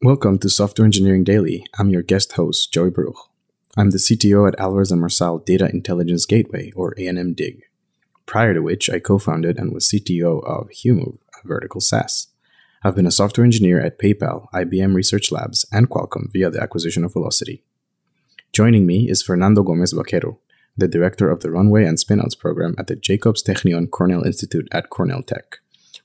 Welcome 0.00 0.38
to 0.38 0.48
Software 0.48 0.84
Engineering 0.86 1.24
Daily. 1.24 1.66
I'm 1.76 1.90
your 1.90 2.02
guest 2.02 2.34
host, 2.34 2.72
Joey 2.72 2.90
Baruch. 2.90 3.16
I'm 3.76 3.90
the 3.90 3.98
CTO 3.98 4.46
at 4.46 4.56
Alvarez 4.60 4.92
& 4.92 4.94
Marsal 4.94 5.40
Data 5.44 5.68
Intelligence 5.68 6.24
Gateway, 6.24 6.70
or 6.76 6.94
A&M 6.96 7.34
DIG, 7.34 7.64
prior 8.24 8.54
to 8.54 8.60
which 8.60 8.88
I 8.88 9.00
co-founded 9.00 9.58
and 9.58 9.74
was 9.74 9.88
CTO 9.88 10.44
of 10.46 10.68
HuMoov, 10.68 11.18
a 11.42 11.48
vertical 11.48 11.80
SaaS. 11.80 12.28
I've 12.84 12.94
been 12.94 13.08
a 13.08 13.10
software 13.10 13.44
engineer 13.44 13.80
at 13.80 13.98
PayPal, 13.98 14.48
IBM 14.52 14.94
Research 14.94 15.32
Labs, 15.32 15.66
and 15.72 15.90
Qualcomm 15.90 16.32
via 16.32 16.48
the 16.48 16.62
acquisition 16.62 17.02
of 17.02 17.16
Wilocity. 17.16 17.64
Joining 18.52 18.86
me 18.86 19.10
is 19.10 19.20
Fernando 19.20 19.64
Gomez 19.64 19.92
Baquero, 19.92 20.38
the 20.76 20.86
director 20.86 21.28
of 21.28 21.40
the 21.40 21.50
Runway 21.50 21.84
and 21.84 21.98
Spinouts 21.98 22.38
program 22.38 22.76
at 22.78 22.86
the 22.86 22.94
Jacobs 22.94 23.42
Technion 23.42 23.90
Cornell 23.90 24.22
Institute 24.22 24.68
at 24.70 24.90
Cornell 24.90 25.24
Tech 25.24 25.58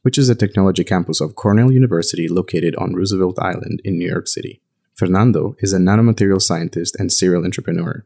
which 0.03 0.17
is 0.17 0.27
the 0.27 0.35
technology 0.35 0.83
campus 0.83 1.19
of 1.19 1.35
Cornell 1.35 1.71
University 1.71 2.27
located 2.27 2.75
on 2.75 2.93
Roosevelt 2.93 3.39
Island 3.39 3.81
in 3.83 3.97
New 3.97 4.09
York 4.09 4.27
City. 4.27 4.61
Fernando 4.93 5.55
is 5.59 5.73
a 5.73 5.79
nanomaterial 5.79 6.41
scientist 6.41 6.95
and 6.99 7.11
serial 7.11 7.43
entrepreneur. 7.43 8.05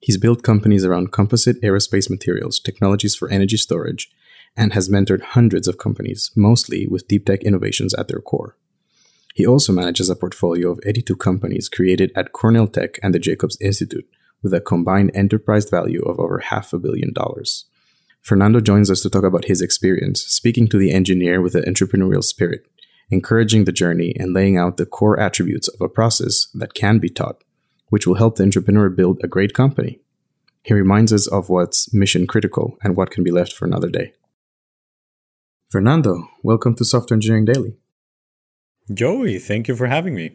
He's 0.00 0.18
built 0.18 0.42
companies 0.42 0.84
around 0.84 1.12
composite 1.12 1.60
aerospace 1.62 2.10
materials, 2.10 2.58
technologies 2.58 3.14
for 3.14 3.30
energy 3.30 3.56
storage, 3.56 4.10
and 4.56 4.72
has 4.72 4.88
mentored 4.88 5.22
hundreds 5.22 5.68
of 5.68 5.78
companies, 5.78 6.30
mostly 6.34 6.86
with 6.86 7.08
deep 7.08 7.26
tech 7.26 7.42
innovations 7.44 7.94
at 7.94 8.08
their 8.08 8.20
core. 8.20 8.56
He 9.34 9.46
also 9.46 9.72
manages 9.72 10.08
a 10.08 10.16
portfolio 10.16 10.70
of 10.70 10.80
82 10.84 11.14
companies 11.16 11.68
created 11.68 12.10
at 12.16 12.32
Cornell 12.32 12.66
Tech 12.66 12.98
and 13.02 13.14
the 13.14 13.18
Jacobs 13.18 13.58
Institute, 13.60 14.08
with 14.42 14.54
a 14.54 14.60
combined 14.60 15.10
enterprise 15.14 15.68
value 15.68 16.02
of 16.02 16.18
over 16.18 16.38
half 16.38 16.72
a 16.72 16.78
billion 16.78 17.12
dollars. 17.12 17.66
Fernando 18.26 18.60
joins 18.60 18.90
us 18.90 19.02
to 19.02 19.08
talk 19.08 19.22
about 19.22 19.44
his 19.44 19.62
experience, 19.62 20.22
speaking 20.22 20.66
to 20.66 20.78
the 20.78 20.90
engineer 20.90 21.40
with 21.40 21.54
an 21.54 21.62
entrepreneurial 21.62 22.24
spirit, 22.24 22.66
encouraging 23.08 23.66
the 23.66 23.70
journey, 23.70 24.16
and 24.18 24.34
laying 24.34 24.58
out 24.58 24.78
the 24.78 24.84
core 24.84 25.20
attributes 25.20 25.68
of 25.68 25.80
a 25.80 25.88
process 25.88 26.48
that 26.52 26.74
can 26.74 26.98
be 26.98 27.08
taught, 27.08 27.44
which 27.90 28.04
will 28.04 28.16
help 28.16 28.34
the 28.34 28.42
entrepreneur 28.42 28.90
build 28.90 29.20
a 29.22 29.28
great 29.28 29.54
company. 29.54 30.00
He 30.64 30.74
reminds 30.74 31.12
us 31.12 31.28
of 31.28 31.48
what's 31.48 31.94
mission 31.94 32.26
critical 32.26 32.76
and 32.82 32.96
what 32.96 33.12
can 33.12 33.22
be 33.22 33.30
left 33.30 33.52
for 33.52 33.64
another 33.64 33.88
day. 33.88 34.12
Fernando, 35.70 36.28
welcome 36.42 36.74
to 36.74 36.84
Software 36.84 37.14
Engineering 37.14 37.44
Daily. 37.44 37.76
Joey, 38.92 39.38
thank 39.38 39.68
you 39.68 39.76
for 39.76 39.86
having 39.86 40.16
me. 40.16 40.32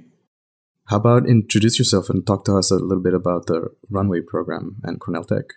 How 0.86 0.96
about 0.96 1.28
introduce 1.28 1.78
yourself 1.78 2.10
and 2.10 2.26
talk 2.26 2.46
to 2.46 2.56
us 2.56 2.72
a 2.72 2.76
little 2.76 3.04
bit 3.04 3.14
about 3.14 3.48
the 3.48 3.68
Runway 3.90 4.22
program 4.22 4.78
and 4.82 4.98
Cornell 4.98 5.26
Tech? 5.26 5.56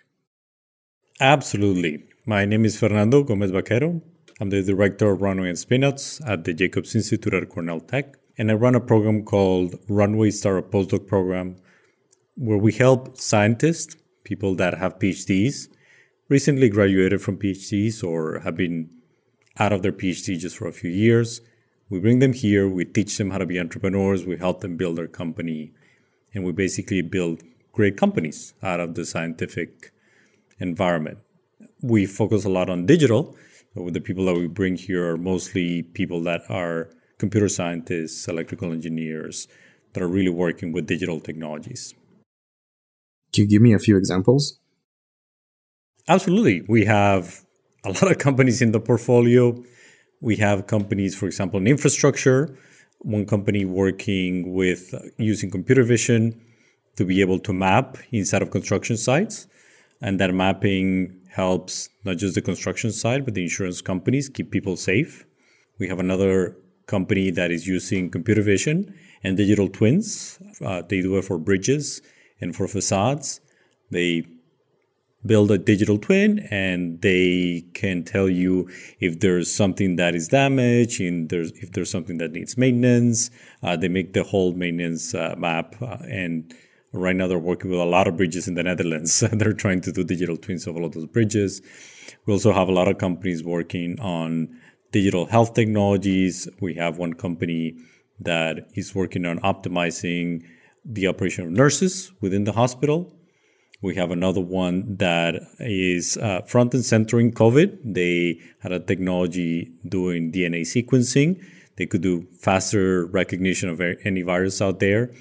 Absolutely. 1.21 2.09
My 2.27 2.43
name 2.43 2.65
is 2.65 2.75
Fernando 2.75 3.21
Gomez 3.21 3.51
Baquero. 3.51 4.01
I'm 4.39 4.49
the 4.49 4.63
director 4.63 5.11
of 5.11 5.21
Runway 5.21 5.49
and 5.49 5.57
Spinouts 5.59 6.27
at 6.27 6.43
the 6.43 6.55
Jacobs 6.55 6.95
Institute 6.95 7.35
at 7.35 7.49
Cornell 7.49 7.79
Tech. 7.79 8.17
And 8.35 8.49
I 8.49 8.55
run 8.55 8.73
a 8.73 8.79
program 8.79 9.23
called 9.23 9.75
Runway 9.87 10.31
Startup 10.31 10.71
Postdoc 10.71 11.05
Program, 11.05 11.57
where 12.35 12.57
we 12.57 12.71
help 12.73 13.15
scientists, 13.19 13.95
people 14.23 14.55
that 14.55 14.79
have 14.79 14.97
PhDs, 14.97 15.67
recently 16.27 16.67
graduated 16.67 17.21
from 17.21 17.37
PhDs 17.37 18.03
or 18.03 18.39
have 18.39 18.57
been 18.57 18.89
out 19.59 19.71
of 19.71 19.83
their 19.83 19.91
PhD 19.91 20.39
just 20.39 20.57
for 20.57 20.67
a 20.67 20.73
few 20.73 20.89
years. 20.89 21.41
We 21.91 21.99
bring 21.99 22.17
them 22.17 22.33
here, 22.33 22.67
we 22.67 22.85
teach 22.85 23.19
them 23.19 23.29
how 23.29 23.37
to 23.37 23.45
be 23.45 23.59
entrepreneurs, 23.59 24.25
we 24.25 24.37
help 24.37 24.61
them 24.61 24.77
build 24.77 24.95
their 24.95 25.07
company, 25.07 25.73
and 26.33 26.43
we 26.43 26.53
basically 26.53 27.03
build 27.03 27.43
great 27.71 27.97
companies 27.97 28.55
out 28.63 28.79
of 28.79 28.95
the 28.95 29.05
scientific 29.05 29.91
environment 30.59 31.19
we 31.81 32.05
focus 32.05 32.45
a 32.45 32.49
lot 32.49 32.69
on 32.69 32.85
digital. 32.85 33.35
The 33.75 33.99
people 33.99 34.25
that 34.25 34.35
we 34.35 34.47
bring 34.47 34.77
here 34.77 35.11
are 35.11 35.17
mostly 35.17 35.83
people 35.83 36.21
that 36.23 36.41
are 36.49 36.89
computer 37.17 37.49
scientists, 37.49 38.27
electrical 38.27 38.71
engineers 38.71 39.47
that 39.93 40.03
are 40.03 40.07
really 40.07 40.29
working 40.29 40.71
with 40.71 40.87
digital 40.87 41.19
technologies. 41.19 41.93
Can 43.33 43.43
you 43.43 43.49
give 43.49 43.61
me 43.61 43.73
a 43.73 43.79
few 43.79 43.97
examples? 43.97 44.59
Absolutely. 46.07 46.63
We 46.67 46.85
have 46.85 47.43
a 47.83 47.89
lot 47.89 48.09
of 48.09 48.17
companies 48.17 48.61
in 48.61 48.71
the 48.71 48.79
portfolio. 48.79 49.61
We 50.21 50.37
have 50.37 50.67
companies, 50.67 51.15
for 51.15 51.25
example, 51.25 51.59
in 51.59 51.67
infrastructure, 51.67 52.57
one 52.99 53.25
company 53.25 53.65
working 53.65 54.53
with 54.53 54.93
using 55.17 55.51
computer 55.51 55.83
vision 55.83 56.39
to 56.95 57.05
be 57.05 57.19
able 57.21 57.39
to 57.39 57.51
map 57.51 57.97
inside 58.11 58.41
of 58.41 58.51
construction 58.51 58.95
sites. 58.95 59.47
And 60.01 60.19
that 60.19 60.33
mapping 60.33 61.21
helps 61.35 61.89
not 62.05 62.17
just 62.17 62.35
the 62.35 62.41
construction 62.41 62.91
side, 62.91 63.25
but 63.25 63.33
the 63.33 63.43
insurance 63.43 63.81
companies 63.81 64.29
keep 64.29 64.51
people 64.51 64.77
safe. 64.77 65.25
We 65.79 65.89
have 65.89 65.99
another 65.99 66.55
company 66.87 67.29
that 67.31 67.51
is 67.51 67.67
using 67.67 68.09
computer 68.09 68.41
vision 68.41 68.95
and 69.23 69.35
digital 69.35 69.67
twins. 69.67 70.39
Uh, 70.63 70.81
they 70.81 71.01
do 71.01 71.17
it 71.17 71.25
for 71.25 71.37
bridges 71.37 72.01
and 72.39 72.55
for 72.55 72.67
facades. 72.67 73.41
They 73.91 74.23
build 75.25 75.51
a 75.51 75.57
digital 75.57 75.97
twin 75.97 76.39
and 76.51 77.01
they 77.01 77.65
can 77.73 78.03
tell 78.03 78.29
you 78.29 78.69
if 78.99 79.19
there's 79.19 79.51
something 79.51 79.95
that 79.95 80.15
is 80.15 80.27
damaged 80.27 81.01
and 81.01 81.29
there's 81.29 81.51
if 81.53 81.71
there's 81.71 81.89
something 81.89 82.19
that 82.19 82.31
needs 82.31 82.57
maintenance 82.57 83.31
uh, 83.63 83.75
they 83.75 83.87
make 83.87 84.13
the 84.13 84.21
whole 84.21 84.53
maintenance 84.53 85.15
uh, 85.15 85.33
map 85.35 85.75
uh, 85.81 85.97
and 86.07 86.53
Right 86.95 87.15
now, 87.15 87.27
they're 87.27 87.37
working 87.37 87.71
with 87.71 87.79
a 87.81 87.85
lot 87.85 88.07
of 88.07 88.15
bridges 88.15 88.47
in 88.47 88.53
the 88.53 88.63
Netherlands. 88.63 89.19
they're 89.33 89.51
trying 89.51 89.81
to 89.81 89.91
do 89.91 90.05
digital 90.05 90.37
twins 90.37 90.65
of 90.65 90.77
all 90.77 90.85
of 90.85 90.93
those 90.93 91.07
bridges. 91.07 91.61
We 92.25 92.31
also 92.31 92.53
have 92.53 92.69
a 92.69 92.71
lot 92.71 92.87
of 92.87 92.97
companies 92.97 93.43
working 93.43 93.99
on 93.99 94.57
digital 94.93 95.25
health 95.25 95.53
technologies. 95.53 96.47
We 96.61 96.75
have 96.75 96.97
one 96.97 97.13
company 97.13 97.75
that 98.21 98.69
is 98.75 98.95
working 98.95 99.25
on 99.25 99.39
optimizing 99.39 100.45
the 100.85 101.07
operation 101.07 101.43
of 101.43 101.51
nurses 101.51 102.13
within 102.21 102.45
the 102.45 102.53
hospital. 102.53 103.13
We 103.81 103.95
have 103.95 104.11
another 104.11 104.39
one 104.39 104.95
that 104.95 105.35
is 105.59 106.15
uh, 106.15 106.43
front 106.43 106.73
and 106.73 106.85
center 106.85 107.19
in 107.19 107.33
COVID. 107.33 107.93
They 107.93 108.39
had 108.61 108.71
a 108.71 108.79
technology 108.79 109.73
doing 109.85 110.31
DNA 110.31 110.61
sequencing. 110.61 111.43
They 111.75 111.87
could 111.87 112.01
do 112.01 112.25
faster 112.39 113.05
recognition 113.07 113.67
of 113.67 113.81
any 113.81 114.21
virus 114.21 114.61
out 114.61 114.79
there 114.79 115.11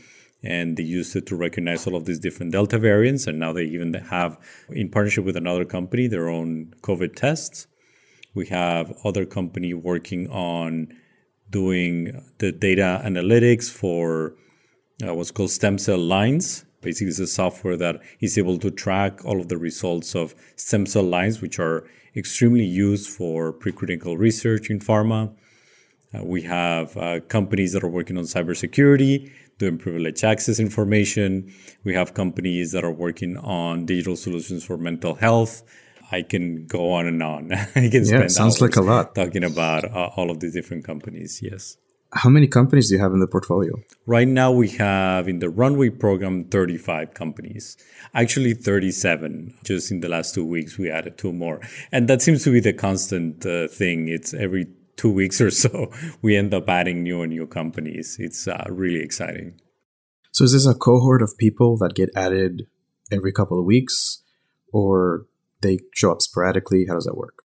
and 0.45 0.77
they 0.77 0.83
used 0.83 1.17
it 1.17 1.27
to 1.27 1.37
recognize 1.37 1.87
all 1.87 1.97
of 1.97 2.05
these 2.05 2.19
different 2.19 2.53
Delta 2.53 2.79
variants. 2.79 3.27
And 3.27 3.39
now 3.39 3.53
they 3.53 3.65
even 3.65 3.95
have, 3.95 4.39
in 4.69 4.91
partnership 4.91 5.25
with 5.25 5.37
another 5.37 5.65
company, 5.65 6.07
their 6.07 6.29
own 6.29 6.75
COVID 6.83 7.17
tests. 7.17 7.67
We 8.35 8.47
have 8.47 8.93
other 9.05 9.25
company 9.25 9.73
working 9.73 10.29
on 10.29 10.93
doing 11.49 12.23
the 12.39 12.53
data 12.53 13.01
analytics 13.05 13.71
for 13.71 14.35
uh, 15.07 15.15
what's 15.15 15.31
called 15.31 15.51
stem 15.51 15.79
cell 15.79 15.99
lines. 15.99 16.65
Basically, 16.83 17.09
it's 17.09 17.19
a 17.19 17.27
software 17.27 17.77
that 17.79 18.01
is 18.21 18.37
able 18.37 18.59
to 18.59 18.71
track 18.71 19.25
all 19.25 19.41
of 19.41 19.49
the 19.49 19.57
results 19.57 20.15
of 20.15 20.35
stem 20.57 20.85
cell 20.85 21.03
lines, 21.05 21.41
which 21.41 21.59
are 21.59 21.85
extremely 22.15 22.65
used 22.65 23.09
for 23.09 23.53
preclinical 23.53 24.19
research 24.19 24.69
in 24.69 24.79
pharma. 24.79 25.35
Uh, 26.15 26.23
we 26.23 26.43
have 26.43 26.97
uh, 26.97 27.21
companies 27.21 27.73
that 27.73 27.83
are 27.83 27.89
working 27.89 28.19
on 28.19 28.25
cybersecurity 28.25 29.33
doing 29.59 29.79
privileged 29.79 30.25
access 30.25 30.59
information. 30.59 31.53
We 31.85 31.95
have 31.95 32.15
companies 32.15 32.73
that 32.73 32.85
are 32.85 32.93
working 32.93 33.37
on 33.37 33.87
digital 33.87 34.17
solutions 34.17 34.65
for 34.65 34.77
mental 34.77 35.15
health. 35.15 35.63
I 36.11 36.23
can 36.23 36.67
go 36.67 36.93
on 36.93 37.07
and 37.07 37.23
on. 37.23 37.53
I 37.75 37.89
can 37.89 38.05
yeah, 38.05 38.27
sounds 38.29 38.61
like 38.61 38.77
a 38.77 38.83
lot 38.83 39.15
talking 39.15 39.45
about 39.45 39.85
uh, 39.85 40.11
all 40.17 40.31
of 40.31 40.41
these 40.41 40.53
different 40.53 40.85
companies. 40.85 41.41
Yes. 41.43 41.77
How 42.13 42.31
many 42.31 42.47
companies 42.47 42.89
do 42.89 42.95
you 42.95 43.01
have 43.01 43.13
in 43.13 43.19
the 43.19 43.27
portfolio? 43.27 43.75
Right 44.07 44.29
now, 44.29 44.53
we 44.53 44.69
have 44.69 45.27
in 45.27 45.41
the 45.41 45.51
Runway 45.51 45.91
program 45.91 46.45
35 46.45 47.13
companies. 47.13 47.77
Actually, 48.15 48.55
37. 48.55 49.53
Just 49.65 49.91
in 49.91 49.99
the 49.99 50.09
last 50.09 50.33
two 50.33 50.45
weeks, 50.45 50.79
we 50.79 50.89
added 50.89 51.19
two 51.19 51.33
more. 51.33 51.61
And 51.91 52.07
that 52.09 52.23
seems 52.23 52.45
to 52.45 52.53
be 52.53 52.61
the 52.61 52.73
constant 52.73 53.45
uh, 53.45 53.67
thing. 53.67 54.07
It's 54.07 54.33
every 54.33 54.69
two 54.97 55.11
weeks 55.13 55.41
or 55.41 55.51
so, 55.51 55.91
we 56.23 56.37
end 56.37 56.55
up 56.55 56.69
adding 56.69 57.03
new 57.03 57.23
and 57.23 57.33
new 57.33 57.47
companies. 57.47 58.17
It's 58.19 58.47
uh, 58.49 58.65
really 58.69 59.01
exciting. 59.01 59.61
So, 60.33 60.45
is 60.45 60.53
this 60.53 60.67
a 60.67 60.75
cohort 60.75 61.23
of 61.23 61.37
people 61.39 61.77
that 61.79 61.95
get 61.95 62.11
added 62.17 62.67
every 63.11 63.33
couple 63.33 63.59
of 63.59 63.65
weeks, 63.65 64.23
or 64.73 65.27
they 65.61 65.79
show 65.95 66.11
up 66.11 66.23
sporadically? 66.23 66.87
How 66.89 66.95
does 66.95 67.05
that 67.05 67.17
work? 67.17 67.45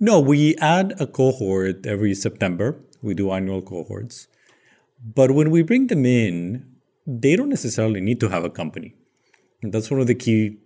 No, 0.00 0.20
we 0.20 0.56
add 0.58 0.94
a 1.00 1.06
cohort 1.06 1.84
every 1.84 2.14
September. 2.14 2.76
We 3.02 3.14
do 3.14 3.32
annual 3.32 3.62
cohorts. 3.62 4.28
But 5.02 5.32
when 5.32 5.50
we 5.50 5.62
bring 5.62 5.88
them 5.88 6.06
in, 6.06 6.66
they 7.06 7.34
don't 7.34 7.48
necessarily 7.48 8.00
need 8.00 8.20
to 8.20 8.28
have 8.28 8.44
a 8.44 8.50
company. 8.50 8.94
And 9.62 9.72
that's 9.72 9.90
one 9.90 10.00
of 10.00 10.06
the 10.06 10.14
key 10.14 10.58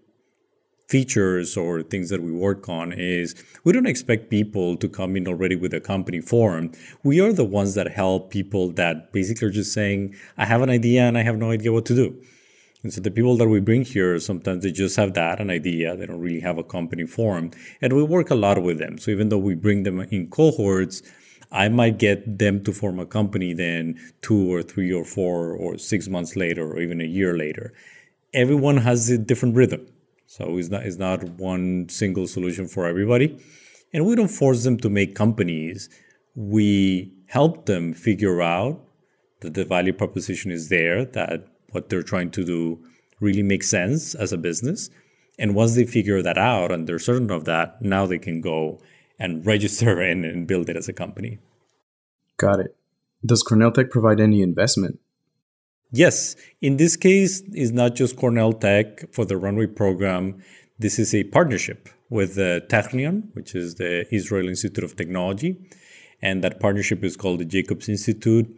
features 0.88 1.56
or 1.56 1.82
things 1.82 2.11
that 2.11 2.23
we 2.23 2.31
work 2.31 2.69
on 2.69 2.93
is 2.93 3.34
we 3.64 3.73
don't 3.73 3.87
expect 3.87 4.31
people 4.31 4.76
to 4.76 4.88
come 4.88 5.17
in 5.17 5.26
already 5.26 5.56
with 5.56 5.73
a 5.73 5.81
company 5.81 6.20
formed. 6.20 6.76
We 7.02 7.20
are 7.20 7.32
the 7.32 7.44
ones 7.44 7.75
that 7.75 7.93
help 7.93 8.31
people 8.31 8.73
that 8.73 9.12
basically 9.12 9.49
are 9.49 9.50
just 9.50 9.73
saying, 9.73 10.14
I 10.37 10.44
have 10.44 10.62
an 10.62 10.70
idea 10.70 11.02
and 11.02 11.17
I 11.17 11.23
have 11.23 11.38
no 11.38 11.50
idea 11.50 11.73
what 11.73 11.87
to 11.87 11.94
do. 11.94 12.23
And 12.82 12.93
so 12.93 13.00
the 13.00 13.11
people 13.11 13.37
that 13.37 13.49
we 13.49 13.61
bring 13.61 13.84
here, 13.84 14.19
sometimes 14.19 14.64
they 14.64 14.73
just 14.73 14.96
have 14.96 15.14
that, 15.14 15.40
an 15.40 15.50
idea. 15.50 15.96
They 15.96 16.06
don't 16.06 16.20
really 16.20 16.40
have 16.40 16.58
a 16.58 16.64
company 16.64 17.06
formed. 17.06 17.55
And 17.81 17.93
we 17.93 18.02
work 18.02 18.31
a 18.31 18.34
lot 18.34 18.61
with 18.61 18.79
them. 18.79 18.99
So 18.99 19.11
even 19.11 19.29
though 19.29 19.38
we 19.38 19.55
bring 19.55 19.84
them 19.84 20.00
in 20.00 20.29
cohorts, 20.29 21.02
I 21.52 21.69
might 21.69 21.99
get 21.99 22.38
them 22.38 22.64
to 22.64 22.73
form 22.73 22.99
a 22.99 23.06
company 23.06 23.52
then 23.52 24.00
two 24.20 24.52
or 24.52 24.62
three 24.62 24.93
or 24.93 25.05
four 25.05 25.52
or 25.52 25.79
six 25.79 26.08
months 26.08 26.34
later 26.34 26.73
or 26.73 26.81
even 26.81 27.00
a 27.00 27.05
year 27.05 27.37
later. 27.37 27.73
Everyone 28.34 28.79
has 28.79 29.11
a 29.11 29.19
different 29.19 29.55
rhythm. 29.55 29.87
So 30.32 30.56
it's 30.56 30.70
not, 30.70 30.87
it's 30.87 30.96
not 30.96 31.23
one 31.38 31.90
single 31.90 32.26
solution 32.26 32.67
for 32.67 32.87
everybody. 32.87 33.38
And 33.93 34.06
we 34.06 34.17
don't 34.17 34.29
force 34.29 34.64
them 34.64 34.79
to 34.79 34.88
make 34.88 35.14
companies. 35.14 35.90
We 36.34 37.12
help 37.26 37.67
them 37.67 37.93
figure 37.93 38.40
out 38.40 38.81
that 39.40 39.52
the 39.52 39.67
value 39.67 39.93
proposition 39.93 40.50
is 40.50 40.70
there, 40.70 41.05
that 41.05 41.49
what 41.73 41.90
they're 41.90 42.02
trying 42.02 42.31
to 42.31 42.46
do 42.46 42.82
really 43.20 43.43
makes 43.43 43.69
sense 43.69 44.14
as 44.14 44.32
a 44.32 44.38
business. 44.38 44.88
And 45.38 45.55
once 45.55 45.75
they 45.75 45.84
figure 45.84 46.23
that 46.23 46.38
out 46.38 46.73
and 46.73 46.87
they're 46.87 46.99
certain 46.99 47.31
of 47.31 47.44
that, 47.44 47.82
now 47.82 48.06
they 48.06 48.19
can 48.19 48.40
go 48.40 48.81
and 49.19 49.44
register 49.55 50.00
and, 50.00 50.25
and 50.25 50.46
build 50.46 50.70
it 50.70 50.79
as 50.79 50.88
a 50.88 50.94
company. 50.94 51.40
Got 52.38 52.61
it. 52.61 52.75
Does 53.23 53.43
Cornell 53.43 53.70
Tech 53.70 53.90
provide 53.90 54.19
any 54.19 54.40
investment? 54.40 54.99
Yes. 55.94 56.37
In 56.62 56.79
this 56.79 56.97
case, 56.97 57.43
it's 57.53 57.71
not 57.71 57.94
just 57.94 58.17
Cornell 58.17 58.55
Tech 58.55 59.12
for 59.12 59.27
the 59.27 59.37
Runway 59.37 59.67
program. 59.67 60.43
This 60.79 60.99
is 60.99 61.15
a 61.15 61.25
partnership 61.25 61.91
with 62.09 62.35
the 62.35 62.65
Technion, 62.71 63.29
which 63.35 63.55
is 63.55 63.75
the 63.75 64.06
Israel 64.15 64.49
Institute 64.49 64.85
of 64.85 64.97
Technology. 64.97 65.59
And 66.23 66.43
that 66.43 66.61
partnership 66.61 67.05
is 67.05 67.15
called 67.15 67.41
the 67.41 67.44
Jacobs 67.44 67.91
Institute. 67.91 68.49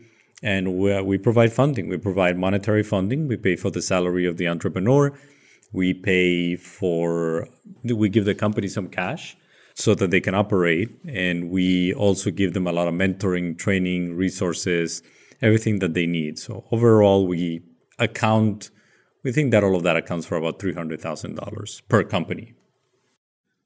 And 0.45 0.79
we, 0.79 0.93
uh, 0.93 1.03
we 1.03 1.19
provide 1.19 1.53
funding. 1.53 1.89
We 1.89 1.97
provide 1.97 2.39
monetary 2.39 2.85
funding. 2.85 3.27
We 3.27 3.37
pay 3.37 3.57
for 3.57 3.71
the 3.71 3.83
salary 3.83 4.27
of 4.27 4.37
the 4.37 4.47
entrepreneur. 4.47 5.13
We 5.73 5.93
pay 5.93 6.55
for, 6.55 7.49
we 7.83 8.09
give 8.11 8.27
the 8.27 8.37
company 8.37 8.69
some 8.69 8.87
cash 8.87 9.37
so 9.75 9.97
that 9.97 10.13
they 10.13 10.21
can 10.21 10.37
operate. 10.37 10.91
And 11.09 11.51
we 11.51 11.95
also 11.95 12.31
give 12.31 12.55
them 12.55 12.69
a 12.69 12.73
lot 12.73 12.87
of 12.87 12.95
mentoring, 12.95 13.59
training, 13.59 14.15
resources, 14.15 15.03
everything 15.41 15.79
that 15.81 15.95
they 15.95 16.07
need. 16.07 16.39
So 16.39 16.65
overall, 16.71 17.27
we 17.27 17.63
account, 17.99 18.71
we 19.23 19.33
think 19.33 19.51
that 19.51 19.65
all 19.65 19.77
of 19.77 19.83
that 19.83 19.97
accounts 19.97 20.27
for 20.27 20.37
about 20.37 20.59
$300,000 20.59 21.83
per 21.89 22.03
company. 22.05 22.55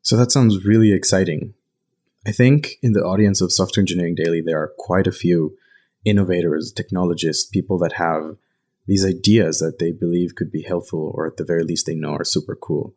So 0.02 0.16
that 0.16 0.32
sounds 0.32 0.64
really 0.64 0.92
exciting. 0.92 1.54
I 2.26 2.32
think 2.32 2.78
in 2.82 2.92
the 2.92 3.04
audience 3.04 3.40
of 3.40 3.52
Software 3.52 3.82
Engineering 3.82 4.14
Daily, 4.14 4.40
there 4.40 4.60
are 4.60 4.72
quite 4.78 5.06
a 5.06 5.12
few 5.12 5.56
innovators, 6.04 6.72
technologists, 6.72 7.48
people 7.48 7.78
that 7.78 7.94
have 7.94 8.36
these 8.86 9.04
ideas 9.04 9.58
that 9.58 9.78
they 9.78 9.92
believe 9.92 10.34
could 10.34 10.50
be 10.50 10.62
helpful 10.62 11.12
or 11.14 11.26
at 11.26 11.36
the 11.36 11.44
very 11.44 11.62
least 11.62 11.86
they 11.86 11.94
know 11.94 12.14
are 12.14 12.24
super 12.24 12.56
cool. 12.56 12.94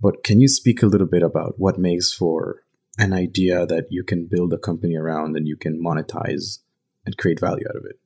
But 0.00 0.22
can 0.22 0.40
you 0.40 0.48
speak 0.48 0.82
a 0.82 0.86
little 0.86 1.06
bit 1.06 1.22
about 1.22 1.54
what 1.58 1.78
makes 1.78 2.12
for 2.12 2.62
an 2.98 3.12
idea 3.12 3.66
that 3.66 3.86
you 3.90 4.04
can 4.04 4.26
build 4.26 4.52
a 4.52 4.58
company 4.58 4.96
around 4.96 5.36
and 5.36 5.48
you 5.48 5.56
can 5.56 5.82
monetize 5.82 6.60
and 7.06 7.16
create 7.16 7.40
value 7.40 7.64
out 7.70 7.76
of 7.76 7.84
it? 7.86 7.98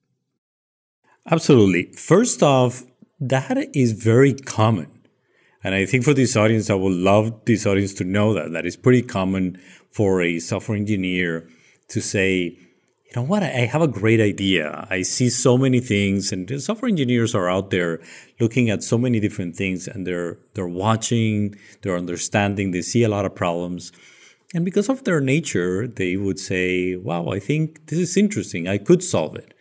Absolutely. 1.30 1.92
First 1.92 2.42
off, 2.42 2.84
that 3.18 3.68
is 3.74 3.92
very 3.92 4.34
common. 4.34 4.88
And 5.62 5.74
I 5.74 5.84
think 5.84 6.04
for 6.04 6.14
this 6.14 6.36
audience, 6.36 6.70
I 6.70 6.74
would 6.74 6.92
love 6.92 7.44
this 7.44 7.66
audience 7.66 7.92
to 7.94 8.04
know 8.04 8.32
that 8.34 8.52
that 8.52 8.64
is 8.64 8.76
pretty 8.76 9.02
common 9.02 9.60
for 9.90 10.22
a 10.22 10.38
software 10.38 10.76
engineer 10.76 11.48
to 11.88 12.00
say, 12.00 12.56
you 13.10 13.16
know 13.16 13.22
what, 13.22 13.42
I 13.42 13.66
have 13.66 13.82
a 13.82 13.88
great 13.88 14.20
idea. 14.20 14.86
I 14.88 15.02
see 15.02 15.28
so 15.28 15.58
many 15.58 15.80
things, 15.80 16.30
and 16.30 16.62
software 16.62 16.88
engineers 16.88 17.34
are 17.34 17.50
out 17.50 17.70
there 17.70 18.00
looking 18.38 18.70
at 18.70 18.84
so 18.84 18.96
many 18.96 19.18
different 19.18 19.56
things, 19.56 19.88
and 19.88 20.06
they're 20.06 20.38
they're 20.54 20.68
watching, 20.68 21.56
they're 21.82 21.96
understanding, 21.96 22.70
they 22.70 22.82
see 22.82 23.02
a 23.02 23.08
lot 23.08 23.26
of 23.26 23.34
problems. 23.34 23.90
And 24.54 24.64
because 24.64 24.88
of 24.88 25.04
their 25.04 25.20
nature, 25.20 25.86
they 25.86 26.16
would 26.16 26.38
say, 26.38 26.96
"Wow, 26.96 27.28
I 27.28 27.38
think 27.38 27.86
this 27.86 27.98
is 27.98 28.16
interesting. 28.16 28.66
I 28.66 28.78
could 28.78 29.02
solve 29.02 29.36
it." 29.36 29.54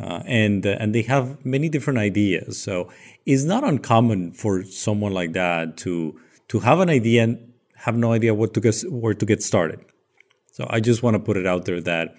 Uh, 0.00 0.22
and 0.26 0.66
uh, 0.66 0.76
and 0.80 0.94
they 0.94 1.02
have 1.02 1.44
many 1.44 1.68
different 1.68 1.98
ideas. 1.98 2.60
So 2.60 2.90
it's 3.26 3.44
not 3.44 3.64
uncommon 3.64 4.32
for 4.32 4.62
someone 4.64 5.12
like 5.12 5.32
that 5.32 5.76
to 5.78 6.18
to 6.48 6.60
have 6.60 6.80
an 6.80 6.90
idea 6.90 7.24
and 7.24 7.52
have 7.76 7.96
no 7.96 8.12
idea 8.12 8.34
what 8.34 8.54
to 8.54 8.60
get, 8.60 8.80
where 8.90 9.14
to 9.14 9.26
get 9.26 9.42
started. 9.42 9.80
So 10.52 10.66
I 10.70 10.80
just 10.80 11.02
want 11.02 11.14
to 11.14 11.20
put 11.20 11.36
it 11.36 11.46
out 11.46 11.64
there 11.64 11.80
that 11.80 12.14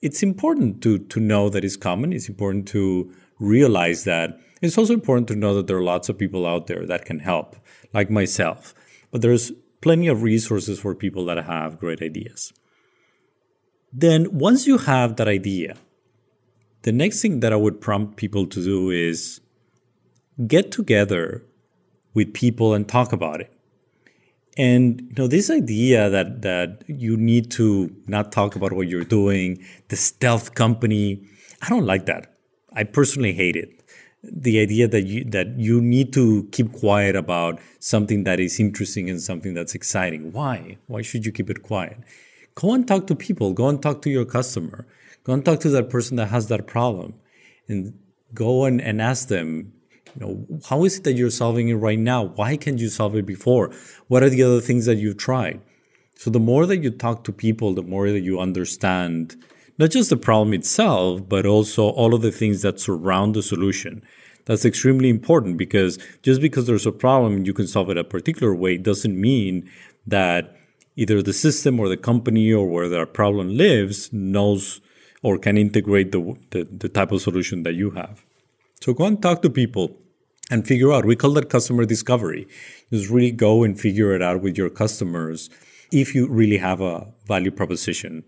it's 0.00 0.22
important 0.22 0.82
to 0.82 0.98
to 0.98 1.20
know 1.20 1.48
that 1.50 1.64
it's 1.64 1.76
common. 1.76 2.12
It's 2.12 2.28
important 2.28 2.68
to 2.68 3.12
realize 3.38 4.04
that. 4.04 4.38
It's 4.62 4.78
also 4.78 4.94
important 4.94 5.28
to 5.28 5.36
know 5.36 5.54
that 5.54 5.66
there 5.66 5.76
are 5.76 5.82
lots 5.82 6.08
of 6.08 6.18
people 6.18 6.46
out 6.46 6.68
there 6.68 6.86
that 6.86 7.04
can 7.04 7.18
help, 7.18 7.56
like 7.92 8.08
myself. 8.08 8.74
But 9.10 9.20
there's 9.20 9.52
plenty 9.84 10.08
of 10.08 10.22
resources 10.22 10.80
for 10.80 10.94
people 10.94 11.26
that 11.26 11.36
have 11.44 11.78
great 11.78 12.00
ideas. 12.00 12.54
Then 13.92 14.38
once 14.38 14.66
you 14.66 14.78
have 14.78 15.16
that 15.16 15.28
idea, 15.28 15.76
the 16.82 16.92
next 16.92 17.20
thing 17.20 17.40
that 17.40 17.52
I 17.52 17.56
would 17.56 17.82
prompt 17.82 18.16
people 18.16 18.46
to 18.46 18.64
do 18.64 18.88
is 18.88 19.42
get 20.46 20.72
together 20.72 21.44
with 22.14 22.32
people 22.32 22.72
and 22.72 22.88
talk 22.88 23.12
about 23.12 23.42
it. 23.42 23.52
And 24.56 25.02
you 25.02 25.14
know, 25.18 25.26
this 25.26 25.50
idea 25.50 26.08
that 26.08 26.40
that 26.40 26.84
you 26.88 27.18
need 27.18 27.50
to 27.58 27.94
not 28.06 28.32
talk 28.32 28.56
about 28.56 28.72
what 28.72 28.88
you're 28.88 29.04
doing, 29.04 29.62
the 29.88 29.96
stealth 29.96 30.54
company, 30.54 31.20
I 31.60 31.68
don't 31.68 31.84
like 31.84 32.06
that. 32.06 32.34
I 32.72 32.84
personally 32.84 33.34
hate 33.34 33.56
it. 33.56 33.83
The 34.32 34.60
idea 34.60 34.88
that 34.88 35.02
you 35.02 35.24
that 35.24 35.58
you 35.58 35.80
need 35.80 36.12
to 36.14 36.48
keep 36.52 36.72
quiet 36.72 37.16
about 37.16 37.60
something 37.78 38.24
that 38.24 38.40
is 38.40 38.58
interesting 38.58 39.10
and 39.10 39.20
something 39.20 39.54
that's 39.54 39.74
exciting. 39.74 40.32
Why? 40.32 40.78
Why 40.86 41.02
should 41.02 41.26
you 41.26 41.32
keep 41.32 41.50
it 41.50 41.62
quiet? 41.62 41.98
Go 42.54 42.72
and 42.74 42.86
talk 42.86 43.06
to 43.08 43.14
people. 43.14 43.52
Go 43.52 43.68
and 43.68 43.82
talk 43.82 44.02
to 44.02 44.10
your 44.10 44.24
customer. 44.24 44.86
Go 45.24 45.32
and 45.32 45.44
talk 45.44 45.60
to 45.60 45.70
that 45.70 45.90
person 45.90 46.16
that 46.16 46.28
has 46.28 46.48
that 46.48 46.66
problem, 46.66 47.14
and 47.68 47.98
go 48.32 48.64
and, 48.64 48.80
and 48.80 49.00
ask 49.00 49.28
them 49.28 49.72
you 50.14 50.20
know, 50.20 50.60
how 50.68 50.84
is 50.84 50.98
it 50.98 51.04
that 51.04 51.14
you're 51.14 51.30
solving 51.30 51.68
it 51.68 51.74
right 51.74 51.98
now? 51.98 52.24
Why 52.24 52.56
can't 52.56 52.78
you 52.78 52.88
solve 52.88 53.16
it 53.16 53.26
before? 53.26 53.72
What 54.06 54.22
are 54.22 54.28
the 54.28 54.42
other 54.42 54.60
things 54.60 54.86
that 54.86 54.96
you've 54.96 55.16
tried? 55.16 55.60
So 56.16 56.30
the 56.30 56.40
more 56.40 56.66
that 56.66 56.78
you 56.78 56.90
talk 56.90 57.24
to 57.24 57.32
people, 57.32 57.74
the 57.74 57.82
more 57.82 58.10
that 58.10 58.20
you 58.20 58.38
understand 58.38 59.36
not 59.78 59.90
just 59.90 60.10
the 60.10 60.16
problem 60.16 60.54
itself, 60.54 61.28
but 61.28 61.46
also 61.46 61.88
all 61.88 62.14
of 62.14 62.22
the 62.22 62.30
things 62.30 62.62
that 62.62 62.80
surround 62.80 63.34
the 63.34 63.42
solution. 63.42 64.02
That's 64.46 64.64
extremely 64.64 65.08
important 65.08 65.56
because 65.56 65.98
just 66.22 66.40
because 66.40 66.66
there's 66.66 66.86
a 66.86 66.92
problem 66.92 67.34
and 67.34 67.46
you 67.46 67.54
can 67.54 67.66
solve 67.66 67.90
it 67.90 67.96
a 67.96 68.04
particular 68.04 68.54
way 68.54 68.76
doesn't 68.76 69.18
mean 69.18 69.70
that 70.06 70.54
either 70.96 71.22
the 71.22 71.32
system 71.32 71.80
or 71.80 71.88
the 71.88 71.96
company 71.96 72.52
or 72.52 72.68
where 72.68 72.88
that 72.88 73.14
problem 73.14 73.56
lives 73.56 74.12
knows 74.12 74.80
or 75.22 75.38
can 75.38 75.56
integrate 75.56 76.12
the, 76.12 76.36
the, 76.50 76.64
the 76.64 76.88
type 76.88 77.10
of 77.10 77.22
solution 77.22 77.62
that 77.62 77.74
you 77.74 77.90
have. 77.90 78.22
So 78.80 78.92
go 78.92 79.06
and 79.06 79.20
talk 79.20 79.40
to 79.42 79.50
people 79.50 79.96
and 80.50 80.66
figure 80.66 80.92
out. 80.92 81.06
We 81.06 81.16
call 81.16 81.32
that 81.32 81.48
customer 81.48 81.86
discovery. 81.86 82.46
Just 82.92 83.08
really 83.08 83.30
go 83.30 83.64
and 83.64 83.80
figure 83.80 84.14
it 84.14 84.20
out 84.20 84.42
with 84.42 84.58
your 84.58 84.68
customers 84.68 85.48
if 85.90 86.14
you 86.14 86.28
really 86.28 86.58
have 86.58 86.82
a 86.82 87.12
value 87.26 87.50
proposition. 87.50 88.24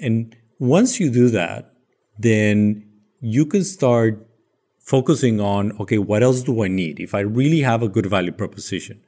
And 0.00 0.34
once 0.58 0.98
you 0.98 1.10
do 1.10 1.28
that, 1.30 1.72
then 2.18 2.84
you 3.20 3.46
can 3.46 3.64
start 3.64 4.26
focusing 4.78 5.40
on 5.40 5.72
okay, 5.80 5.98
what 5.98 6.22
else 6.22 6.42
do 6.42 6.62
I 6.64 6.68
need? 6.68 6.98
If 7.00 7.14
I 7.14 7.20
really 7.20 7.60
have 7.60 7.82
a 7.82 7.88
good 7.88 8.06
value 8.06 8.32
proposition, 8.32 9.00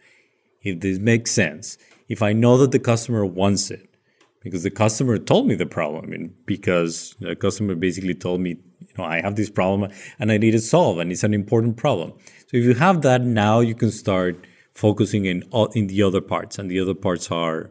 if 0.63 0.81
this 0.81 0.99
makes 0.99 1.33
sense, 1.33 1.79
if 2.09 2.23
I 2.23 2.33
know 2.33 2.59
that 2.59 2.73
the 2.73 2.79
customer 2.79 3.25
wants 3.25 3.71
it, 3.71 3.89
because 4.43 4.63
the 4.63 4.71
customer 4.71 5.19
told 5.19 5.47
me 5.47 5.55
the 5.55 5.67
problem, 5.67 6.13
and 6.13 6.35
because 6.47 7.15
the 7.21 7.37
customer 7.37 7.75
basically 7.75 8.15
told 8.15 8.41
me, 8.41 8.51
you 8.51 8.95
know, 8.99 9.05
I 9.05 9.21
have 9.21 9.37
this 9.37 9.51
problem 9.51 9.91
and 10.19 10.33
I 10.33 10.39
need 10.39 10.55
it 10.55 10.61
solved, 10.61 11.01
and 11.01 11.11
it's 11.13 11.25
an 11.25 11.35
important 11.35 11.77
problem. 11.77 12.13
So 12.47 12.57
if 12.57 12.65
you 12.65 12.75
have 12.75 13.03
that 13.03 13.23
now, 13.23 13.61
you 13.61 13.75
can 13.75 13.91
start 13.91 14.45
focusing 14.75 15.25
in 15.25 15.45
in 15.75 15.87
the 15.89 16.03
other 16.03 16.21
parts, 16.21 16.59
and 16.59 16.71
the 16.71 16.81
other 16.81 16.95
parts 16.95 17.31
are 17.31 17.71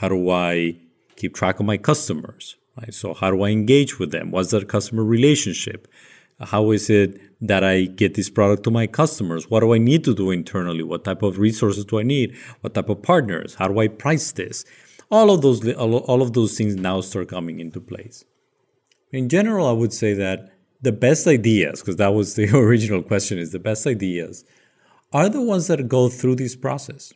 how 0.00 0.08
do 0.08 0.30
I 0.30 0.76
keep 1.16 1.34
track 1.34 1.60
of 1.60 1.66
my 1.66 1.76
customers? 1.76 2.56
Right? 2.80 2.92
So 2.92 3.14
how 3.14 3.30
do 3.30 3.42
I 3.42 3.50
engage 3.50 3.98
with 3.98 4.10
them? 4.10 4.30
What's 4.30 4.50
their 4.50 4.64
customer 4.64 5.04
relationship? 5.04 5.88
How 6.40 6.72
is 6.72 6.90
it 6.90 7.20
that 7.40 7.62
I 7.62 7.84
get 7.84 8.14
this 8.14 8.28
product 8.28 8.64
to 8.64 8.70
my 8.70 8.86
customers? 8.86 9.48
What 9.48 9.60
do 9.60 9.72
I 9.72 9.78
need 9.78 10.04
to 10.04 10.14
do 10.14 10.30
internally? 10.30 10.82
What 10.82 11.04
type 11.04 11.22
of 11.22 11.38
resources 11.38 11.84
do 11.84 12.00
I 12.00 12.02
need? 12.02 12.36
What 12.60 12.74
type 12.74 12.88
of 12.88 13.02
partners? 13.02 13.54
How 13.54 13.68
do 13.68 13.78
I 13.78 13.88
price 13.88 14.32
this? 14.32 14.64
All 15.10 15.30
of 15.30 15.42
those 15.42 15.66
all 15.74 16.22
of 16.22 16.32
those 16.32 16.56
things 16.58 16.74
now 16.74 17.00
start 17.02 17.28
coming 17.28 17.60
into 17.60 17.80
place. 17.80 18.24
In 19.12 19.28
general, 19.28 19.68
I 19.68 19.72
would 19.72 19.92
say 19.92 20.12
that 20.14 20.50
the 20.82 20.90
best 20.90 21.26
ideas, 21.28 21.80
because 21.80 21.96
that 21.96 22.14
was 22.14 22.34
the 22.34 22.48
original 22.56 23.02
question, 23.02 23.38
is 23.38 23.52
the 23.52 23.60
best 23.60 23.86
ideas 23.86 24.44
are 25.12 25.28
the 25.28 25.40
ones 25.40 25.68
that 25.68 25.86
go 25.86 26.08
through 26.08 26.34
this 26.34 26.56
process. 26.56 27.12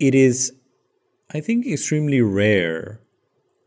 It 0.00 0.14
is, 0.14 0.52
I 1.34 1.40
think, 1.40 1.66
extremely 1.66 2.22
rare, 2.22 3.00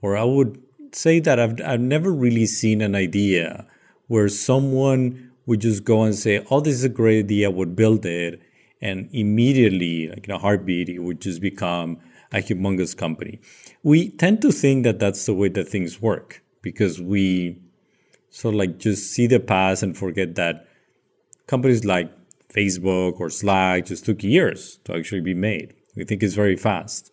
or 0.01 0.17
I 0.17 0.23
would 0.23 0.59
say 0.95 1.19
that 1.19 1.39
I've, 1.39 1.59
I've 1.61 1.81
never 1.81 2.11
really 2.11 2.45
seen 2.45 2.81
an 2.81 2.95
idea 2.95 3.65
where 4.07 4.29
someone 4.29 5.31
would 5.45 5.61
just 5.61 5.83
go 5.83 6.03
and 6.03 6.15
say, 6.15 6.45
Oh, 6.49 6.59
this 6.59 6.75
is 6.75 6.83
a 6.83 6.89
great 6.89 7.25
idea, 7.25 7.49
would 7.51 7.75
build 7.75 8.05
it, 8.05 8.41
and 8.81 9.09
immediately, 9.13 10.07
like 10.07 10.25
in 10.25 10.31
a 10.31 10.39
heartbeat, 10.39 10.89
it 10.89 10.99
would 10.99 11.21
just 11.21 11.41
become 11.41 11.97
a 12.31 12.37
humongous 12.37 12.95
company. 12.95 13.39
We 13.83 14.09
tend 14.09 14.41
to 14.41 14.51
think 14.51 14.83
that 14.83 14.99
that's 14.99 15.25
the 15.25 15.33
way 15.33 15.49
that 15.49 15.67
things 15.67 16.01
work 16.01 16.41
because 16.61 17.01
we 17.01 17.59
sort 18.29 18.55
of 18.55 18.59
like 18.59 18.77
just 18.77 19.11
see 19.11 19.27
the 19.27 19.39
past 19.39 19.83
and 19.83 19.97
forget 19.97 20.35
that 20.35 20.67
companies 21.47 21.83
like 21.83 22.11
Facebook 22.53 23.19
or 23.19 23.29
Slack 23.29 23.85
just 23.85 24.05
took 24.05 24.23
years 24.23 24.79
to 24.85 24.95
actually 24.95 25.21
be 25.21 25.33
made. 25.33 25.73
We 25.95 26.05
think 26.05 26.23
it's 26.23 26.33
very 26.33 26.55
fast. 26.55 27.11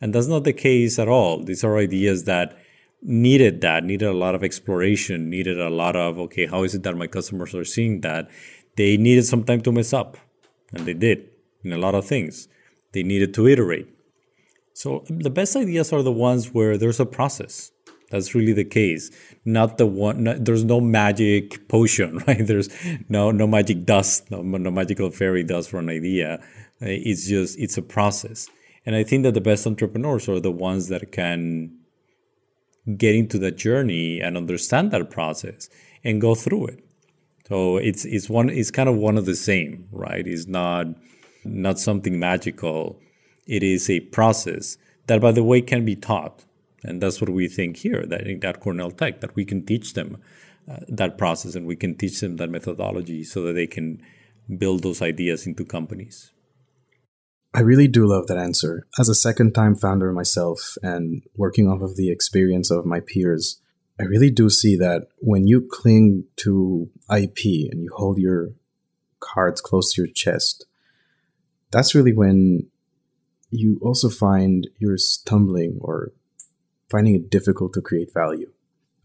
And 0.00 0.14
that's 0.14 0.26
not 0.26 0.44
the 0.44 0.52
case 0.52 0.98
at 0.98 1.08
all. 1.08 1.42
These 1.42 1.64
are 1.64 1.76
ideas 1.76 2.24
that 2.24 2.56
needed 3.02 3.60
that, 3.62 3.84
needed 3.84 4.08
a 4.08 4.12
lot 4.12 4.34
of 4.34 4.44
exploration, 4.44 5.30
needed 5.30 5.60
a 5.60 5.70
lot 5.70 5.96
of, 5.96 6.18
okay, 6.18 6.46
how 6.46 6.64
is 6.64 6.74
it 6.74 6.82
that 6.82 6.96
my 6.96 7.06
customers 7.06 7.54
are 7.54 7.64
seeing 7.64 8.00
that? 8.02 8.30
They 8.76 8.96
needed 8.96 9.24
some 9.24 9.44
time 9.44 9.62
to 9.62 9.72
mess 9.72 9.92
up, 9.92 10.16
and 10.72 10.86
they 10.86 10.94
did 10.94 11.28
in 11.64 11.72
a 11.72 11.78
lot 11.78 11.94
of 11.94 12.06
things. 12.06 12.48
They 12.92 13.02
needed 13.02 13.34
to 13.34 13.46
iterate. 13.46 13.88
So 14.72 15.04
the 15.08 15.30
best 15.30 15.56
ideas 15.56 15.92
are 15.92 16.02
the 16.02 16.12
ones 16.12 16.54
where 16.54 16.78
there's 16.78 17.00
a 17.00 17.06
process. 17.06 17.70
That's 18.10 18.34
really 18.34 18.52
the 18.52 18.64
case. 18.64 19.10
Not 19.44 19.78
the 19.78 19.86
one. 19.86 20.24
Not, 20.24 20.44
there's 20.44 20.64
no 20.64 20.80
magic 20.80 21.68
potion, 21.68 22.18
right? 22.26 22.44
There's 22.44 22.68
no 23.08 23.30
no 23.30 23.46
magic 23.46 23.84
dust, 23.84 24.30
no, 24.30 24.42
no 24.42 24.70
magical 24.70 25.10
fairy 25.10 25.44
dust 25.44 25.70
for 25.70 25.78
an 25.78 25.88
idea. 25.88 26.42
It's 26.80 27.28
just 27.28 27.58
it's 27.58 27.78
a 27.78 27.82
process. 27.82 28.48
And 28.84 28.96
I 28.96 29.04
think 29.04 29.22
that 29.24 29.34
the 29.34 29.40
best 29.40 29.66
entrepreneurs 29.66 30.28
are 30.28 30.40
the 30.40 30.50
ones 30.50 30.88
that 30.88 31.12
can 31.12 31.79
get 32.96 33.14
into 33.14 33.38
that 33.38 33.56
journey 33.56 34.20
and 34.20 34.36
understand 34.36 34.90
that 34.90 35.10
process 35.10 35.68
and 36.04 36.20
go 36.20 36.34
through 36.34 36.66
it. 36.66 36.84
So 37.48 37.78
it's 37.78 38.04
it's 38.04 38.30
one 38.30 38.48
it's 38.48 38.70
kind 38.70 38.88
of 38.88 38.96
one 38.96 39.18
of 39.18 39.26
the 39.26 39.34
same, 39.34 39.88
right? 39.90 40.26
It's 40.26 40.46
not 40.46 40.86
not 41.44 41.78
something 41.78 42.18
magical. 42.18 43.00
It 43.46 43.62
is 43.62 43.90
a 43.90 44.00
process 44.00 44.78
that 45.06 45.20
by 45.20 45.32
the 45.32 45.42
way 45.42 45.60
can 45.60 45.84
be 45.84 45.96
taught. 45.96 46.44
And 46.82 47.02
that's 47.02 47.20
what 47.20 47.30
we 47.30 47.48
think 47.48 47.78
here 47.78 48.06
that 48.06 48.26
at 48.44 48.60
Cornell 48.60 48.90
Tech 48.90 49.20
that 49.20 49.34
we 49.34 49.44
can 49.44 49.66
teach 49.66 49.94
them 49.94 50.18
uh, 50.70 50.78
that 50.88 51.18
process 51.18 51.54
and 51.54 51.66
we 51.66 51.76
can 51.76 51.94
teach 51.96 52.20
them 52.20 52.36
that 52.36 52.50
methodology 52.50 53.24
so 53.24 53.42
that 53.42 53.54
they 53.54 53.66
can 53.66 54.00
build 54.56 54.82
those 54.82 55.02
ideas 55.02 55.46
into 55.46 55.64
companies. 55.64 56.30
I 57.52 57.60
really 57.60 57.88
do 57.88 58.06
love 58.06 58.28
that 58.28 58.38
answer. 58.38 58.86
As 58.98 59.08
a 59.08 59.14
second 59.14 59.54
time 59.54 59.74
founder 59.74 60.12
myself 60.12 60.76
and 60.82 61.22
working 61.36 61.68
off 61.68 61.80
of 61.82 61.96
the 61.96 62.10
experience 62.10 62.70
of 62.70 62.86
my 62.86 63.00
peers, 63.00 63.60
I 63.98 64.04
really 64.04 64.30
do 64.30 64.48
see 64.48 64.76
that 64.76 65.08
when 65.18 65.46
you 65.46 65.68
cling 65.68 66.24
to 66.36 66.88
IP 67.14 67.70
and 67.70 67.82
you 67.82 67.90
hold 67.94 68.18
your 68.18 68.50
cards 69.18 69.60
close 69.60 69.92
to 69.92 70.02
your 70.02 70.12
chest, 70.12 70.64
that's 71.72 71.94
really 71.94 72.12
when 72.12 72.68
you 73.50 73.80
also 73.82 74.08
find 74.08 74.68
you're 74.78 74.96
stumbling 74.96 75.78
or 75.80 76.12
finding 76.88 77.16
it 77.16 77.30
difficult 77.30 77.72
to 77.74 77.82
create 77.82 78.14
value. 78.14 78.50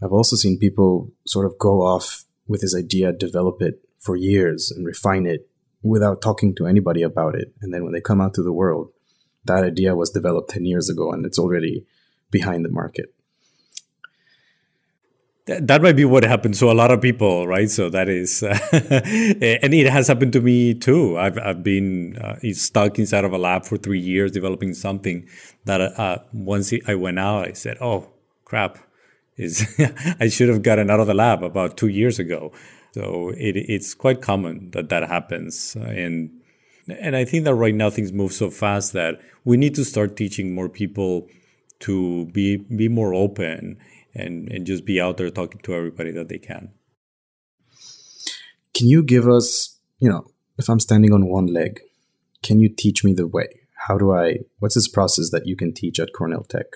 I've 0.04 0.14
also 0.14 0.36
seen 0.36 0.60
people 0.60 1.12
sort 1.26 1.48
of 1.48 1.58
go 1.58 1.82
off 1.82 2.26
with 2.48 2.62
this 2.62 2.76
idea, 2.76 3.12
develop 3.12 3.62
it 3.62 3.82
for 4.00 4.16
years 4.16 4.72
and 4.72 4.86
refine 4.86 5.26
it 5.26 5.50
without 5.86 6.22
talking 6.22 6.56
to 6.56 6.66
anybody 6.66 7.02
about 7.02 7.36
it. 7.36 7.54
And 7.62 7.74
then 7.74 7.84
when 7.84 7.94
they 7.94 8.02
come 8.02 8.20
out 8.20 8.34
to 8.36 8.44
the 8.44 8.54
world, 8.54 8.92
that 9.46 9.64
idea 9.64 9.96
was 9.96 10.10
developed 10.10 10.50
10 10.50 10.66
years 10.66 10.90
ago 10.90 11.12
and 11.12 11.26
it's 11.26 11.40
already 11.40 11.86
behind 12.32 12.66
the 12.66 12.70
market 12.70 13.16
that 15.46 15.82
might 15.82 15.96
be 15.96 16.06
what 16.06 16.24
happens 16.24 16.58
to 16.60 16.72
a 16.72 16.74
lot 16.74 16.90
of 16.90 17.02
people, 17.02 17.48
right? 17.48 17.70
So 17.70 17.90
that 17.90 18.10
is, 18.10 18.42
uh, 18.42 18.58
and 18.72 19.74
it 19.74 19.88
has 19.88 20.08
happened 20.08 20.34
to 20.34 20.42
me 20.42 20.74
too. 20.74 21.18
I've 21.18 21.38
I've 21.38 21.64
been 21.64 22.18
uh, 22.18 22.38
stuck 22.54 22.98
inside 22.98 23.26
of 23.26 23.34
a 23.34 23.38
lab 23.38 23.66
for 23.66 23.78
three 23.78 24.00
years 24.00 24.32
developing 24.32 24.74
something 24.74 25.28
that 25.66 25.82
uh, 25.82 26.20
once 26.34 26.74
I 26.88 26.96
went 26.96 27.20
out, 27.20 27.48
I 27.48 27.54
said, 27.54 27.78
"Oh 27.80 28.10
crap, 28.44 28.80
is 29.38 29.68
I 30.20 30.30
should 30.30 30.50
have 30.50 30.64
gotten 30.64 30.90
out 30.90 31.00
of 31.00 31.08
the 31.08 31.14
lab 31.14 31.44
about 31.44 31.78
two 31.78 31.90
years 31.90 32.18
ago." 32.18 32.52
So 32.96 33.34
it, 33.36 33.58
it's 33.58 33.94
quite 33.94 34.22
common 34.22 34.72
that 34.72 34.88
that 34.88 35.10
happens, 35.10 35.76
and 35.76 36.32
and 36.88 37.14
I 37.14 37.26
think 37.26 37.44
that 37.44 37.54
right 37.54 37.76
now 37.76 37.90
things 37.90 38.14
move 38.14 38.32
so 38.32 38.50
fast 38.50 38.94
that 38.94 39.20
we 39.44 39.58
need 39.58 39.76
to 39.76 39.84
start 39.84 40.16
teaching 40.16 40.56
more 40.56 40.70
people 40.70 41.28
to 41.82 42.28
be 42.28 42.56
be 42.56 42.88
more 42.88 43.14
open 43.14 43.80
and 44.14 44.50
and 44.50 44.66
just 44.66 44.86
be 44.86 45.02
out 45.02 45.18
there 45.18 45.30
talking 45.30 45.60
to 45.64 45.76
everybody 45.76 46.12
that 46.12 46.30
they 46.30 46.38
can. 46.38 46.72
Can 48.74 48.88
you 48.88 49.04
give 49.04 49.28
us, 49.28 49.78
you 50.00 50.10
know, 50.10 50.32
if 50.58 50.70
I'm 50.70 50.80
standing 50.80 51.12
on 51.12 51.28
one 51.28 51.48
leg, 51.48 51.82
can 52.44 52.62
you 52.62 52.70
teach 52.70 53.04
me 53.04 53.12
the 53.12 53.28
way? 53.28 53.50
How 53.88 53.98
do 53.98 54.14
I 54.14 54.38
what's 54.60 54.76
this 54.76 54.88
process 54.88 55.32
that 55.32 55.46
you 55.46 55.58
can 55.58 55.74
teach 55.74 56.00
at 56.00 56.14
Cornell 56.14 56.44
Tech? 56.44 56.68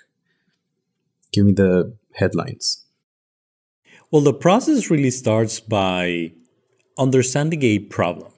Give 1.31 1.45
me 1.45 1.53
the 1.53 1.95
headlines. 2.15 2.83
Well, 4.11 4.23
the 4.23 4.33
process 4.33 4.89
really 4.89 5.11
starts 5.11 5.59
by 5.59 6.31
understanding 6.97 7.61
a 7.61 7.77
problem. 7.77 8.31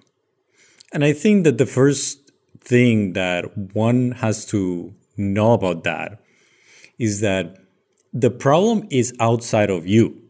And 0.91 1.05
I 1.05 1.13
think 1.13 1.45
that 1.45 1.57
the 1.57 1.65
first 1.65 2.31
thing 2.59 3.13
that 3.13 3.57
one 3.73 4.11
has 4.11 4.45
to 4.47 4.93
know 5.15 5.53
about 5.53 5.85
that 5.85 6.21
is 6.99 7.21
that 7.21 7.55
the 8.11 8.29
problem 8.29 8.85
is 8.89 9.13
outside 9.21 9.69
of 9.69 9.87
you. 9.87 10.21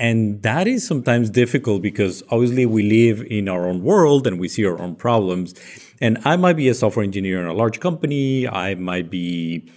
And 0.00 0.42
that 0.42 0.66
is 0.66 0.84
sometimes 0.84 1.30
difficult 1.30 1.80
because 1.80 2.24
obviously 2.28 2.66
we 2.66 2.82
live 2.82 3.24
in 3.30 3.48
our 3.48 3.68
own 3.68 3.84
world 3.84 4.26
and 4.26 4.40
we 4.40 4.48
see 4.48 4.66
our 4.66 4.80
own 4.80 4.96
problems. 4.96 5.54
And 6.00 6.18
I 6.24 6.36
might 6.36 6.56
be 6.56 6.68
a 6.68 6.74
software 6.74 7.04
engineer 7.04 7.38
in 7.38 7.46
a 7.46 7.54
large 7.54 7.78
company. 7.78 8.48
I 8.48 8.74
might 8.74 9.10
be 9.10 9.70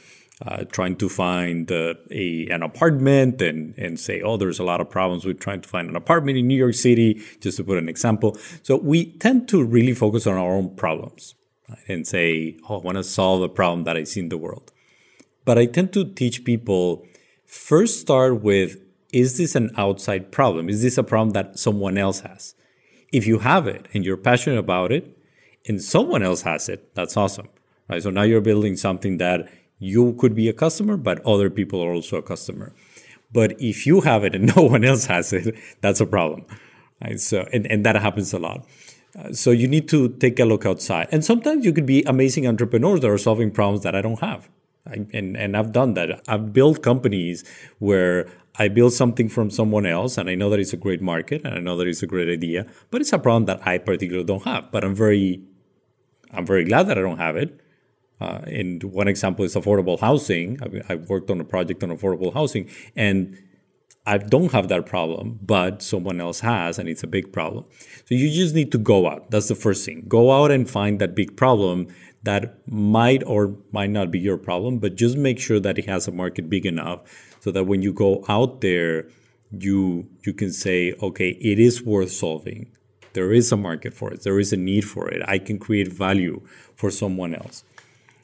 uh, 0.46 0.64
trying 0.66 0.96
to 0.96 1.10
find 1.10 1.72
uh, 1.72 1.96
a 2.12 2.48
an 2.50 2.64
apartment 2.64 3.42
and 3.42 3.78
and 3.78 4.00
say, 4.00 4.22
oh, 4.22 4.38
there's 4.38 4.60
a 4.60 4.64
lot 4.64 4.82
of 4.82 4.90
problems 4.90 5.26
with 5.26 5.40
trying 5.40 5.62
to 5.62 5.70
find 5.70 5.90
an 5.90 5.96
apartment 5.96 6.38
in 6.38 6.48
New 6.48 6.58
York 6.58 6.76
City, 6.76 7.22
just 7.42 7.58
to 7.58 7.64
put 7.64 7.78
an 7.78 7.90
example. 7.90 8.38
So 8.64 8.78
we 8.78 9.14
tend 9.18 9.48
to 9.50 9.64
really 9.64 9.94
focus 9.94 10.28
on 10.28 10.36
our 10.36 10.52
own 10.52 10.76
problems 10.76 11.36
right? 11.68 11.80
and 11.88 12.08
say, 12.08 12.58
oh, 12.70 12.80
I 12.80 12.82
want 12.82 12.98
to 12.98 13.04
solve 13.04 13.42
a 13.42 13.50
problem 13.50 13.84
that 13.84 13.98
I 13.98 14.04
see 14.04 14.22
in 14.22 14.30
the 14.30 14.38
world. 14.38 14.72
But 15.46 15.58
I 15.58 15.66
tend 15.66 15.94
to 15.94 16.06
teach 16.06 16.46
people 16.46 17.06
First, 17.50 18.00
start 18.00 18.44
with 18.44 18.78
is 19.12 19.40
this 19.40 19.56
an 19.56 19.72
outside 19.76 20.32
problem? 20.32 20.70
Is 20.70 20.84
this 20.84 21.00
a 21.00 21.04
problem 21.04 21.32
that 21.32 21.58
someone 21.58 21.98
else 21.98 22.20
has? 22.20 22.54
If 23.12 23.26
you 23.26 23.40
have 23.40 23.66
it 23.66 23.88
and 23.92 24.06
you're 24.06 24.18
passionate 24.18 24.60
about 24.60 24.92
it 24.92 25.18
and 25.68 25.82
someone 25.82 26.22
else 26.22 26.44
has 26.44 26.70
it, 26.70 26.94
that's 26.94 27.18
awesome. 27.18 27.50
Right? 27.90 28.04
So 28.04 28.12
now 28.12 28.22
you're 28.22 28.40
building 28.40 28.78
something 28.78 29.18
that 29.18 29.50
you 29.80 30.14
could 30.20 30.36
be 30.36 30.50
a 30.50 30.54
customer, 30.54 30.98
but 30.98 31.26
other 31.26 31.50
people 31.50 31.82
are 31.82 31.92
also 31.92 32.18
a 32.18 32.22
customer. 32.22 32.74
But 33.32 33.60
if 33.60 33.86
you 33.88 34.02
have 34.02 34.24
it 34.24 34.36
and 34.36 34.54
no 34.56 34.64
one 34.64 34.84
else 34.84 35.06
has 35.06 35.34
it, 35.34 35.56
that's 35.82 36.02
a 36.02 36.06
problem. 36.06 36.46
Right? 37.04 37.20
So 37.20 37.48
and, 37.54 37.66
and 37.68 37.86
that 37.86 37.96
happens 37.96 38.34
a 38.34 38.40
lot. 38.40 38.68
Uh, 39.18 39.34
so 39.34 39.52
you 39.52 39.68
need 39.68 39.90
to 39.90 40.10
take 40.10 40.40
a 40.40 40.46
look 40.46 40.66
outside. 40.66 41.08
And 41.12 41.26
sometimes 41.26 41.66
you 41.66 41.74
could 41.74 41.86
be 41.86 42.04
amazing 42.04 42.48
entrepreneurs 42.48 43.00
that 43.02 43.10
are 43.10 43.18
solving 43.18 43.50
problems 43.52 43.84
that 43.84 43.96
I 43.96 44.02
don't 44.02 44.20
have. 44.20 44.50
I, 44.86 45.06
and 45.14 45.36
and 45.36 45.58
I've 45.58 45.72
done 45.72 45.94
that. 45.96 46.22
I've 46.28 46.54
built 46.54 46.84
companies 46.84 47.44
where 47.80 48.28
I 48.58 48.68
build 48.68 48.94
something 48.94 49.30
from 49.30 49.50
someone 49.50 49.86
else, 49.86 50.18
and 50.18 50.30
I 50.30 50.36
know 50.36 50.50
that 50.50 50.60
it's 50.60 50.74
a 50.74 50.78
great 50.78 51.02
market, 51.02 51.44
and 51.44 51.54
I 51.56 51.60
know 51.60 51.78
that 51.78 51.88
it's 51.88 52.04
a 52.04 52.08
great 52.08 52.30
idea, 52.30 52.66
but 52.92 53.02
it's 53.02 53.14
a 53.14 53.20
problem 53.20 53.46
that 53.46 53.66
I 53.66 53.78
particularly 53.78 54.26
don't 54.26 54.44
have. 54.44 54.72
But 54.72 54.84
I'm 54.84 54.96
very, 54.96 55.42
I'm 56.32 56.46
very 56.46 56.66
glad 56.66 56.88
that 56.88 56.98
I 56.98 57.02
don't 57.02 57.18
have 57.18 57.36
it. 57.36 57.60
Uh, 58.22 58.42
and 58.48 58.84
one 58.84 59.08
example 59.08 59.46
is 59.46 59.56
affordable 59.56 60.00
housing. 60.00 60.60
I, 60.62 60.94
I've 60.94 61.10
worked 61.10 61.30
on 61.30 61.40
a 61.40 61.46
project 61.46 61.84
on 61.84 61.90
affordable 61.90 62.34
housing, 62.34 62.70
and 62.96 63.38
I 64.06 64.18
don't 64.18 64.52
have 64.52 64.70
that 64.70 64.86
problem, 64.86 65.40
but 65.42 65.82
someone 65.82 66.20
else 66.20 66.40
has, 66.40 66.80
and 66.80 66.90
it's 66.90 67.04
a 67.04 67.08
big 67.08 67.32
problem. 67.32 67.66
So 68.06 68.16
you 68.16 68.30
just 68.30 68.56
need 68.56 68.72
to 68.72 68.78
go 68.78 69.08
out. 69.08 69.30
That's 69.30 69.50
the 69.50 69.56
first 69.56 69.86
thing. 69.86 70.06
Go 70.08 70.32
out 70.32 70.52
and 70.52 70.70
find 70.70 71.00
that 71.00 71.16
big 71.16 71.38
problem 71.38 71.88
that 72.24 72.58
might 72.68 73.24
or 73.26 73.56
might 73.72 73.90
not 73.92 74.12
be 74.12 74.20
your 74.20 74.38
problem, 74.38 74.80
but 74.80 74.96
just 74.96 75.16
make 75.18 75.40
sure 75.40 75.60
that 75.60 75.78
it 75.78 75.86
has 75.86 76.08
a 76.08 76.12
market 76.12 76.50
big 76.50 76.66
enough 76.66 77.02
so 77.40 77.52
that 77.52 77.66
when 77.66 77.82
you 77.82 77.94
go 77.94 78.26
out 78.28 78.62
there, 78.62 79.08
you 79.52 80.08
you 80.26 80.34
can 80.34 80.52
say, 80.52 80.94
okay, 81.02 81.30
it 81.30 81.60
is 81.60 81.84
worth 81.84 82.12
solving. 82.12 82.72
There 83.14 83.32
is 83.32 83.52
a 83.52 83.58
market 83.58 83.94
for 83.94 84.14
it. 84.14 84.24
There 84.24 84.40
is 84.40 84.54
a 84.54 84.58
need 84.58 84.86
for 84.86 85.10
it. 85.10 85.22
I 85.28 85.40
can 85.40 85.58
create 85.58 85.88
value 85.88 86.42
for 86.76 86.92
someone 86.92 87.34
else. 87.34 87.64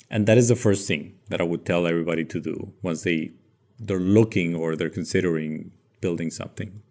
And 0.10 0.28
that 0.28 0.38
is 0.38 0.50
the 0.50 0.56
first 0.56 0.88
thing 0.88 1.16
that 1.30 1.42
I 1.42 1.44
would 1.44 1.66
tell 1.66 1.88
everybody 1.88 2.26
to 2.26 2.40
do 2.40 2.74
once 2.82 3.04
they 3.04 3.32
they're 3.78 4.00
looking 4.00 4.56
or 4.56 4.76
they're 4.76 4.90
considering 4.90 5.72
building 6.00 6.32
something. 6.32 6.82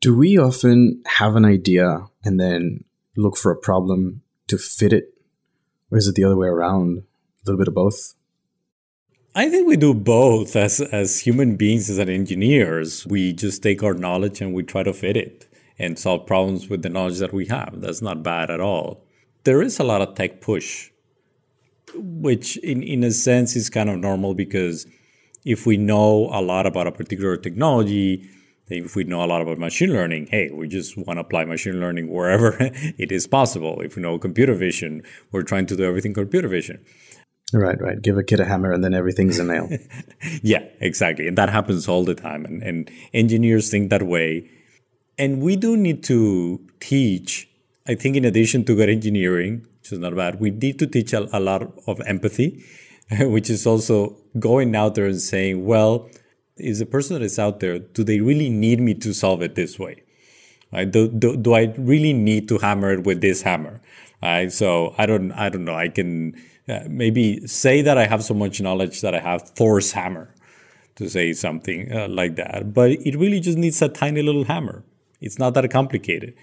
Do 0.00 0.16
we 0.16 0.38
often 0.38 1.02
have 1.18 1.34
an 1.34 1.44
idea 1.44 2.06
and 2.24 2.38
then 2.38 2.84
look 3.16 3.36
for 3.36 3.50
a 3.50 3.56
problem 3.56 4.22
to 4.46 4.56
fit 4.56 4.92
it 4.92 5.18
or 5.90 5.98
is 5.98 6.06
it 6.06 6.14
the 6.14 6.24
other 6.24 6.36
way 6.36 6.48
around? 6.48 6.98
A 6.98 7.02
little 7.46 7.58
bit 7.58 7.68
of 7.68 7.74
both? 7.74 8.14
I 9.34 9.48
think 9.48 9.68
we 9.68 9.76
do 9.76 9.94
both 9.94 10.56
as 10.56 10.80
as 10.80 11.20
human 11.20 11.56
beings, 11.56 11.88
as 11.88 11.98
engineers. 11.98 13.06
We 13.06 13.32
just 13.32 13.62
take 13.62 13.82
our 13.82 13.94
knowledge 13.94 14.40
and 14.40 14.52
we 14.52 14.62
try 14.62 14.82
to 14.82 14.92
fit 14.92 15.16
it 15.16 15.46
and 15.78 15.98
solve 15.98 16.26
problems 16.26 16.68
with 16.68 16.82
the 16.82 16.88
knowledge 16.88 17.18
that 17.18 17.32
we 17.32 17.46
have. 17.46 17.80
That's 17.80 18.02
not 18.02 18.22
bad 18.22 18.50
at 18.50 18.60
all. 18.60 19.04
There 19.44 19.62
is 19.62 19.78
a 19.78 19.84
lot 19.84 20.02
of 20.02 20.14
tech 20.14 20.40
push, 20.40 20.90
which 21.94 22.56
in, 22.58 22.82
in 22.82 23.04
a 23.04 23.10
sense 23.10 23.56
is 23.56 23.70
kind 23.70 23.90
of 23.90 23.98
normal 23.98 24.34
because 24.34 24.86
if 25.44 25.66
we 25.66 25.76
know 25.76 26.28
a 26.32 26.42
lot 26.42 26.66
about 26.66 26.86
a 26.86 26.92
particular 26.92 27.36
technology, 27.36 28.28
if 28.68 28.96
we 28.96 29.04
know 29.04 29.24
a 29.24 29.26
lot 29.26 29.40
about 29.40 29.58
machine 29.58 29.92
learning, 29.92 30.28
hey, 30.30 30.50
we 30.52 30.68
just 30.68 30.96
want 30.96 31.16
to 31.16 31.22
apply 31.22 31.44
machine 31.44 31.80
learning 31.80 32.08
wherever 32.08 32.56
it 32.60 33.10
is 33.10 33.26
possible. 33.26 33.80
If 33.80 33.96
we 33.96 34.02
know 34.02 34.18
computer 34.18 34.54
vision, 34.54 35.02
we're 35.32 35.42
trying 35.42 35.66
to 35.66 35.76
do 35.76 35.84
everything 35.84 36.14
computer 36.14 36.48
vision. 36.48 36.84
Right, 37.52 37.80
right. 37.80 38.00
Give 38.02 38.18
a 38.18 38.22
kid 38.22 38.40
a 38.40 38.44
hammer 38.44 38.72
and 38.72 38.84
then 38.84 38.92
everything's 38.92 39.38
a 39.38 39.44
nail. 39.44 39.70
yeah, 40.42 40.64
exactly. 40.80 41.26
And 41.26 41.38
that 41.38 41.48
happens 41.48 41.88
all 41.88 42.04
the 42.04 42.14
time. 42.14 42.44
And, 42.44 42.62
and 42.62 42.90
engineers 43.14 43.70
think 43.70 43.88
that 43.90 44.02
way. 44.02 44.50
And 45.16 45.40
we 45.40 45.56
do 45.56 45.76
need 45.76 46.04
to 46.04 46.60
teach, 46.80 47.48
I 47.86 47.94
think, 47.94 48.16
in 48.16 48.24
addition 48.24 48.64
to 48.66 48.76
good 48.76 48.90
engineering, 48.90 49.66
which 49.88 49.96
is 49.96 50.00
not 50.00 50.14
bad, 50.14 50.38
we 50.38 50.50
need 50.50 50.78
to 50.78 50.86
teach 50.86 51.14
a, 51.14 51.28
a 51.36 51.40
lot 51.40 51.72
of 51.86 52.00
empathy, 52.06 52.62
which 53.20 53.48
is 53.48 53.66
also 53.66 54.16
going 54.38 54.76
out 54.76 54.94
there 54.94 55.06
and 55.06 55.20
saying, 55.20 55.64
well, 55.64 56.10
is 56.58 56.80
the 56.80 56.86
person 56.86 57.14
that 57.14 57.24
is 57.24 57.38
out 57.38 57.60
there, 57.60 57.78
do 57.78 58.04
they 58.04 58.20
really 58.20 58.50
need 58.50 58.80
me 58.80 58.92
to 58.92 59.14
solve 59.14 59.40
it 59.40 59.54
this 59.54 59.78
way? 59.78 60.02
Right? 60.72 60.90
Do, 60.90 61.08
do, 61.08 61.36
do 61.36 61.54
I 61.54 61.72
really 61.78 62.12
need 62.12 62.48
to 62.48 62.58
hammer 62.58 62.92
it 62.92 63.04
with 63.04 63.22
this 63.22 63.40
hammer? 63.42 63.80
Right? 64.22 64.52
So 64.52 64.94
I 64.98 65.06
don't, 65.06 65.32
I 65.32 65.48
don't 65.48 65.64
know. 65.64 65.74
I 65.74 65.88
can 65.88 66.34
uh, 66.68 66.80
maybe 66.88 67.46
say 67.46 67.80
that 67.80 67.96
I 67.96 68.06
have 68.06 68.22
so 68.22 68.34
much 68.34 68.60
knowledge 68.60 69.00
that 69.00 69.14
I 69.14 69.20
have 69.20 69.48
Thor's 69.50 69.92
hammer 69.92 70.34
to 70.96 71.08
say 71.08 71.32
something 71.32 71.90
uh, 71.90 72.08
like 72.08 72.36
that. 72.36 72.74
But 72.74 72.90
it 72.90 73.16
really 73.16 73.40
just 73.40 73.56
needs 73.56 73.80
a 73.80 73.88
tiny 73.88 74.20
little 74.20 74.44
hammer. 74.44 74.84
It's 75.20 75.38
not 75.38 75.54
that 75.54 75.70
complicated. 75.70 76.34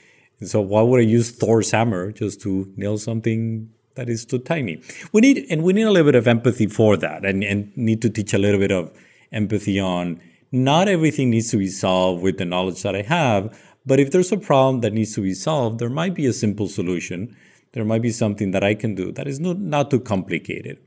So 0.44 0.62
why 0.62 0.82
would 0.82 1.00
I 1.00 1.04
use 1.04 1.32
Thor's 1.32 1.72
hammer 1.72 2.12
just 2.12 2.42
to 2.42 2.72
nail 2.76 2.98
something 2.98 3.70
that 3.96 4.10
is 4.10 4.26
too 4.26 4.40
tiny? 4.40 4.82
We 5.14 5.22
need 5.22 5.46
and 5.50 5.64
we 5.64 5.74
need 5.74 5.84
a 5.84 5.92
little 5.92 6.12
bit 6.12 6.16
of 6.16 6.28
empathy 6.28 6.68
for 6.68 6.98
that 6.98 7.26
and, 7.26 7.44
and 7.44 7.76
need 7.78 8.02
to 8.02 8.10
teach 8.10 8.34
a 8.34 8.38
little 8.38 8.60
bit 8.60 8.72
of 8.72 8.92
empathy 9.32 9.80
on 9.80 10.22
not 10.52 10.88
everything 10.88 11.30
needs 11.30 11.52
to 11.52 11.58
be 11.58 11.68
solved 11.68 12.22
with 12.22 12.38
the 12.38 12.46
knowledge 12.46 12.84
that 12.84 12.96
I 12.96 13.02
have, 13.02 13.58
but 13.86 14.00
if 14.00 14.12
there's 14.12 14.32
a 14.32 14.38
problem 14.38 14.82
that 14.82 14.94
needs 14.94 15.14
to 15.16 15.22
be 15.22 15.34
solved, 15.34 15.80
there 15.80 15.90
might 15.90 16.14
be 16.14 16.26
a 16.26 16.34
simple 16.34 16.68
solution 16.68 17.36
there 17.76 17.84
might 17.84 18.02
be 18.02 18.10
something 18.10 18.52
that 18.52 18.64
I 18.64 18.74
can 18.74 18.96
do 18.96 19.12
that 19.12 19.28
is 19.28 19.40
not, 19.40 19.60
not 19.60 19.92
too 19.92 20.00
complicated. 20.00 20.80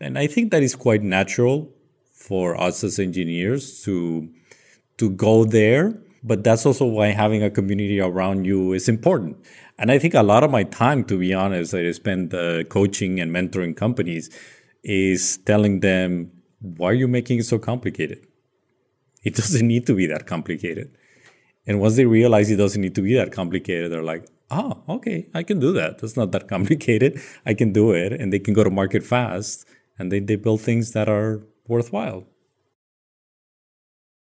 And 0.00 0.18
I 0.18 0.26
think 0.26 0.50
that 0.50 0.62
is 0.62 0.74
quite 0.74 1.00
natural 1.00 1.72
for 2.12 2.60
us 2.60 2.82
as 2.82 2.98
engineers 2.98 3.80
to, 3.84 4.28
to 4.98 5.10
go 5.10 5.44
there. 5.44 6.02
But 6.24 6.44
that's 6.44 6.64
also 6.64 6.86
why 6.86 7.08
having 7.08 7.42
a 7.42 7.50
community 7.50 8.00
around 8.00 8.44
you 8.44 8.72
is 8.72 8.88
important. 8.88 9.36
And 9.78 9.90
I 9.90 9.98
think 9.98 10.14
a 10.14 10.22
lot 10.22 10.44
of 10.44 10.50
my 10.50 10.62
time, 10.62 11.04
to 11.04 11.18
be 11.18 11.34
honest, 11.34 11.74
I 11.74 11.90
spend 11.92 12.32
uh, 12.32 12.64
coaching 12.64 13.18
and 13.18 13.34
mentoring 13.34 13.76
companies 13.76 14.30
is 14.84 15.38
telling 15.38 15.80
them, 15.80 16.30
why 16.60 16.90
are 16.90 16.94
you 16.94 17.08
making 17.08 17.40
it 17.40 17.46
so 17.46 17.58
complicated? 17.58 18.26
It 19.24 19.34
doesn't 19.40 19.66
need 19.66 19.86
to 19.86 19.94
be 19.94 20.06
that 20.06 20.26
complicated. 20.26 20.96
And 21.66 21.80
once 21.80 21.96
they 21.96 22.06
realize 22.06 22.50
it 22.50 22.56
doesn't 22.56 22.80
need 22.80 22.94
to 22.96 23.02
be 23.02 23.14
that 23.14 23.32
complicated, 23.32 23.90
they're 23.92 24.02
like, 24.02 24.26
oh, 24.50 24.82
okay, 24.88 25.28
I 25.34 25.42
can 25.42 25.58
do 25.58 25.72
that. 25.72 25.98
That's 25.98 26.16
not 26.16 26.32
that 26.32 26.48
complicated. 26.54 27.20
I 27.46 27.54
can 27.54 27.72
do 27.72 27.92
it. 27.92 28.12
And 28.12 28.32
they 28.32 28.38
can 28.38 28.54
go 28.54 28.62
to 28.62 28.70
market 28.70 29.02
fast 29.02 29.66
and 29.98 30.12
they, 30.12 30.20
they 30.20 30.36
build 30.36 30.60
things 30.60 30.92
that 30.92 31.08
are 31.08 31.42
worthwhile. 31.66 32.24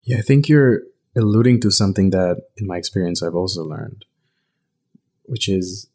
Yeah, 0.04 0.18
I 0.20 0.22
think 0.22 0.48
you're 0.48 0.84
alluding 1.18 1.60
to 1.62 1.72
something 1.72 2.12
that, 2.12 2.44
in 2.58 2.68
my 2.68 2.78
experience, 2.78 3.22
I've 3.22 3.36
also 3.36 3.64
learned, 3.64 4.06
which 5.26 5.50
is, 5.50 5.88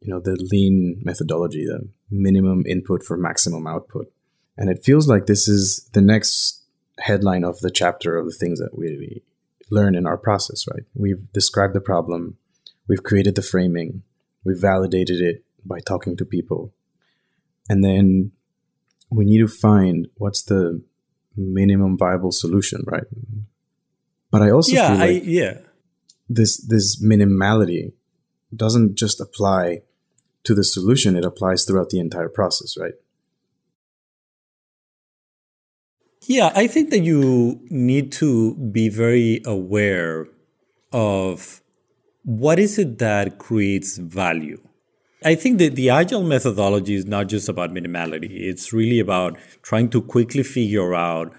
you 0.00 0.12
know, 0.12 0.20
the 0.20 0.36
lean 0.52 1.00
methodology, 1.02 1.64
the 1.64 1.88
minimum 2.10 2.64
input 2.66 3.02
for 3.02 3.16
maximum 3.16 3.66
output. 3.66 4.12
And 4.56 4.70
it 4.70 4.84
feels 4.84 5.08
like 5.08 5.26
this 5.26 5.48
is 5.48 5.88
the 5.92 6.02
next 6.02 6.62
headline 6.98 7.44
of 7.44 7.60
the 7.60 7.70
chapter 7.70 8.16
of 8.16 8.26
the 8.26 8.36
things 8.38 8.58
that 8.58 8.76
we 8.76 9.22
learn 9.70 9.94
in 9.94 10.06
our 10.06 10.18
process, 10.18 10.66
right? 10.72 10.84
We've 10.94 11.32
described 11.32 11.74
the 11.74 11.80
problem, 11.80 12.36
We've 12.90 13.04
created 13.04 13.36
the 13.36 13.42
framing, 13.42 14.02
we've 14.42 14.60
validated 14.60 15.20
it 15.20 15.44
by 15.64 15.78
talking 15.78 16.16
to 16.16 16.24
people. 16.24 16.72
And 17.68 17.84
then 17.84 18.32
we 19.12 19.24
need 19.24 19.38
to 19.38 19.46
find 19.46 20.08
what's 20.16 20.42
the 20.42 20.82
minimum 21.36 21.96
viable 21.96 22.32
solution, 22.32 22.82
right? 22.86 23.04
But 24.30 24.42
I 24.42 24.50
also 24.50 24.72
yeah, 24.72 24.88
feel 24.88 24.98
like 24.98 25.22
I, 25.22 25.26
yeah. 25.26 25.58
this 26.28 26.56
this 26.58 27.02
minimality 27.02 27.92
doesn't 28.54 28.96
just 28.96 29.20
apply 29.20 29.82
to 30.44 30.54
the 30.54 30.64
solution, 30.64 31.16
it 31.16 31.24
applies 31.24 31.64
throughout 31.64 31.90
the 31.90 32.00
entire 32.00 32.28
process, 32.28 32.76
right? 32.78 32.94
Yeah, 36.26 36.52
I 36.54 36.66
think 36.66 36.90
that 36.90 37.00
you 37.00 37.60
need 37.70 38.12
to 38.12 38.54
be 38.54 38.88
very 38.88 39.42
aware 39.44 40.28
of 40.92 41.62
what 42.24 42.58
is 42.58 42.78
it 42.78 42.98
that 42.98 43.38
creates 43.38 43.96
value? 43.96 44.60
I 45.24 45.34
think 45.34 45.58
that 45.58 45.74
the 45.74 45.90
agile 45.90 46.22
methodology 46.22 46.94
is 46.94 47.04
not 47.04 47.28
just 47.28 47.48
about 47.48 47.70
minimality. 47.70 48.30
It's 48.30 48.72
really 48.72 49.00
about 49.00 49.38
trying 49.62 49.90
to 49.90 50.00
quickly 50.00 50.42
figure 50.42 50.94
out 50.94 51.32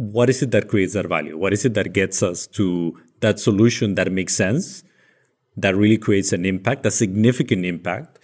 what 0.00 0.30
is 0.30 0.42
it 0.42 0.50
that 0.52 0.68
creates 0.68 0.94
that 0.94 1.06
value? 1.06 1.36
What 1.36 1.52
is 1.52 1.64
it 1.64 1.74
that 1.74 1.92
gets 1.92 2.22
us 2.22 2.46
to 2.48 2.98
that 3.20 3.38
solution 3.38 3.94
that 3.96 4.10
makes 4.10 4.34
sense, 4.34 4.82
that 5.56 5.76
really 5.76 5.98
creates 5.98 6.32
an 6.32 6.46
impact, 6.46 6.86
a 6.86 6.90
significant 6.90 7.66
impact? 7.66 8.18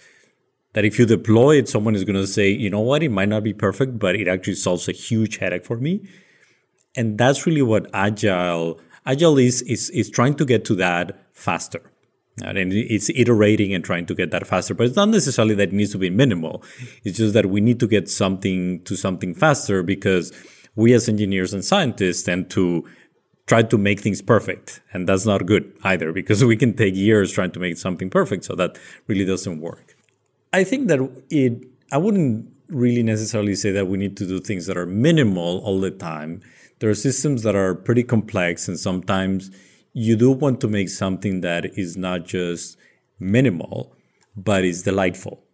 That 0.73 0.85
if 0.85 0.97
you 0.97 1.05
deploy 1.05 1.57
it, 1.57 1.69
someone 1.69 1.95
is 1.95 2.03
going 2.03 2.15
to 2.15 2.27
say, 2.27 2.49
you 2.49 2.69
know 2.69 2.81
what, 2.81 3.03
it 3.03 3.09
might 3.09 3.29
not 3.29 3.43
be 3.43 3.53
perfect, 3.53 3.99
but 3.99 4.15
it 4.15 4.27
actually 4.27 4.55
solves 4.55 4.89
a 4.89 4.91
huge 4.91 5.37
headache 5.37 5.65
for 5.65 5.77
me. 5.77 6.07
And 6.95 7.17
that's 7.17 7.45
really 7.45 7.61
what 7.61 7.87
agile 7.93 8.79
agile 9.05 9.37
is 9.37 9.61
is 9.61 9.89
is 9.91 10.09
trying 10.09 10.33
to 10.35 10.45
get 10.45 10.65
to 10.65 10.75
that 10.75 11.17
faster 11.31 11.81
and 12.43 12.73
it's 12.73 13.09
iterating 13.15 13.73
and 13.73 13.83
trying 13.83 14.05
to 14.05 14.13
get 14.13 14.31
that 14.31 14.45
faster, 14.45 14.73
but 14.73 14.85
it's 14.85 14.95
not 14.95 15.09
necessarily 15.09 15.55
that 15.55 15.69
it 15.69 15.73
needs 15.73 15.91
to 15.91 15.97
be 15.97 16.09
minimal. 16.09 16.63
It's 17.03 17.17
just 17.17 17.33
that 17.33 17.47
we 17.47 17.61
need 17.61 17.79
to 17.79 17.87
get 17.87 18.09
something 18.09 18.83
to 18.83 18.95
something 18.95 19.33
faster 19.33 19.81
because 19.81 20.31
we 20.77 20.93
as 20.93 21.09
engineers 21.09 21.53
and 21.53 21.65
scientists 21.65 22.23
tend 22.23 22.49
to 22.51 22.87
try 23.47 23.63
to 23.63 23.77
make 23.77 23.99
things 23.99 24.21
perfect. 24.21 24.79
And 24.93 25.09
that's 25.09 25.25
not 25.25 25.45
good 25.45 25.73
either 25.83 26.13
because 26.13 26.45
we 26.45 26.55
can 26.55 26.73
take 26.75 26.95
years 26.95 27.31
trying 27.31 27.51
to 27.51 27.59
make 27.59 27.77
something 27.77 28.09
perfect. 28.09 28.45
So 28.45 28.55
that 28.55 28.77
really 29.07 29.25
doesn't 29.25 29.59
work. 29.59 29.95
I 30.53 30.63
think 30.63 30.87
that 30.87 30.99
it, 31.29 31.65
I 31.91 31.97
wouldn't 31.97 32.49
really 32.69 33.01
necessarily 33.01 33.55
say 33.55 33.71
that 33.71 33.87
we 33.87 33.97
need 33.97 34.15
to 34.17 34.27
do 34.27 34.39
things 34.39 34.67
that 34.67 34.77
are 34.77 34.85
minimal 34.85 35.59
all 35.65 35.79
the 35.79 35.91
time. 35.91 36.41
There 36.79 36.89
are 36.89 36.95
systems 36.95 37.41
that 37.41 37.55
are 37.55 37.73
pretty 37.73 38.03
complex 38.03 38.67
and 38.67 38.79
sometimes 38.79 39.49
you 39.93 40.15
do 40.15 40.31
want 40.31 40.61
to 40.61 40.67
make 40.67 40.89
something 40.89 41.41
that 41.41 41.65
is 41.77 41.97
not 41.97 42.25
just 42.25 42.77
minimal, 43.19 43.95
but 44.35 44.63
is 44.63 44.83
delightful. 44.83 45.46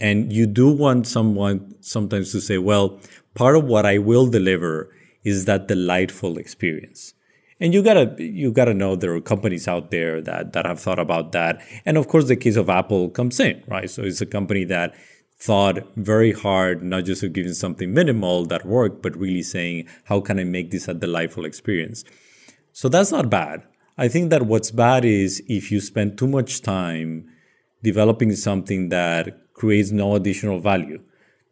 And 0.00 0.32
you 0.32 0.46
do 0.46 0.70
want 0.70 1.06
someone 1.06 1.74
sometimes 1.80 2.32
to 2.32 2.40
say, 2.40 2.58
well, 2.58 3.00
part 3.34 3.56
of 3.56 3.64
what 3.64 3.86
I 3.86 3.98
will 3.98 4.26
deliver 4.26 4.92
is 5.24 5.44
that 5.46 5.68
delightful 5.68 6.38
experience. 6.38 7.14
And 7.58 7.72
you 7.72 7.82
gotta 7.82 8.14
you 8.18 8.52
gotta 8.52 8.74
know 8.74 8.96
there 8.96 9.14
are 9.14 9.20
companies 9.20 9.66
out 9.66 9.90
there 9.90 10.20
that 10.20 10.52
that 10.52 10.66
have 10.66 10.78
thought 10.78 10.98
about 10.98 11.32
that. 11.32 11.62
And 11.86 11.96
of 11.96 12.06
course 12.06 12.28
the 12.28 12.36
case 12.36 12.56
of 12.56 12.68
Apple 12.68 13.08
comes 13.08 13.40
in, 13.40 13.62
right? 13.66 13.88
So 13.88 14.02
it's 14.02 14.20
a 14.20 14.26
company 14.26 14.64
that 14.64 14.94
thought 15.38 15.78
very 15.96 16.32
hard, 16.32 16.82
not 16.82 17.04
just 17.04 17.22
of 17.22 17.32
giving 17.32 17.54
something 17.54 17.92
minimal 17.92 18.44
that 18.46 18.66
worked, 18.66 19.02
but 19.02 19.16
really 19.16 19.42
saying, 19.42 19.86
how 20.04 20.20
can 20.20 20.38
I 20.38 20.44
make 20.44 20.70
this 20.70 20.88
a 20.88 20.94
delightful 20.94 21.44
experience? 21.44 22.04
So 22.72 22.88
that's 22.88 23.12
not 23.12 23.30
bad. 23.30 23.66
I 23.98 24.08
think 24.08 24.30
that 24.30 24.42
what's 24.42 24.70
bad 24.70 25.04
is 25.04 25.42
if 25.46 25.72
you 25.72 25.80
spend 25.80 26.18
too 26.18 26.26
much 26.26 26.60
time 26.60 27.26
developing 27.82 28.34
something 28.34 28.90
that 28.90 29.38
creates 29.56 29.90
no 29.90 30.14
additional 30.14 30.60
value. 30.60 31.00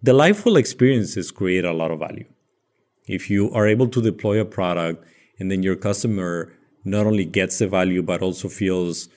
Delightful 0.03 0.57
experiences 0.57 1.31
create 1.31 1.65
a 1.65 1.73
lot 1.73 1.91
of 1.91 1.99
value. 1.99 2.27
If 3.09 3.31
you 3.31 3.51
are 3.53 3.67
able 3.67 3.89
to 3.89 4.03
deploy 4.03 4.39
a 4.39 4.45
product 4.45 5.05
and 5.39 5.51
then 5.51 5.63
your 5.63 5.77
customer 5.77 6.53
not 6.85 7.07
only 7.07 7.25
gets 7.25 7.59
the 7.59 7.67
value 7.67 8.03
but 8.03 8.23
also 8.23 8.49
feels 8.49 9.09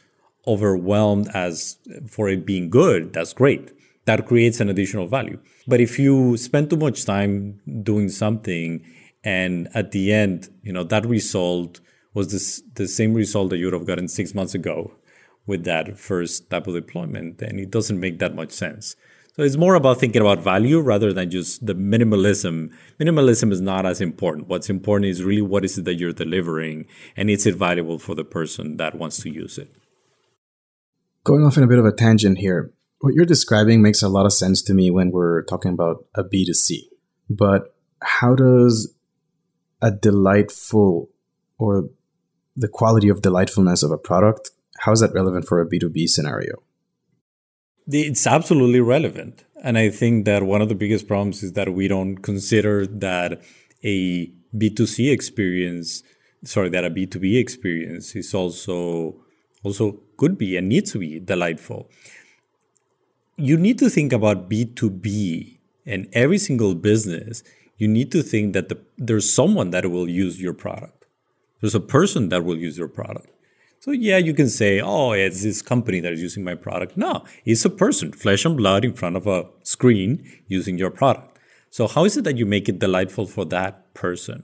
overwhelmed 0.48 1.28
as 1.34 1.78
for 2.08 2.30
it 2.30 2.46
being 2.46 2.70
good, 2.70 3.12
that's 3.12 3.34
great. 3.34 3.74
That 4.06 4.26
creates 4.26 4.62
an 4.62 4.70
additional 4.70 5.08
value. 5.08 5.40
But 5.68 5.82
if 5.82 6.00
you 6.00 6.38
spend 6.38 6.70
too 6.70 6.78
much 6.78 7.04
time 7.04 7.60
doing 7.84 8.08
something 8.08 8.86
and 9.26 9.68
at 9.74 9.92
the 9.92 10.14
end, 10.14 10.50
you 10.64 10.72
know, 10.72 10.86
that 10.86 11.06
result 11.06 11.82
was 12.14 12.32
this 12.32 12.64
the 12.76 12.88
same 12.88 13.14
result 13.14 13.50
that 13.50 13.58
you 13.58 13.66
would 13.66 13.74
have 13.74 13.86
gotten 13.86 14.08
six 14.08 14.34
months 14.34 14.56
ago 14.56 14.92
with 15.48 15.64
that 15.64 15.98
first 15.98 16.50
type 16.50 16.68
of 16.68 16.76
deployment, 16.76 17.42
and 17.42 17.60
it 17.60 17.72
doesn't 17.72 18.00
make 18.00 18.20
that 18.20 18.36
much 18.36 18.52
sense. 18.52 18.96
So 19.36 19.44
it's 19.44 19.58
more 19.58 19.76
about 19.76 20.00
thinking 20.00 20.22
about 20.22 20.40
value 20.40 20.80
rather 20.80 21.14
than 21.14 21.30
just 21.30 21.66
the 21.66 21.76
minimalism. 21.76 22.72
Minimalism 23.00 23.52
is 23.52 23.62
not 23.62 23.86
as 23.86 24.02
important. 24.02 24.48
What's 24.48 24.70
important 24.70 25.10
is 25.10 25.24
really 25.24 25.44
what 25.44 25.64
is 25.64 25.78
it 25.78 25.86
that 25.86 25.96
you're 25.96 26.14
delivering, 26.14 26.86
and 27.16 27.30
is 27.30 27.46
it 27.46 27.56
valuable 27.56 27.98
for 27.98 28.14
the 28.14 28.26
person 28.26 28.78
that 28.78 28.96
wants 28.96 29.22
to 29.22 29.30
use 29.30 29.58
it. 29.58 29.74
Going 31.24 31.44
off 31.44 31.58
in 31.58 31.64
a 31.64 31.68
bit 31.68 31.80
of 31.80 31.86
a 31.86 31.92
tangent 31.92 32.40
here, 32.40 32.72
what 33.00 33.14
you're 33.14 33.26
describing 33.26 33.82
makes 33.82 34.02
a 34.02 34.10
lot 34.10 34.26
of 34.26 34.34
sense 34.34 34.62
to 34.64 34.74
me 34.74 34.90
when 34.90 35.12
we're 35.12 35.44
talking 35.44 35.72
about 35.72 36.06
a 36.16 36.24
B2C. 36.24 36.88
But 37.30 37.76
how 38.02 38.34
does 38.34 38.96
a 39.82 39.92
delightful 39.92 41.10
or 41.60 41.90
the 42.56 42.68
quality 42.68 43.10
of 43.10 43.22
delightfulness 43.22 43.84
of 43.84 43.92
a 43.92 43.98
product, 43.98 44.50
how 44.80 44.92
is 44.92 45.00
that 45.00 45.14
relevant 45.14 45.48
for 45.48 45.62
a 45.62 45.66
B2B 45.66 46.10
scenario? 46.10 46.64
It's 47.88 48.28
absolutely 48.28 48.82
relevant. 48.82 49.46
And 49.64 49.78
I 49.78 49.90
think 49.90 50.26
that 50.26 50.44
one 50.44 50.62
of 50.62 50.70
the 50.70 50.76
biggest 50.76 51.08
problems 51.08 51.42
is 51.42 51.54
that 51.54 51.74
we 51.74 51.88
don't 51.88 52.18
consider 52.18 52.86
that 52.86 53.42
a 53.84 54.28
B2C 54.56 55.12
experience, 55.12 56.04
sorry, 56.44 56.70
that 56.70 56.86
a 56.86 56.90
B2B 56.90 57.40
experience 57.40 58.16
is 58.16 58.34
also 58.34 59.16
also 59.64 60.00
could 60.18 60.38
be 60.38 60.56
and 60.56 60.70
needs 60.70 60.92
to 60.92 61.00
be 61.00 61.20
delightful. 61.20 61.90
You 63.38 63.58
need 63.58 63.80
to 63.80 63.90
think 63.90 64.14
about 64.14 64.50
B2B 64.50 65.58
and 65.86 66.08
every 66.14 66.38
single 66.38 66.76
business, 66.76 67.44
you 67.78 67.88
need 67.88 68.12
to 68.12 68.22
think 68.22 68.54
that 68.54 68.70
the, 68.70 68.80
there's 68.98 69.32
someone 69.32 69.72
that 69.72 69.90
will 69.90 70.10
use 70.10 70.42
your 70.42 70.54
product. 70.54 71.06
There's 71.62 71.76
a 71.76 71.80
person 71.80 72.30
that 72.30 72.44
will 72.44 72.58
use 72.58 72.78
your 72.78 72.88
product. 72.88 73.30
So 73.88 73.94
yeah, 73.94 74.18
you 74.18 74.34
can 74.34 74.50
say, 74.50 74.82
oh, 74.82 75.14
it's 75.14 75.44
this 75.44 75.62
company 75.62 76.02
that 76.02 76.12
is 76.12 76.22
using 76.22 76.44
my 76.44 76.56
product. 76.56 76.98
No, 76.98 77.24
it's 77.46 77.64
a 77.64 77.70
person, 77.70 78.12
flesh 78.12 78.44
and 78.44 78.58
blood 78.58 78.84
in 78.84 78.92
front 78.92 79.16
of 79.16 79.28
a 79.28 79.46
screen 79.64 80.30
using 80.48 80.78
your 80.78 80.92
product. 80.92 81.40
So 81.70 81.88
how 81.88 82.04
is 82.04 82.18
it 82.18 82.26
that 82.26 82.36
you 82.36 82.46
make 82.46 82.68
it 82.68 82.80
delightful 82.80 83.28
for 83.28 83.46
that 83.46 83.94
person? 83.94 84.44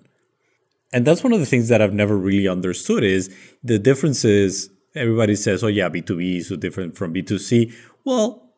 And 0.94 1.06
that's 1.06 1.26
one 1.26 1.34
of 1.34 1.42
the 1.42 1.46
things 1.46 1.68
that 1.68 1.82
I've 1.82 1.94
never 1.94 2.16
really 2.16 2.48
understood 2.48 3.04
is 3.04 3.36
the 3.62 3.78
difference 3.78 4.24
is 4.24 4.70
everybody 4.96 5.36
says, 5.36 5.62
oh 5.62 5.68
yeah, 5.68 5.90
B2B 5.90 6.38
is 6.38 6.48
so 6.48 6.56
different 6.56 6.96
from 6.96 7.14
B2C. 7.14 7.74
Well, 8.06 8.50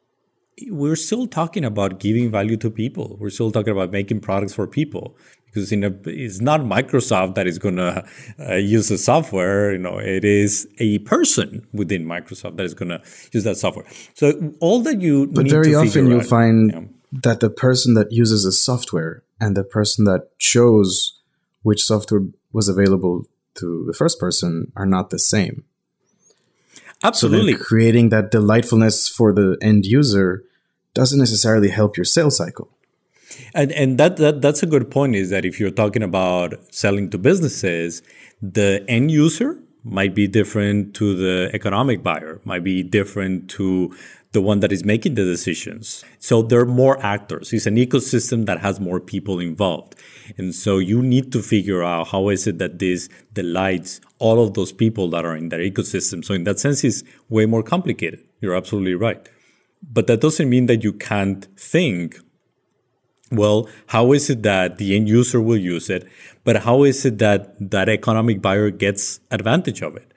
we're 0.68 0.96
still 0.96 1.26
talking 1.26 1.66
about 1.66 2.00
giving 2.00 2.30
value 2.30 2.58
to 2.58 2.70
people. 2.70 3.18
We're 3.20 3.32
still 3.32 3.52
talking 3.52 3.72
about 3.72 3.92
making 3.92 4.20
products 4.20 4.54
for 4.54 4.68
people 4.68 5.18
because 5.56 5.72
in 5.72 5.86
a, 5.86 5.96
it's 6.06 6.42
not 6.42 6.62
Microsoft 6.62 7.36
that 7.36 7.48
is 7.48 7.58
going 7.58 7.78
to 7.78 8.06
uh, 8.40 8.56
use 8.56 8.90
the 8.90 8.98
software. 8.98 9.72
You 9.72 9.78
know, 9.78 9.98
it 9.98 10.26
is 10.26 10.68
a 10.80 11.00
person 11.00 11.66
within 11.72 12.06
Microsoft 12.06 12.58
that 12.58 12.66
is 12.66 12.74
going 12.74 12.90
to 12.90 13.02
use 13.32 13.46
that 13.46 13.56
software. 13.56 13.86
So 14.16 14.54
all 14.60 14.82
that 14.82 15.00
you 15.00 15.28
but 15.28 15.50
very 15.50 15.74
often 15.74 16.08
you 16.08 16.22
find 16.22 16.72
yeah. 16.72 16.82
that 17.24 17.40
the 17.40 17.50
person 17.50 17.94
that 17.94 18.12
uses 18.12 18.44
the 18.44 18.52
software 18.52 19.24
and 19.40 19.56
the 19.56 19.64
person 19.64 20.04
that 20.06 20.38
chose 20.40 21.22
which 21.64 21.82
software 21.82 22.22
was 22.52 22.68
available 22.68 23.26
to 23.56 23.86
the 23.88 23.94
first 23.94 24.20
person 24.20 24.74
are 24.76 24.86
not 24.86 25.10
the 25.10 25.20
same. 25.20 25.64
Absolutely. 27.02 27.54
So 27.54 27.64
creating 27.64 28.10
that 28.10 28.30
delightfulness 28.30 29.08
for 29.08 29.32
the 29.32 29.58
end 29.62 29.86
user 29.86 30.44
doesn't 30.94 31.20
necessarily 31.20 31.70
help 31.70 31.96
your 31.96 32.06
sales 32.06 32.36
cycle. 32.36 32.75
And 33.54 33.72
and 33.72 33.98
that, 33.98 34.18
that 34.18 34.42
that's 34.42 34.64
a 34.64 34.66
good 34.66 34.92
point 34.92 35.16
is 35.16 35.30
that 35.30 35.46
if 35.46 35.60
you're 35.60 35.72
talking 35.72 36.04
about 36.04 36.54
selling 36.74 37.10
to 37.12 37.18
businesses, 37.18 38.02
the 38.42 38.86
end 38.88 39.12
user 39.12 39.60
might 39.84 40.16
be 40.16 40.28
different 40.28 40.96
to 40.96 41.16
the 41.16 41.52
economic 41.54 42.02
buyer, 42.02 42.42
might 42.44 42.64
be 42.64 42.82
different 42.82 43.50
to 43.52 43.96
the 44.32 44.42
one 44.42 44.60
that 44.60 44.72
is 44.72 44.84
making 44.84 45.16
the 45.16 45.24
decisions. 45.24 46.04
So 46.20 46.42
there 46.42 46.60
are 46.60 46.66
more 46.66 47.02
actors. 47.04 47.54
It's 47.54 47.68
an 47.68 47.78
ecosystem 47.78 48.46
that 48.48 48.60
has 48.60 48.80
more 48.80 49.00
people 49.00 49.40
involved. 49.40 49.96
And 50.38 50.54
so 50.54 50.78
you 50.78 51.02
need 51.02 51.32
to 51.32 51.42
figure 51.42 51.84
out 51.84 52.10
how 52.10 52.30
is 52.30 52.46
it 52.46 52.58
that 52.58 52.80
this 52.80 53.08
delights 53.32 54.02
all 54.20 54.44
of 54.44 54.54
those 54.54 54.74
people 54.74 55.10
that 55.12 55.24
are 55.24 55.38
in 55.38 55.50
that 55.50 55.62
ecosystem. 55.62 56.26
So 56.26 56.34
in 56.34 56.44
that 56.44 56.60
sense, 56.60 56.84
it's 56.84 57.04
way 57.30 57.46
more 57.46 57.64
complicated. 57.64 58.26
You're 58.42 58.56
absolutely 58.56 58.96
right. 58.96 59.30
But 59.82 60.08
that 60.08 60.20
doesn't 60.20 60.50
mean 60.50 60.66
that 60.66 60.84
you 60.84 60.94
can't 60.94 61.48
think, 61.58 62.20
well, 63.36 63.70
how 63.88 64.14
is 64.14 64.30
it 64.30 64.44
that 64.44 64.78
the 64.78 64.96
end 64.96 65.08
user 65.10 65.42
will 65.42 65.58
use 65.58 65.90
it? 65.90 66.08
But 66.44 66.64
how 66.64 66.84
is 66.84 67.06
it 67.06 67.18
that 67.20 67.56
that 67.72 67.90
economic 67.90 68.42
buyer 68.42 68.70
gets 68.70 69.20
advantage 69.32 69.82
of 69.82 69.96
it? 69.96 70.12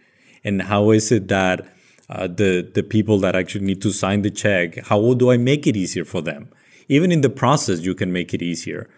And 0.44 0.62
how 0.62 0.90
is 0.90 1.10
it 1.10 1.28
that 1.28 1.66
uh, 2.08 2.26
the 2.26 2.68
the 2.74 2.82
people 2.82 3.18
that 3.20 3.36
actually 3.36 3.64
need 3.64 3.82
to 3.82 3.92
sign 3.92 4.22
the 4.22 4.30
check, 4.30 4.76
how 4.86 5.14
do 5.14 5.30
I 5.30 5.36
make 5.36 5.66
it 5.66 5.76
easier 5.76 6.04
for 6.04 6.22
them? 6.22 6.48
Even 6.88 7.12
in 7.12 7.20
the 7.20 7.30
process, 7.30 7.80
you 7.80 7.94
can 7.94 8.12
make 8.12 8.32
it 8.32 8.42
easier. 8.42 8.88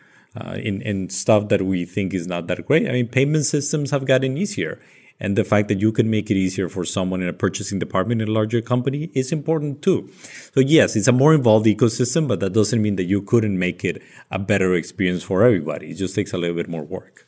Uh, 0.40 0.54
in 0.62 0.80
in 0.83 1.11
stuff 1.11 1.48
that 1.48 1.62
we 1.62 1.85
think 1.85 2.14
is 2.14 2.28
not 2.28 2.46
that 2.46 2.64
great. 2.64 2.88
I 2.88 2.92
mean, 2.92 3.09
payment 3.09 3.46
systems 3.46 3.90
have 3.90 4.06
gotten 4.06 4.38
easier, 4.38 4.80
and 5.20 5.37
the 5.37 5.44
fact 5.44 5.68
that 5.68 5.80
you 5.80 5.92
can 5.92 6.11
make 6.11 6.30
it 6.30 6.37
easier 6.37 6.68
for 6.68 6.85
someone 6.85 7.20
in 7.20 7.28
a 7.28 7.33
purchasing 7.33 7.78
department 7.78 8.22
in 8.22 8.28
a 8.28 8.33
larger 8.33 8.62
company 8.62 9.11
is 9.14 9.30
important 9.30 9.83
too. 9.83 10.11
So 10.54 10.61
yes, 10.61 10.96
it's 10.96 11.09
a 11.09 11.12
more 11.12 11.35
involved 11.35 11.66
ecosystem, 11.66 12.26
but 12.26 12.40
that 12.40 12.54
doesn't 12.54 12.80
mean 12.80 12.96
that 12.96 13.04
you 13.04 13.20
couldn't 13.20 13.59
make 13.59 13.85
it 13.85 14.02
a 14.30 14.38
better 14.38 14.74
experience 14.74 15.22
for 15.22 15.44
everybody. 15.44 15.90
It 15.90 15.94
just 15.94 16.14
takes 16.14 16.33
a 16.33 16.38
little 16.38 16.56
bit 16.56 16.68
more 16.68 16.85
work. 16.85 17.26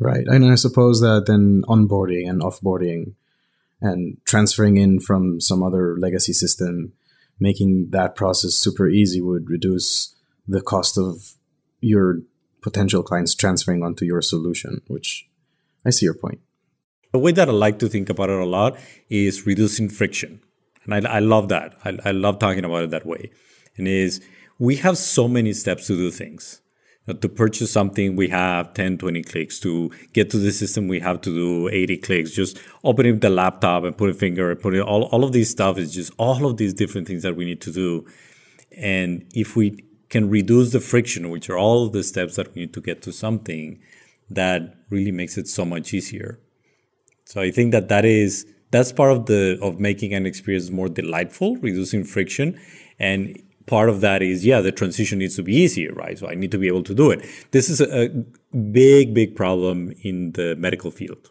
Right, 0.00 0.26
and 0.26 0.44
I 0.44 0.54
suppose 0.54 1.00
that 1.00 1.24
then 1.26 1.62
onboarding 1.68 2.28
and 2.28 2.40
offboarding 2.40 3.14
and 3.80 4.16
transferring 4.24 4.76
in 4.76 5.00
from 5.00 5.40
some 5.40 5.62
other 5.62 5.96
legacy 5.96 6.32
system, 6.32 6.92
making 7.40 7.90
that 7.90 8.14
process 8.14 8.54
super 8.54 8.88
easy 8.88 9.20
would 9.20 9.50
reduce 9.50 10.14
the 10.46 10.60
cost 10.60 10.98
of 10.98 11.34
your 11.80 12.20
potential 12.62 13.02
clients 13.02 13.34
transferring 13.34 13.82
onto 13.82 14.04
your 14.04 14.22
solution, 14.22 14.82
which 14.88 15.28
I 15.84 15.90
see 15.90 16.06
your 16.06 16.14
point. 16.14 16.40
The 17.12 17.18
way 17.18 17.32
that 17.32 17.48
I 17.48 17.52
like 17.52 17.78
to 17.80 17.88
think 17.88 18.10
about 18.10 18.30
it 18.30 18.38
a 18.38 18.44
lot 18.44 18.78
is 19.08 19.46
reducing 19.46 19.88
friction. 19.88 20.40
And 20.84 21.06
I, 21.06 21.16
I 21.16 21.18
love 21.20 21.48
that. 21.48 21.76
I, 21.84 21.98
I 22.04 22.10
love 22.10 22.38
talking 22.38 22.64
about 22.64 22.84
it 22.84 22.90
that 22.90 23.06
way. 23.06 23.30
And 23.76 23.88
is 23.88 24.20
we 24.58 24.76
have 24.76 24.98
so 24.98 25.28
many 25.28 25.52
steps 25.52 25.86
to 25.86 25.96
do 25.96 26.10
things 26.10 26.60
to 27.14 27.28
purchase 27.28 27.72
something 27.72 28.16
we 28.16 28.28
have 28.28 28.74
10 28.74 28.98
20 28.98 29.22
clicks 29.22 29.58
to 29.60 29.90
get 30.12 30.30
to 30.30 30.38
the 30.38 30.52
system 30.52 30.88
we 30.88 31.00
have 31.00 31.20
to 31.22 31.34
do 31.34 31.68
80 31.68 31.96
clicks 31.98 32.30
just 32.32 32.58
opening 32.84 33.18
the 33.20 33.30
laptop 33.30 33.84
and 33.84 33.96
put 33.96 34.10
a 34.10 34.14
finger 34.14 34.50
and 34.50 34.60
put 34.60 34.74
it 34.74 34.80
all, 34.80 35.04
all 35.04 35.24
of 35.24 35.32
these 35.32 35.50
stuff 35.50 35.78
is 35.78 35.92
just 35.94 36.12
all 36.18 36.46
of 36.46 36.56
these 36.56 36.74
different 36.74 37.06
things 37.06 37.22
that 37.22 37.36
we 37.36 37.44
need 37.44 37.60
to 37.62 37.72
do 37.72 38.06
and 38.76 39.24
if 39.34 39.56
we 39.56 39.84
can 40.10 40.28
reduce 40.28 40.72
the 40.72 40.80
friction 40.80 41.30
which 41.30 41.48
are 41.48 41.58
all 41.58 41.88
the 41.88 42.02
steps 42.02 42.36
that 42.36 42.54
we 42.54 42.62
need 42.62 42.74
to 42.74 42.80
get 42.80 43.02
to 43.02 43.12
something 43.12 43.80
that 44.28 44.76
really 44.90 45.12
makes 45.12 45.38
it 45.38 45.48
so 45.48 45.64
much 45.64 45.94
easier 45.94 46.38
so 47.30 47.40
i 47.40 47.50
think 47.50 47.72
that 47.72 47.88
that 47.88 48.04
is 48.04 48.46
that's 48.70 48.92
part 48.92 49.12
of 49.12 49.26
the 49.26 49.58
of 49.62 49.80
making 49.80 50.12
an 50.14 50.26
experience 50.26 50.70
more 50.70 50.88
delightful 50.88 51.56
reducing 51.56 52.04
friction. 52.04 52.58
And 52.98 53.40
part 53.66 53.88
of 53.88 54.00
that 54.00 54.22
is 54.22 54.44
yeah 54.44 54.60
the 54.60 54.72
transition 54.72 55.18
needs 55.18 55.36
to 55.36 55.42
be 55.42 55.54
easier 55.54 55.92
right? 55.92 56.18
So 56.18 56.28
i 56.28 56.34
need 56.34 56.50
to 56.52 56.58
be 56.58 56.68
able 56.68 56.84
to 56.84 56.94
do 56.94 57.10
it. 57.10 57.24
This 57.50 57.68
is 57.68 57.80
a, 57.80 58.10
big 58.72 59.12
big 59.12 59.36
problem 59.36 59.92
in 60.02 60.32
the 60.32 60.56
medical 60.56 60.90
field. 60.90 61.30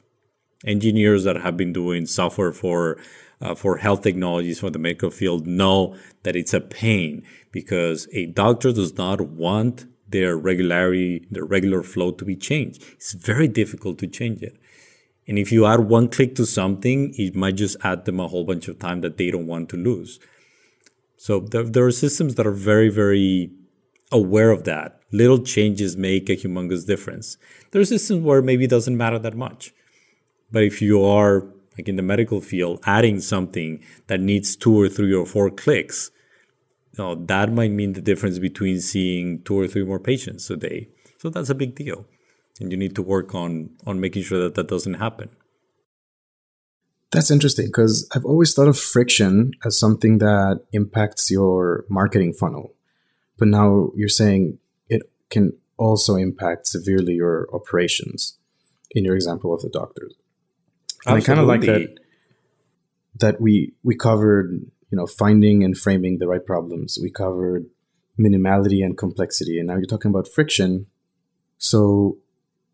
Engineers 0.66 1.24
that 1.24 1.38
have 1.38 1.58
been 1.58 1.74
doing 1.74 2.06
software 2.06 2.52
for 2.52 2.98
uh, 3.42 3.56
for 3.56 3.78
health 3.78 4.02
technologies 4.02 4.60
for 4.60 4.70
the 4.70 4.80
medical 4.80 5.10
field 5.10 5.46
know 5.48 5.96
that 6.24 6.36
it's 6.36 6.54
a 6.54 6.62
pain 6.62 7.24
because 7.52 8.08
a 8.14 8.28
doctor 8.28 8.72
does 8.72 8.98
not 8.98 9.22
want 9.22 9.86
their 10.08 10.38
regularity 10.38 11.28
their 11.32 11.46
regular 11.46 11.82
flow 11.84 12.12
to 12.12 12.26
be 12.26 12.36
changed. 12.36 12.84
It's 12.94 13.14
very 13.14 13.48
difficult 13.48 13.98
to 14.00 14.08
change 14.08 14.42
it 14.42 14.58
and 15.28 15.38
if 15.38 15.52
you 15.52 15.66
add 15.66 15.82
one 15.82 16.08
click 16.08 16.36
to 16.36 16.46
something 16.46 17.14
it 17.18 17.36
might 17.36 17.56
just 17.56 17.78
add 17.84 18.06
them 18.06 18.20
a 18.20 18.28
whole 18.28 18.44
bunch 18.44 18.68
of 18.68 18.80
time 18.80 19.02
that 19.02 19.18
they 19.18 19.32
don't 19.32 19.48
want 19.48 19.70
to 19.70 19.78
lose 19.78 20.20
so 21.18 21.40
there, 21.40 21.64
there 21.64 21.86
are 21.86 21.92
systems 21.92 22.36
that 22.36 22.48
are 22.48 22.52
very, 22.52 22.90
very 22.90 23.52
aware 24.12 24.52
of 24.52 24.64
that. 24.64 25.02
Little 25.12 25.40
changes 25.40 25.98
make 25.98 26.30
a 26.30 26.36
humongous 26.36 26.86
difference. 26.86 27.38
There 27.72 27.82
are 27.82 27.86
systems 27.86 28.24
where 28.24 28.42
maybe 28.42 28.66
it 28.66 28.70
doesn't 28.70 28.96
matter 28.96 29.20
that 29.20 29.36
much. 29.36 29.74
But 30.52 30.64
if 30.64 30.82
you 30.82 31.04
are, 31.04 31.48
like 31.78 31.90
in 31.90 31.96
the 31.96 32.04
medical 32.04 32.40
field, 32.40 32.80
adding 32.86 33.20
something 33.20 33.84
that 34.06 34.22
needs 34.22 34.56
two 34.56 34.80
or 34.80 34.88
three 34.88 35.14
or 35.14 35.26
four 35.26 35.50
clicks, 35.50 36.12
you 36.98 37.04
know, 37.04 37.16
that 37.16 37.52
might 37.52 37.72
mean 37.72 37.94
the 37.94 38.02
difference 38.02 38.40
between 38.40 38.80
seeing 38.80 39.42
two 39.42 39.60
or 39.60 39.68
three 39.68 39.84
more 39.84 40.00
patients 40.00 40.50
a 40.50 40.56
day. 40.56 40.88
So 41.18 41.30
that's 41.30 41.50
a 41.50 41.56
big 41.56 41.76
deal. 41.76 42.06
And 42.60 42.72
you 42.72 42.78
need 42.78 42.96
to 42.96 43.02
work 43.02 43.36
on, 43.36 43.72
on 43.86 44.00
making 44.00 44.24
sure 44.24 44.42
that 44.44 44.56
that 44.56 44.68
doesn't 44.68 44.96
happen. 44.96 45.30
That's 47.12 47.32
interesting 47.32 47.68
because 47.68 48.08
I've 48.14 48.26
always 48.26 48.54
thought 48.54 48.68
of 48.68 48.78
friction 48.78 49.54
as 49.66 49.80
something 49.80 50.18
that 50.18 50.62
impacts 50.74 51.32
your 51.32 51.86
marketing 51.90 52.34
funnel. 52.34 52.74
But 53.38 53.48
now 53.48 53.92
you're 53.96 54.10
saying 54.10 54.60
it 54.90 55.04
can 55.30 55.54
also 55.78 56.16
impact 56.16 56.68
severely 56.68 57.14
your 57.14 57.48
operations 57.54 58.38
in 58.92 59.06
your 59.06 59.16
example 59.16 59.54
of 59.54 59.62
the 59.62 59.70
doctors. 59.70 60.16
And 61.06 61.18
I 61.18 61.22
kind 61.22 61.40
of 61.40 61.48
like 61.48 61.62
that 61.62 61.98
that 63.20 63.40
we 63.40 63.74
we 63.84 63.96
covered, 63.96 64.52
you 64.52 64.98
know, 64.98 65.08
finding 65.08 65.64
and 65.64 65.78
framing 65.78 66.18
the 66.18 66.28
right 66.28 66.46
problems. 66.46 67.00
We 67.02 67.10
covered 67.10 67.68
minimality 68.20 68.84
and 68.84 68.98
complexity 68.98 69.60
and 69.60 69.68
now 69.68 69.76
you're 69.76 69.86
talking 69.86 70.10
about 70.10 70.28
friction. 70.28 70.88
So 71.58 72.18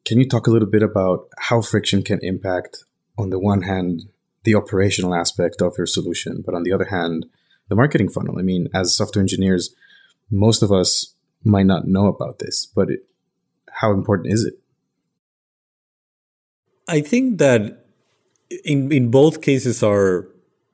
can 0.06 0.20
you 0.20 0.28
talk 0.28 0.48
a 0.48 0.52
little 0.52 0.70
bit 0.70 0.84
about 0.84 1.30
how 1.38 1.62
friction 1.62 2.04
can 2.04 2.20
impact 2.22 2.84
on 3.18 3.30
the 3.30 3.40
one 3.40 3.64
hand 3.64 4.04
the 4.44 4.56
operational 4.56 5.16
aspect 5.16 5.62
of 5.62 5.76
your 5.78 5.88
solution. 5.88 6.44
But 6.46 6.56
on 6.56 6.64
the 6.64 6.74
other 6.74 6.86
hand, 6.86 7.26
the 7.70 7.76
marketing 7.76 8.10
funnel. 8.10 8.38
I 8.38 8.42
mean, 8.42 8.68
as 8.74 8.96
software 8.96 9.22
engineers, 9.22 9.74
most 10.30 10.62
of 10.64 10.72
us 10.72 11.14
might 11.44 11.66
not 11.66 11.88
know 11.88 12.08
about 12.08 12.40
this, 12.40 12.66
but 12.66 12.90
it, 12.90 13.06
how 13.72 13.92
important 13.92 14.34
is 14.34 14.44
it? 14.44 14.56
I 16.88 17.02
think 17.02 17.38
that 17.38 17.86
in 18.66 18.92
in 18.92 19.10
both 19.10 19.42
cases 19.42 19.82
are 19.82 20.28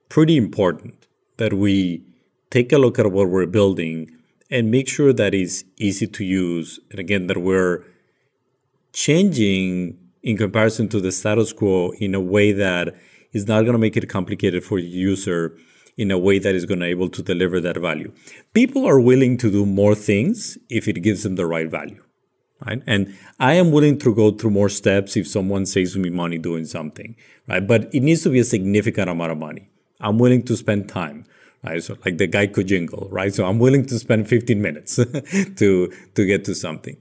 pretty 0.09 0.37
important 0.37 1.07
that 1.37 1.53
we 1.53 2.03
take 2.49 2.73
a 2.73 2.79
look 2.79 2.97
at 2.97 3.11
what 3.11 3.29
we're 3.29 3.45
building 3.45 4.09
and 4.49 4.71
make 4.71 4.89
sure 4.89 5.13
that 5.13 5.35
it's 5.35 5.63
easy 5.77 6.07
to 6.07 6.23
use 6.23 6.79
and 6.89 6.99
again 6.99 7.27
that 7.27 7.37
we're 7.37 7.85
changing 8.93 9.97
in 10.23 10.38
comparison 10.38 10.88
to 10.89 10.99
the 10.99 11.12
status 11.12 11.54
quo 11.54 11.91
in 11.99 12.13
a 12.13 12.19
way 12.19 12.52
that 12.52 12.95
is 13.32 13.47
not 13.47 13.62
going 13.62 13.73
to 13.73 13.80
make 13.80 13.95
it 13.95 14.10
complicated 14.10 14.63
for 14.63 14.80
the 14.80 14.88
user 14.88 15.58
in 15.97 16.12
a 16.12 16.17
way 16.17 16.39
that 16.39 16.56
is 16.56 16.65
going 16.65 16.80
to 16.80 16.86
be 16.86 16.89
able 16.89 17.10
to 17.10 17.21
deliver 17.21 17.60
that 17.60 17.78
value. 17.78 18.12
People 18.54 18.88
are 18.88 18.99
willing 18.99 19.38
to 19.38 19.52
do 19.52 19.65
more 19.65 19.95
things 19.95 20.58
if 20.69 20.88
it 20.88 21.02
gives 21.02 21.23
them 21.23 21.36
the 21.36 21.45
right 21.45 21.69
value. 21.69 22.02
Right? 22.65 22.82
And 22.88 23.17
I 23.39 23.54
am 23.54 23.71
willing 23.71 23.97
to 23.99 24.13
go 24.13 24.32
through 24.32 24.52
more 24.52 24.69
steps 24.69 25.15
if 25.15 25.28
someone 25.28 25.65
saves 25.65 25.95
me 25.97 26.10
money 26.10 26.38
doing 26.38 26.65
something, 26.65 27.15
right? 27.47 27.65
But 27.65 27.93
it 27.93 28.02
needs 28.02 28.23
to 28.23 28.30
be 28.30 28.39
a 28.39 28.43
significant 28.43 29.10
amount 29.10 29.32
of 29.32 29.38
money. 29.38 29.69
I'm 30.02 30.17
willing 30.17 30.43
to 30.43 30.58
spend 30.58 30.89
time, 30.89 31.25
right? 31.63 31.82
So 31.82 31.97
like 32.06 32.17
the 32.17 32.28
Geico 32.28 32.65
jingle, 32.65 33.08
right? 33.12 33.34
So 33.34 33.45
I'm 33.45 33.60
willing 33.60 33.86
to 33.86 33.97
spend 33.97 34.28
15 34.28 34.62
minutes 34.62 34.95
to 35.56 35.93
to 36.15 36.25
get 36.25 36.43
to 36.45 36.56
something. 36.56 36.97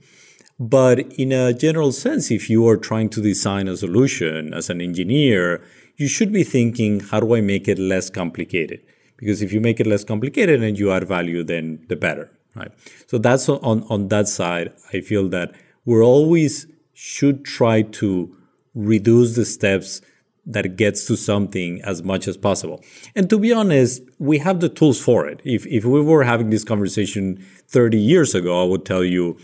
But 0.59 0.99
in 1.13 1.31
a 1.31 1.53
general 1.53 1.93
sense, 1.93 2.31
if 2.31 2.49
you 2.49 2.67
are 2.67 2.75
trying 2.75 3.09
to 3.09 3.21
design 3.21 3.69
a 3.69 3.77
solution 3.77 4.53
as 4.53 4.69
an 4.69 4.81
engineer, 4.81 5.63
you 5.95 6.07
should 6.07 6.33
be 6.33 6.43
thinking, 6.43 6.99
how 6.99 7.21
do 7.21 7.33
I 7.33 7.41
make 7.41 7.67
it 7.67 7.79
less 7.79 8.09
complicated? 8.09 8.81
Because 9.15 9.41
if 9.41 9.53
you 9.53 9.61
make 9.61 9.79
it 9.79 9.87
less 9.87 10.03
complicated 10.03 10.61
and 10.61 10.77
you 10.77 10.91
add 10.91 11.07
value, 11.07 11.43
then 11.43 11.85
the 11.87 11.95
better, 11.95 12.29
right? 12.55 12.71
So 13.07 13.17
that's 13.17 13.47
on, 13.47 13.83
on 13.89 14.09
that 14.09 14.27
side. 14.27 14.73
I 14.93 14.99
feel 14.99 15.29
that 15.29 15.53
we're 15.85 16.03
always 16.03 16.67
should 16.93 17.45
try 17.45 17.81
to 17.81 18.35
reduce 18.75 19.35
the 19.35 19.45
steps 19.45 20.01
that 20.45 20.75
gets 20.75 21.05
to 21.05 21.15
something 21.15 21.81
as 21.83 22.03
much 22.03 22.27
as 22.27 22.35
possible. 22.35 22.83
And 23.15 23.29
to 23.29 23.37
be 23.37 23.53
honest, 23.53 24.01
we 24.17 24.39
have 24.39 24.59
the 24.59 24.69
tools 24.69 24.99
for 24.99 25.27
it. 25.27 25.41
If, 25.45 25.65
if 25.67 25.85
we 25.85 26.01
were 26.01 26.23
having 26.23 26.49
this 26.49 26.63
conversation 26.63 27.45
30 27.67 27.97
years 27.97 28.35
ago, 28.35 28.61
I 28.61 28.65
would 28.65 28.85
tell 28.85 29.03
you, 29.03 29.37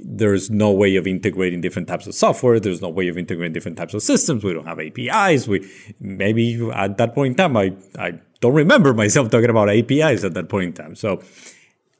there's 0.00 0.50
no 0.50 0.70
way 0.70 0.96
of 0.96 1.06
integrating 1.06 1.60
different 1.60 1.88
types 1.88 2.06
of 2.06 2.14
software. 2.14 2.60
There's 2.60 2.82
no 2.82 2.88
way 2.88 3.08
of 3.08 3.18
integrating 3.18 3.52
different 3.52 3.76
types 3.76 3.94
of 3.94 4.02
systems. 4.02 4.44
We 4.44 4.52
don't 4.52 4.66
have 4.66 4.80
APIs. 4.80 5.48
We 5.48 5.68
maybe 6.00 6.70
at 6.72 6.98
that 6.98 7.14
point 7.14 7.32
in 7.32 7.36
time, 7.36 7.56
I, 7.56 7.74
I 7.98 8.20
don't 8.40 8.54
remember 8.54 8.94
myself 8.94 9.30
talking 9.30 9.50
about 9.50 9.70
APIs 9.70 10.24
at 10.24 10.34
that 10.34 10.48
point 10.48 10.66
in 10.66 10.72
time. 10.72 10.94
So 10.94 11.22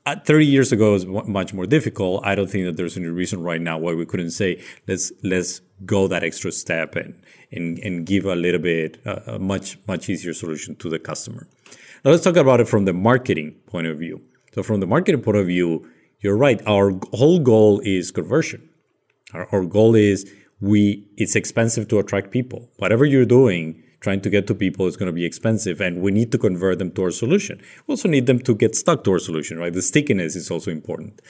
uh, 0.06 0.16
30 0.24 0.46
years 0.46 0.72
ago 0.72 0.92
was 0.92 1.04
much 1.04 1.52
more 1.52 1.66
difficult. 1.66 2.24
I 2.24 2.34
don't 2.34 2.48
think 2.48 2.64
that 2.66 2.76
there's 2.76 2.96
any 2.96 3.06
reason 3.06 3.42
right 3.42 3.60
now 3.60 3.78
why 3.78 3.92
we 3.94 4.06
couldn't 4.06 4.30
say 4.30 4.62
let's 4.86 5.12
let's 5.22 5.60
go 5.84 6.06
that 6.08 6.22
extra 6.22 6.52
step 6.52 6.94
and 6.96 7.20
and, 7.52 7.78
and 7.80 8.06
give 8.06 8.24
a 8.24 8.36
little 8.36 8.60
bit 8.60 9.00
uh, 9.04 9.20
a 9.26 9.38
much 9.38 9.78
much 9.88 10.08
easier 10.08 10.32
solution 10.32 10.76
to 10.76 10.88
the 10.88 10.98
customer. 10.98 11.48
Now 12.04 12.12
let's 12.12 12.22
talk 12.22 12.36
about 12.36 12.60
it 12.60 12.68
from 12.68 12.84
the 12.84 12.92
marketing 12.92 13.56
point 13.66 13.88
of 13.88 13.98
view. 13.98 14.22
So 14.54 14.62
from 14.62 14.80
the 14.80 14.86
marketing 14.86 15.22
point 15.22 15.36
of 15.36 15.46
view, 15.46 15.90
you're 16.20 16.36
right. 16.36 16.60
Our 16.66 16.92
whole 17.12 17.38
goal 17.38 17.80
is 17.84 18.10
conversion. 18.10 18.68
Our, 19.34 19.48
our 19.52 19.64
goal 19.64 19.94
is 19.94 20.30
we, 20.60 21.08
it's 21.16 21.36
expensive 21.36 21.88
to 21.88 21.98
attract 21.98 22.30
people. 22.30 22.68
Whatever 22.76 23.04
you're 23.04 23.26
doing, 23.26 23.82
trying 24.00 24.20
to 24.22 24.30
get 24.30 24.46
to 24.46 24.54
people 24.54 24.86
is 24.86 24.96
going 24.96 25.06
to 25.06 25.12
be 25.12 25.24
expensive 25.24 25.80
and 25.80 26.00
we 26.00 26.10
need 26.10 26.32
to 26.32 26.38
convert 26.38 26.78
them 26.78 26.90
to 26.92 27.02
our 27.02 27.10
solution. 27.10 27.60
We 27.86 27.92
also 27.92 28.08
need 28.08 28.26
them 28.26 28.38
to 28.40 28.54
get 28.54 28.74
stuck 28.74 29.04
to 29.04 29.12
our 29.12 29.18
solution, 29.18 29.58
right? 29.58 29.72
The 29.72 29.82
stickiness 29.82 30.36
is 30.36 30.50
also 30.50 30.70
important. 30.70 31.20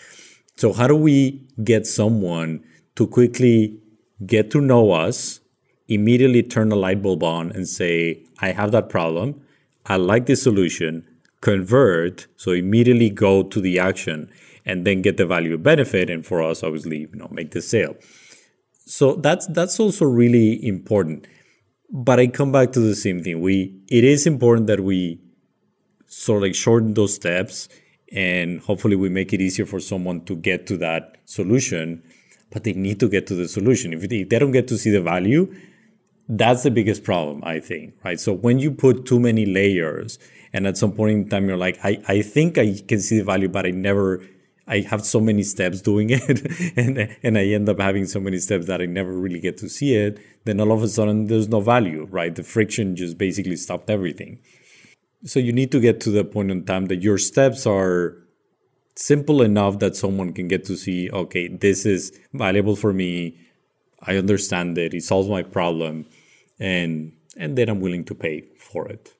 So 0.56 0.72
how 0.72 0.86
do 0.86 0.96
we 0.96 1.46
get 1.64 1.86
someone 1.86 2.64
to 2.94 3.06
quickly 3.06 3.78
get 4.24 4.50
to 4.52 4.60
know 4.60 4.92
us, 4.92 5.40
immediately 5.88 6.42
turn 6.42 6.68
the 6.70 6.76
light 6.76 7.02
bulb 7.02 7.22
on 7.22 7.52
and 7.52 7.68
say, 7.68 8.22
I 8.40 8.52
have 8.52 8.72
that 8.72 8.88
problem. 8.88 9.40
I 9.84 9.96
like 9.96 10.26
this 10.26 10.42
solution. 10.42 11.06
Convert. 11.40 12.26
So 12.36 12.52
immediately 12.52 13.10
go 13.10 13.42
to 13.42 13.60
the 13.60 13.78
action 13.78 14.30
and 14.66 14.84
then 14.86 15.00
get 15.00 15.16
the 15.16 15.24
value 15.24 15.56
benefit 15.56 16.10
and 16.10 16.26
for 16.26 16.42
us 16.42 16.62
obviously 16.62 16.98
you 16.98 17.08
know 17.14 17.28
make 17.30 17.52
the 17.52 17.62
sale. 17.62 17.96
So 18.84 19.14
that's 19.14 19.46
that's 19.46 19.80
also 19.80 20.04
really 20.04 20.64
important. 20.66 21.26
But 21.90 22.18
i 22.18 22.26
come 22.26 22.52
back 22.52 22.72
to 22.72 22.80
the 22.80 22.94
same 22.94 23.22
thing. 23.22 23.40
We 23.40 23.80
it 23.88 24.04
is 24.04 24.26
important 24.26 24.66
that 24.66 24.80
we 24.80 25.20
sort 26.06 26.38
of 26.38 26.42
like 26.42 26.54
shorten 26.54 26.94
those 26.94 27.14
steps 27.14 27.68
and 28.12 28.60
hopefully 28.60 28.96
we 28.96 29.08
make 29.08 29.32
it 29.32 29.40
easier 29.40 29.66
for 29.66 29.80
someone 29.80 30.24
to 30.24 30.36
get 30.36 30.66
to 30.66 30.76
that 30.76 31.16
solution 31.24 32.02
but 32.52 32.62
they 32.62 32.72
need 32.72 33.00
to 33.00 33.08
get 33.08 33.26
to 33.26 33.34
the 33.34 33.48
solution. 33.48 33.92
If 33.92 34.08
they, 34.08 34.20
if 34.20 34.28
they 34.28 34.38
don't 34.38 34.52
get 34.52 34.68
to 34.68 34.78
see 34.78 34.90
the 34.90 35.02
value 35.02 35.52
that's 36.28 36.64
the 36.64 36.70
biggest 36.70 37.04
problem 37.04 37.40
i 37.44 37.60
think 37.60 37.94
right? 38.04 38.18
So 38.18 38.32
when 38.32 38.58
you 38.58 38.70
put 38.72 39.06
too 39.06 39.20
many 39.20 39.46
layers 39.46 40.18
and 40.52 40.66
at 40.66 40.76
some 40.76 40.92
point 40.92 41.12
in 41.12 41.28
time 41.28 41.48
you're 41.48 41.56
like 41.56 41.78
i, 41.84 41.98
I 42.08 42.22
think 42.22 42.58
i 42.58 42.74
can 42.88 43.00
see 43.00 43.18
the 43.18 43.24
value 43.24 43.48
but 43.48 43.66
i 43.66 43.70
never 43.70 44.22
I 44.66 44.80
have 44.80 45.04
so 45.06 45.20
many 45.20 45.42
steps 45.42 45.80
doing 45.80 46.10
it 46.12 46.76
and, 46.76 47.16
and 47.22 47.38
I 47.38 47.44
end 47.46 47.68
up 47.68 47.80
having 47.80 48.06
so 48.06 48.20
many 48.20 48.38
steps 48.38 48.66
that 48.66 48.80
I 48.80 48.86
never 48.86 49.16
really 49.16 49.40
get 49.40 49.58
to 49.58 49.68
see 49.68 49.94
it, 49.94 50.18
then 50.44 50.60
all 50.60 50.72
of 50.72 50.82
a 50.82 50.88
sudden 50.88 51.26
there's 51.26 51.48
no 51.48 51.60
value, 51.60 52.06
right? 52.10 52.34
The 52.34 52.42
friction 52.42 52.96
just 52.96 53.16
basically 53.16 53.56
stopped 53.56 53.90
everything. 53.90 54.40
So 55.24 55.38
you 55.40 55.52
need 55.52 55.72
to 55.72 55.80
get 55.80 56.00
to 56.02 56.10
the 56.10 56.24
point 56.24 56.50
in 56.50 56.64
time 56.64 56.86
that 56.86 57.02
your 57.02 57.18
steps 57.18 57.66
are 57.66 58.16
simple 58.96 59.42
enough 59.42 59.78
that 59.78 59.94
someone 59.94 60.32
can 60.32 60.48
get 60.48 60.64
to 60.64 60.76
see, 60.76 61.10
okay, 61.10 61.48
this 61.48 61.86
is 61.86 62.18
valuable 62.32 62.76
for 62.76 62.92
me. 62.92 63.38
I 64.02 64.16
understand 64.16 64.78
it. 64.78 64.94
It 64.94 65.02
solves 65.02 65.28
my 65.28 65.42
problem. 65.42 66.06
And 66.58 67.12
and 67.36 67.56
then 67.56 67.68
I'm 67.68 67.80
willing 67.80 68.04
to 68.06 68.14
pay 68.14 68.44
for 68.58 68.88
it. 68.88 69.14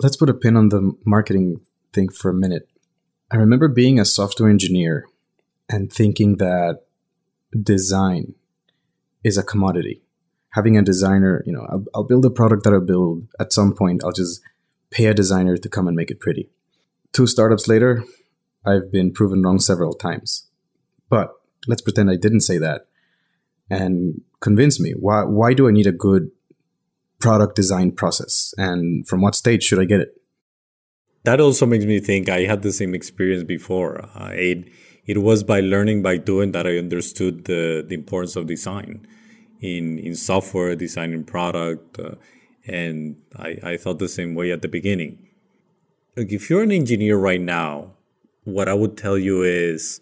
Let's 0.00 0.16
put 0.16 0.30
a 0.30 0.34
pin 0.34 0.56
on 0.56 0.70
the 0.70 0.92
marketing 1.04 1.60
think 1.94 2.14
for 2.14 2.30
a 2.30 2.34
minute. 2.34 2.68
I 3.30 3.36
remember 3.36 3.68
being 3.68 3.98
a 3.98 4.04
software 4.04 4.50
engineer 4.50 5.06
and 5.68 5.92
thinking 5.92 6.36
that 6.36 6.80
design 7.58 8.34
is 9.22 9.38
a 9.38 9.42
commodity. 9.42 10.02
Having 10.50 10.76
a 10.76 10.82
designer, 10.82 11.42
you 11.46 11.52
know, 11.52 11.66
I'll, 11.70 11.84
I'll 11.94 12.04
build 12.04 12.24
a 12.26 12.30
product 12.30 12.64
that 12.64 12.74
I 12.74 12.78
build. 12.78 13.26
At 13.40 13.52
some 13.52 13.74
point, 13.74 14.02
I'll 14.04 14.12
just 14.12 14.40
pay 14.90 15.06
a 15.06 15.14
designer 15.14 15.56
to 15.56 15.68
come 15.68 15.88
and 15.88 15.96
make 15.96 16.10
it 16.10 16.20
pretty. 16.20 16.50
Two 17.12 17.26
startups 17.26 17.66
later, 17.66 18.04
I've 18.64 18.92
been 18.92 19.12
proven 19.12 19.42
wrong 19.42 19.58
several 19.58 19.94
times. 19.94 20.46
But 21.08 21.32
let's 21.66 21.82
pretend 21.82 22.10
I 22.10 22.16
didn't 22.16 22.40
say 22.40 22.58
that 22.58 22.86
and 23.70 24.20
convince 24.40 24.78
me. 24.78 24.92
Why, 24.92 25.22
why 25.22 25.54
do 25.54 25.68
I 25.68 25.72
need 25.72 25.86
a 25.86 25.92
good 25.92 26.30
product 27.18 27.56
design 27.56 27.92
process? 27.92 28.54
And 28.58 29.06
from 29.08 29.22
what 29.22 29.34
stage 29.34 29.62
should 29.62 29.80
I 29.80 29.84
get 29.84 30.00
it? 30.00 30.20
That 31.24 31.40
also 31.40 31.66
makes 31.66 31.84
me 31.84 32.00
think 32.00 32.28
I 32.28 32.42
had 32.42 32.62
the 32.62 32.72
same 32.72 32.94
experience 32.94 33.44
before. 33.44 34.08
Uh, 34.14 34.30
it 34.32 34.68
it 35.06 35.18
was 35.18 35.42
by 35.42 35.60
learning 35.60 36.02
by 36.02 36.16
doing 36.16 36.52
that 36.52 36.66
I 36.66 36.78
understood 36.78 37.44
the 37.44 37.84
the 37.86 37.94
importance 37.94 38.36
of 38.36 38.46
design 38.46 39.06
in 39.60 39.98
in 39.98 40.14
software, 40.14 40.74
designing 40.76 41.24
product, 41.24 41.98
uh, 41.98 42.14
and 42.66 43.16
I 43.36 43.58
I 43.62 43.76
thought 43.76 43.98
the 43.98 44.08
same 44.08 44.34
way 44.34 44.52
at 44.52 44.62
the 44.62 44.68
beginning. 44.68 45.18
Look, 46.16 46.30
if 46.30 46.48
you're 46.48 46.62
an 46.62 46.72
engineer 46.72 47.16
right 47.16 47.40
now, 47.40 47.94
what 48.44 48.68
I 48.68 48.74
would 48.74 48.96
tell 48.96 49.18
you 49.18 49.42
is 49.42 50.00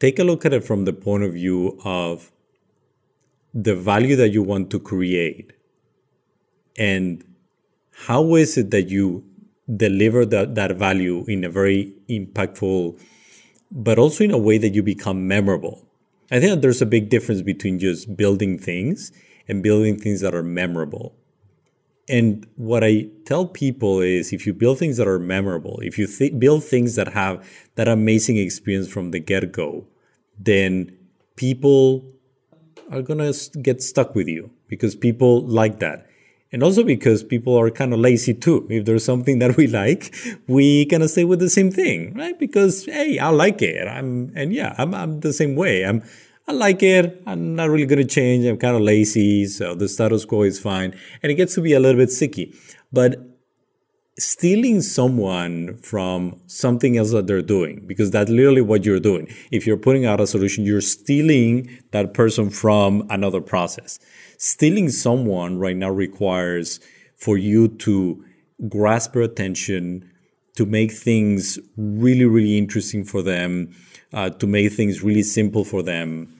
take 0.00 0.18
a 0.18 0.24
look 0.24 0.44
at 0.44 0.52
it 0.52 0.64
from 0.64 0.84
the 0.84 0.92
point 0.92 1.22
of 1.22 1.32
view 1.32 1.78
of 1.84 2.30
the 3.54 3.74
value 3.74 4.16
that 4.16 4.30
you 4.30 4.42
want 4.42 4.70
to 4.70 4.78
create 4.78 5.52
and 6.76 7.24
how 8.06 8.34
is 8.34 8.56
it 8.56 8.70
that 8.70 8.88
you 8.88 9.24
deliver 9.76 10.24
that, 10.26 10.54
that 10.54 10.76
value 10.76 11.24
in 11.28 11.44
a 11.44 11.48
very 11.48 11.94
impactful, 12.08 12.98
but 13.70 13.98
also 13.98 14.24
in 14.24 14.30
a 14.30 14.38
way 14.38 14.58
that 14.58 14.70
you 14.70 14.82
become 14.82 15.28
memorable. 15.28 15.86
I 16.30 16.40
think 16.40 16.50
that 16.50 16.62
there's 16.62 16.82
a 16.82 16.86
big 16.86 17.08
difference 17.08 17.42
between 17.42 17.78
just 17.78 18.16
building 18.16 18.58
things 18.58 19.12
and 19.46 19.62
building 19.62 19.98
things 19.98 20.20
that 20.20 20.34
are 20.34 20.42
memorable. 20.42 21.14
And 22.08 22.46
what 22.56 22.82
I 22.82 23.08
tell 23.26 23.46
people 23.46 24.00
is 24.00 24.32
if 24.32 24.46
you 24.46 24.54
build 24.54 24.78
things 24.78 24.96
that 24.96 25.06
are 25.06 25.18
memorable, 25.18 25.78
if 25.82 25.98
you 25.98 26.06
th- 26.06 26.38
build 26.38 26.64
things 26.64 26.94
that 26.96 27.08
have 27.08 27.46
that 27.74 27.88
amazing 27.88 28.38
experience 28.38 28.88
from 28.88 29.10
the 29.10 29.20
get 29.20 29.52
go, 29.52 29.86
then 30.38 30.96
people 31.36 32.10
are 32.90 33.02
going 33.02 33.18
to 33.18 33.58
get 33.60 33.82
stuck 33.82 34.14
with 34.14 34.28
you 34.28 34.50
because 34.68 34.94
people 34.94 35.42
like 35.46 35.80
that 35.80 36.07
and 36.52 36.62
also 36.62 36.82
because 36.82 37.22
people 37.22 37.58
are 37.58 37.70
kind 37.70 37.92
of 37.92 38.00
lazy 38.00 38.34
too. 38.34 38.66
If 38.70 38.84
there's 38.84 39.04
something 39.04 39.38
that 39.40 39.56
we 39.56 39.66
like, 39.80 40.14
we 40.46 40.86
kind 40.86 41.02
of 41.02 41.10
stay 41.10 41.24
with 41.24 41.40
the 41.40 41.50
same 41.50 41.70
thing, 41.70 42.14
right? 42.14 42.38
Because 42.38 42.84
hey, 42.86 43.18
I 43.18 43.28
like 43.28 43.62
it. 43.62 43.86
I'm 43.86 44.32
and 44.34 44.52
yeah, 44.52 44.74
I'm 44.78 44.94
I'm 44.94 45.20
the 45.20 45.32
same 45.32 45.56
way. 45.56 45.84
I'm 45.84 46.02
I 46.46 46.52
like 46.52 46.82
it. 46.82 47.22
I'm 47.26 47.54
not 47.54 47.68
really 47.68 47.86
gonna 47.86 48.04
change. 48.04 48.46
I'm 48.46 48.56
kind 48.56 48.74
of 48.74 48.82
lazy, 48.82 49.46
so 49.46 49.74
the 49.74 49.88
status 49.88 50.24
quo 50.24 50.42
is 50.42 50.58
fine. 50.58 50.94
And 51.22 51.30
it 51.30 51.34
gets 51.34 51.54
to 51.56 51.60
be 51.60 51.74
a 51.74 51.80
little 51.80 52.00
bit 52.00 52.10
sticky. 52.10 52.54
But 52.90 53.16
stealing 54.18 54.82
someone 54.82 55.76
from 55.76 56.40
something 56.46 56.96
else 56.96 57.12
that 57.12 57.26
they're 57.26 57.42
doing 57.42 57.84
because 57.86 58.10
that's 58.10 58.30
literally 58.30 58.60
what 58.60 58.84
you're 58.84 58.98
doing. 58.98 59.28
If 59.52 59.66
you're 59.66 59.76
putting 59.76 60.06
out 60.06 60.20
a 60.20 60.26
solution, 60.26 60.64
you're 60.64 60.80
stealing 60.80 61.78
that 61.92 62.14
person 62.14 62.50
from 62.50 63.06
another 63.10 63.40
process. 63.40 63.98
Stealing 64.38 64.88
someone 64.88 65.58
right 65.58 65.76
now 65.76 65.90
requires 65.90 66.80
for 67.16 67.36
you 67.36 67.68
to 67.68 68.24
grasp 68.68 69.12
their 69.12 69.22
attention, 69.22 70.10
to 70.56 70.64
make 70.64 70.92
things 70.92 71.58
really, 71.76 72.24
really 72.24 72.56
interesting 72.56 73.04
for 73.04 73.22
them, 73.22 73.74
uh, 74.12 74.30
to 74.30 74.46
make 74.46 74.72
things 74.72 75.02
really 75.02 75.22
simple 75.22 75.64
for 75.64 75.82
them. 75.82 76.34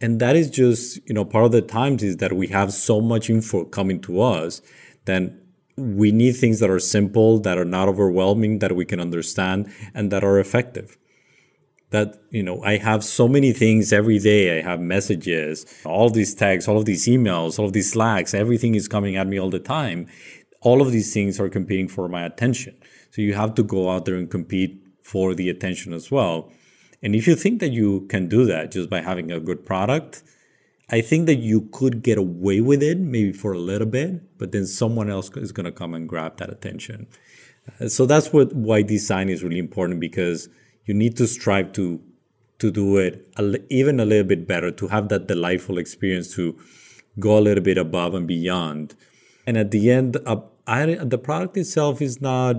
And 0.00 0.18
that 0.20 0.34
is 0.34 0.50
just, 0.50 0.98
you 1.06 1.14
know, 1.14 1.26
part 1.26 1.44
of 1.44 1.52
the 1.52 1.60
times 1.60 2.02
is 2.02 2.16
that 2.16 2.32
we 2.32 2.46
have 2.46 2.72
so 2.72 3.02
much 3.02 3.28
info 3.28 3.64
coming 3.66 4.00
to 4.02 4.22
us 4.22 4.62
then 5.04 5.40
we 5.76 6.12
need 6.12 6.32
things 6.32 6.60
that 6.60 6.70
are 6.70 6.78
simple, 6.78 7.38
that 7.40 7.56
are 7.58 7.64
not 7.64 7.88
overwhelming, 7.88 8.58
that 8.58 8.76
we 8.76 8.84
can 8.84 9.00
understand, 9.00 9.72
and 9.94 10.12
that 10.12 10.22
are 10.22 10.38
effective. 10.38 10.96
That, 11.90 12.22
you 12.30 12.42
know, 12.42 12.62
I 12.62 12.76
have 12.76 13.02
so 13.02 13.26
many 13.26 13.52
things 13.52 13.92
every 13.92 14.18
day. 14.18 14.58
I 14.58 14.62
have 14.62 14.80
messages, 14.80 15.66
all 15.84 16.08
these 16.08 16.34
tags, 16.34 16.68
all 16.68 16.78
of 16.78 16.84
these 16.84 17.06
emails, 17.06 17.58
all 17.58 17.66
of 17.66 17.72
these 17.72 17.92
slacks, 17.92 18.32
everything 18.32 18.76
is 18.76 18.86
coming 18.86 19.16
at 19.16 19.26
me 19.26 19.38
all 19.40 19.50
the 19.50 19.58
time. 19.58 20.06
All 20.60 20.82
of 20.82 20.92
these 20.92 21.12
things 21.12 21.40
are 21.40 21.48
competing 21.48 21.88
for 21.88 22.08
my 22.08 22.24
attention. 22.24 22.76
So 23.10 23.22
you 23.22 23.34
have 23.34 23.54
to 23.56 23.62
go 23.62 23.90
out 23.90 24.04
there 24.04 24.14
and 24.14 24.30
compete 24.30 24.80
for 25.02 25.34
the 25.34 25.48
attention 25.50 25.92
as 25.92 26.10
well. 26.10 26.52
And 27.02 27.16
if 27.16 27.26
you 27.26 27.34
think 27.34 27.60
that 27.60 27.72
you 27.72 28.06
can 28.08 28.28
do 28.28 28.44
that 28.44 28.70
just 28.70 28.88
by 28.88 29.00
having 29.00 29.32
a 29.32 29.40
good 29.40 29.64
product, 29.66 30.22
I 30.90 31.00
think 31.00 31.26
that 31.26 31.38
you 31.38 31.68
could 31.72 32.02
get 32.02 32.18
away 32.18 32.60
with 32.60 32.82
it 32.82 32.98
maybe 32.98 33.32
for 33.32 33.52
a 33.52 33.58
little 33.58 33.86
bit, 33.86 34.38
but 34.38 34.52
then 34.52 34.66
someone 34.66 35.08
else 35.08 35.30
is 35.36 35.52
going 35.52 35.64
to 35.64 35.72
come 35.72 35.94
and 35.94 36.08
grab 36.08 36.36
that 36.38 36.50
attention. 36.50 37.06
So 37.88 38.06
that's 38.06 38.32
what 38.32 38.52
why 38.52 38.82
design 38.82 39.28
is 39.28 39.42
really 39.42 39.58
important 39.58 40.00
because 40.00 40.48
you 40.90 40.94
need 41.02 41.16
to 41.16 41.26
strive 41.26 41.72
to 41.78 42.00
to 42.58 42.70
do 42.70 42.86
it 42.98 43.26
a, 43.36 43.44
even 43.80 44.00
a 44.00 44.04
little 44.04 44.28
bit 44.32 44.46
better, 44.46 44.70
to 44.70 44.88
have 44.88 45.08
that 45.08 45.26
delightful 45.28 45.78
experience, 45.78 46.34
to 46.34 46.58
go 47.18 47.38
a 47.38 47.44
little 47.48 47.62
bit 47.62 47.78
above 47.78 48.12
and 48.14 48.26
beyond. 48.26 48.94
And 49.46 49.56
at 49.56 49.70
the 49.70 49.90
end, 49.90 50.18
uh, 50.26 50.40
I, 50.66 50.86
the 51.14 51.16
product 51.16 51.56
itself 51.56 52.02
is 52.02 52.20
not 52.20 52.56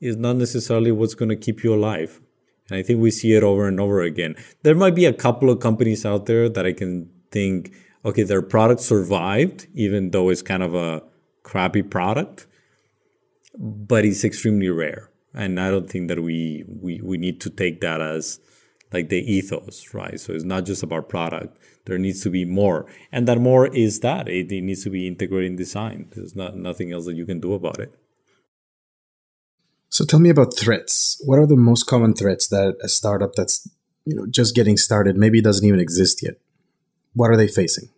is 0.00 0.16
not 0.16 0.36
necessarily 0.36 0.92
what's 0.92 1.14
going 1.14 1.28
to 1.28 1.36
keep 1.46 1.64
you 1.64 1.74
alive. 1.74 2.20
And 2.68 2.78
I 2.78 2.82
think 2.82 3.00
we 3.00 3.10
see 3.10 3.32
it 3.34 3.42
over 3.42 3.66
and 3.66 3.80
over 3.80 4.02
again. 4.02 4.34
There 4.62 4.74
might 4.74 4.94
be 4.94 5.06
a 5.06 5.12
couple 5.12 5.48
of 5.50 5.60
companies 5.60 6.04
out 6.04 6.26
there 6.26 6.48
that 6.48 6.66
I 6.66 6.72
can 6.72 7.10
think, 7.30 7.72
okay, 8.04 8.24
their 8.24 8.42
product 8.42 8.80
survived, 8.80 9.66
even 9.74 10.10
though 10.10 10.28
it's 10.28 10.42
kind 10.42 10.62
of 10.62 10.74
a 10.74 11.02
crappy 11.42 11.82
product, 11.82 12.46
but 13.58 14.04
it's 14.04 14.24
extremely 14.24 14.68
rare. 14.68 15.11
And 15.34 15.58
I 15.58 15.70
don't 15.70 15.88
think 15.88 16.08
that 16.08 16.22
we, 16.22 16.64
we, 16.68 17.00
we 17.02 17.16
need 17.16 17.40
to 17.42 17.50
take 17.50 17.80
that 17.80 18.00
as 18.00 18.38
like 18.92 19.08
the 19.08 19.18
ethos, 19.18 19.94
right? 19.94 20.20
So 20.20 20.32
it's 20.32 20.44
not 20.44 20.66
just 20.66 20.82
about 20.82 21.08
product. 21.08 21.58
There 21.86 21.98
needs 21.98 22.22
to 22.22 22.30
be 22.30 22.44
more. 22.44 22.86
And 23.10 23.26
that 23.26 23.40
more 23.40 23.66
is 23.68 24.00
that 24.00 24.28
it, 24.28 24.52
it 24.52 24.62
needs 24.62 24.84
to 24.84 24.90
be 24.90 25.08
integrated 25.08 25.52
in 25.52 25.56
design. 25.56 26.10
There's 26.14 26.36
not 26.36 26.56
nothing 26.56 26.92
else 26.92 27.06
that 27.06 27.16
you 27.16 27.24
can 27.24 27.40
do 27.40 27.54
about 27.54 27.80
it. 27.80 27.94
So 29.88 30.04
tell 30.04 30.20
me 30.20 30.30
about 30.30 30.56
threats. 30.56 31.20
What 31.24 31.38
are 31.38 31.46
the 31.46 31.56
most 31.56 31.84
common 31.84 32.14
threats 32.14 32.48
that 32.48 32.76
a 32.82 32.88
startup 32.88 33.34
that's 33.34 33.68
you 34.04 34.16
know 34.16 34.26
just 34.26 34.54
getting 34.54 34.76
started 34.76 35.16
maybe 35.16 35.40
doesn't 35.40 35.66
even 35.66 35.80
exist 35.80 36.22
yet 36.22 36.34
what 37.14 37.30
are 37.30 37.36
they 37.36 37.48
facing? 37.48 37.90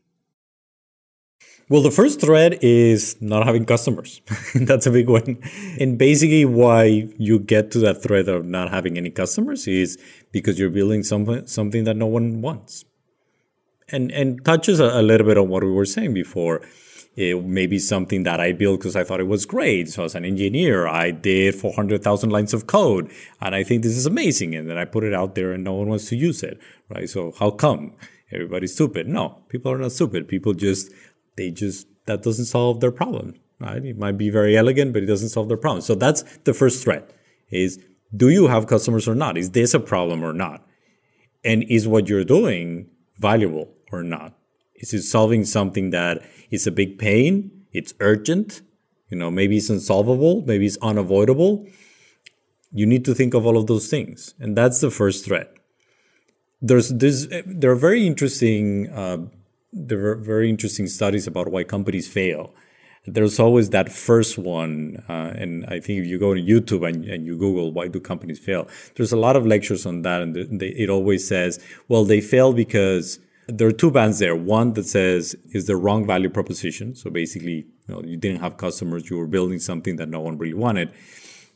Well, 1.71 1.81
the 1.81 1.91
first 1.91 2.21
threat 2.21 2.63
is 2.63 3.17
not 3.23 3.47
having 3.47 3.65
customers. 3.65 4.21
That's 4.55 4.87
a 4.87 4.91
big 4.91 5.09
one. 5.09 5.39
And 5.81 5.97
basically, 5.97 6.45
why 6.45 7.09
you 7.17 7.39
get 7.39 7.71
to 7.71 7.79
that 7.81 8.03
threat 8.03 8.29
of 8.29 8.45
not 8.45 8.71
having 8.71 8.99
any 8.99 9.11
customers 9.11 9.67
is 9.67 9.99
because 10.31 10.59
you're 10.59 10.71
building 10.71 11.03
something 11.03 11.47
something 11.47 11.85
that 11.85 11.97
no 11.97 12.07
one 12.07 12.43
wants. 12.43 12.85
And 13.89 14.13
and 14.13 14.45
touches 14.45 14.79
a, 14.79 15.01
a 15.01 15.03
little 15.03 15.27
bit 15.27 15.39
on 15.39 15.49
what 15.49 15.65
we 15.65 15.71
were 15.71 15.87
saying 15.87 16.13
before. 16.13 16.61
It 17.17 17.45
may 17.45 17.67
be 17.67 17.79
something 17.79 18.25
that 18.25 18.41
I 18.41 18.53
built 18.53 18.81
because 18.81 18.97
I 18.97 19.05
thought 19.05 19.21
it 19.21 19.29
was 19.29 19.47
great. 19.47 19.89
So 19.89 20.03
as 20.03 20.17
an 20.17 20.25
engineer, 20.25 20.89
I 20.89 21.13
did 21.13 21.55
400,000 21.55 22.29
lines 22.29 22.53
of 22.53 22.67
code 22.67 23.09
and 23.41 23.55
I 23.55 23.63
think 23.63 23.85
this 23.85 23.97
is 23.97 24.05
amazing. 24.05 24.57
And 24.57 24.69
then 24.69 24.79
I 24.79 24.85
put 24.85 25.05
it 25.05 25.15
out 25.15 25.37
there 25.37 25.53
and 25.53 25.63
no 25.63 25.75
one 25.75 25.89
wants 25.89 26.09
to 26.09 26.17
use 26.17 26.43
it, 26.43 26.59
right? 26.91 27.09
So 27.09 27.33
how 27.39 27.53
come? 27.53 27.95
everybody's 28.35 28.75
stupid. 28.75 29.07
No, 29.09 29.43
people 29.49 29.73
are 29.73 29.79
not 29.79 29.93
stupid. 29.93 30.29
People 30.29 30.55
just, 30.55 30.91
they 31.37 31.51
just, 31.51 31.87
that 32.07 32.23
doesn't 32.23 32.47
solve 32.47 32.81
their 32.81 32.91
problem, 32.91 33.35
right? 33.61 33.85
It 33.85 33.99
might 33.99 34.19
be 34.19 34.31
very 34.31 34.57
elegant, 34.57 34.93
but 34.93 35.03
it 35.03 35.07
doesn't 35.07 35.31
solve 35.31 35.49
their 35.49 35.57
problem. 35.57 35.83
So 35.83 35.95
that's 35.95 36.23
the 36.45 36.55
first 36.55 36.83
threat 36.83 37.11
is, 37.51 37.83
do 38.17 38.29
you 38.29 38.47
have 38.47 38.67
customers 38.67 39.09
or 39.09 39.15
not? 39.15 39.37
Is 39.37 39.51
this 39.51 39.75
a 39.75 39.81
problem 39.81 40.23
or 40.23 40.33
not? 40.33 40.67
And 41.45 41.65
is 41.65 41.87
what 41.87 42.09
you're 42.09 42.25
doing 42.25 42.89
valuable 43.19 43.69
or 43.93 44.03
not? 44.03 44.35
Is 44.77 44.95
it 44.95 45.03
solving 45.03 45.45
something 45.45 45.91
that 45.91 46.23
is 46.51 46.67
a 46.67 46.73
big 46.73 46.99
pain? 46.99 47.51
It's 47.73 47.95
urgent. 48.01 48.63
You 49.11 49.19
know, 49.19 49.31
maybe 49.31 49.57
it's 49.57 49.71
unsolvable. 49.71 50.43
Maybe 50.47 50.67
it's 50.67 50.79
unavoidable. 50.81 51.67
You 52.73 52.87
need 52.87 53.05
to 53.05 53.15
think 53.15 53.35
of 53.35 53.47
all 53.47 53.57
of 53.57 53.67
those 53.67 53.89
things. 53.89 54.35
And 54.39 54.57
that's 54.57 54.81
the 54.81 54.91
first 54.91 55.25
threat 55.25 55.55
there's 56.65 56.89
this 56.89 57.27
there 57.45 57.71
are 57.71 57.77
very 57.77 58.07
interesting 58.07 58.89
uh, 58.91 59.19
there 59.75 60.07
are 60.07 60.15
very 60.15 60.49
interesting 60.49 60.87
studies 60.87 61.27
about 61.27 61.49
why 61.49 61.65
companies 61.65 62.07
fail 62.07 62.55
there's 63.07 63.39
always 63.39 63.71
that 63.71 63.93
first 63.93 64.39
one 64.39 65.03
uh, 65.09 65.33
and 65.35 65.67
i 65.67 65.81
think 65.81 66.01
if 66.01 66.07
you 66.07 66.19
go 66.19 66.33
to 66.33 66.41
youtube 66.41 66.89
and, 66.89 67.05
and, 67.05 67.27
you 67.27 67.37
google 67.37 67.73
why 67.73 67.89
do 67.89 68.01
companies 68.01 68.39
fail 68.39 68.69
there's 68.95 69.13
a 69.13 69.17
lot 69.17 69.37
of 69.37 69.47
lectures 69.47 69.85
on 69.85 70.03
that 70.03 70.23
and 70.23 70.61
they, 70.61 70.69
it 70.69 70.89
always 70.89 71.27
says 71.27 71.63
well 71.89 72.05
they 72.05 72.21
fail 72.21 72.53
because 72.53 73.19
there 73.47 73.69
are 73.69 73.73
two 73.73 73.91
bands 73.91 74.21
there 74.21 74.37
one 74.37 74.73
that 74.73 74.87
says 74.87 75.35
is 75.53 75.67
the 75.67 75.77
wrong 75.77 76.07
value 76.07 76.31
proposition 76.31 76.95
so 76.95 77.11
basically 77.11 77.67
you, 77.89 77.95
know, 77.95 78.03
you 78.03 78.17
didn't 78.17 78.41
have 78.41 78.57
customers 78.57 79.11
you 79.11 79.19
were 79.19 79.27
building 79.27 79.59
something 79.59 79.97
that 79.97 80.09
no 80.09 80.21
one 80.21 80.39
really 80.39 80.55
wanted 80.55 80.91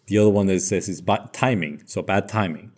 the 0.07 0.19
other 0.19 0.31
one 0.31 0.47
that 0.47 0.61
says 0.61 0.89
is 0.89 1.01
bad 1.01 1.33
timing 1.33 1.81
so 1.87 2.03
bad 2.03 2.29
timing 2.29 2.73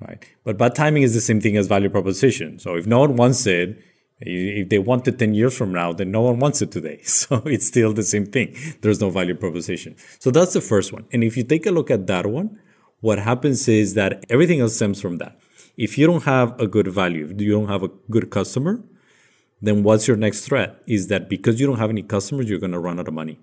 right? 0.00 0.24
But 0.44 0.58
bad 0.58 0.74
timing 0.74 1.02
is 1.02 1.14
the 1.14 1.20
same 1.20 1.40
thing 1.40 1.56
as 1.56 1.66
value 1.66 1.90
proposition. 1.90 2.58
So 2.58 2.76
if 2.76 2.86
no 2.86 3.00
one 3.00 3.16
wants 3.16 3.46
it, 3.46 3.82
if 4.20 4.68
they 4.68 4.78
want 4.78 5.06
it 5.06 5.18
10 5.18 5.34
years 5.34 5.56
from 5.56 5.72
now, 5.72 5.92
then 5.92 6.10
no 6.10 6.22
one 6.22 6.38
wants 6.38 6.62
it 6.62 6.70
today. 6.70 7.00
So 7.04 7.42
it's 7.46 7.68
still 7.68 7.92
the 7.92 8.02
same 8.02 8.26
thing. 8.26 8.56
There's 8.80 9.00
no 9.00 9.10
value 9.10 9.34
proposition. 9.34 9.96
So 10.18 10.30
that's 10.30 10.54
the 10.54 10.60
first 10.60 10.92
one. 10.92 11.06
And 11.12 11.22
if 11.22 11.36
you 11.36 11.44
take 11.44 11.66
a 11.66 11.70
look 11.70 11.90
at 11.90 12.06
that 12.08 12.26
one, 12.26 12.58
what 13.00 13.18
happens 13.18 13.68
is 13.68 13.94
that 13.94 14.24
everything 14.28 14.60
else 14.60 14.76
stems 14.76 15.00
from 15.00 15.18
that. 15.18 15.38
If 15.76 15.96
you 15.96 16.06
don't 16.06 16.24
have 16.24 16.58
a 16.60 16.66
good 16.66 16.88
value, 16.88 17.28
if 17.30 17.40
you 17.40 17.52
don't 17.52 17.68
have 17.68 17.84
a 17.84 17.90
good 18.10 18.30
customer, 18.30 18.82
then 19.62 19.82
what's 19.82 20.08
your 20.08 20.16
next 20.16 20.46
threat? 20.46 20.82
Is 20.86 21.06
that 21.08 21.28
because 21.28 21.60
you 21.60 21.66
don't 21.66 21.78
have 21.78 21.90
any 21.90 22.02
customers, 22.02 22.48
you're 22.48 22.58
going 22.58 22.72
to 22.72 22.78
run 22.78 22.98
out 22.98 23.08
of 23.08 23.14
money. 23.14 23.38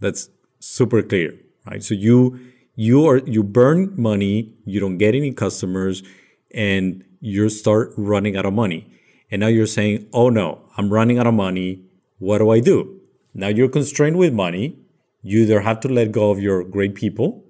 That's 0.00 0.28
super 0.60 1.02
clear, 1.02 1.34
right? 1.66 1.82
So 1.82 1.94
you 1.94 2.38
you 2.76 3.06
are 3.06 3.18
you 3.18 3.42
burn 3.42 3.94
money, 3.96 4.52
you 4.64 4.80
don't 4.80 4.98
get 4.98 5.14
any 5.14 5.32
customers, 5.32 6.02
and 6.52 7.04
you 7.20 7.48
start 7.48 7.92
running 7.96 8.36
out 8.36 8.46
of 8.46 8.52
money. 8.52 8.86
And 9.34 9.40
now 9.40 9.48
you're 9.48 9.70
saying, 9.70 10.06
"Oh 10.12 10.28
no, 10.28 10.46
I'm 10.78 10.90
running 10.90 11.18
out 11.18 11.26
of 11.26 11.34
money. 11.34 11.70
What 12.18 12.38
do 12.38 12.50
I 12.50 12.60
do?" 12.60 12.76
Now 13.42 13.48
you're 13.48 13.72
constrained 13.76 14.16
with 14.16 14.32
money. 14.32 14.78
You 15.22 15.40
either 15.40 15.62
have 15.62 15.80
to 15.80 15.88
let 15.88 16.12
go 16.12 16.30
of 16.30 16.38
your 16.38 16.62
great 16.76 16.94
people 16.94 17.42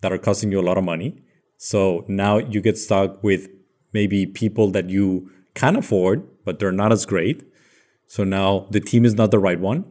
that 0.00 0.12
are 0.12 0.18
costing 0.26 0.52
you 0.52 0.60
a 0.60 0.68
lot 0.68 0.78
of 0.78 0.84
money. 0.84 1.08
So 1.56 2.04
now 2.06 2.38
you 2.38 2.60
get 2.60 2.78
stuck 2.78 3.18
with 3.24 3.48
maybe 3.92 4.26
people 4.26 4.70
that 4.76 4.90
you 4.90 5.28
can 5.54 5.74
afford, 5.74 6.22
but 6.44 6.60
they're 6.60 6.78
not 6.82 6.92
as 6.92 7.04
great. 7.04 7.42
So 8.06 8.22
now 8.22 8.68
the 8.70 8.78
team 8.78 9.04
is 9.04 9.14
not 9.14 9.32
the 9.32 9.40
right 9.48 9.58
one 9.58 9.84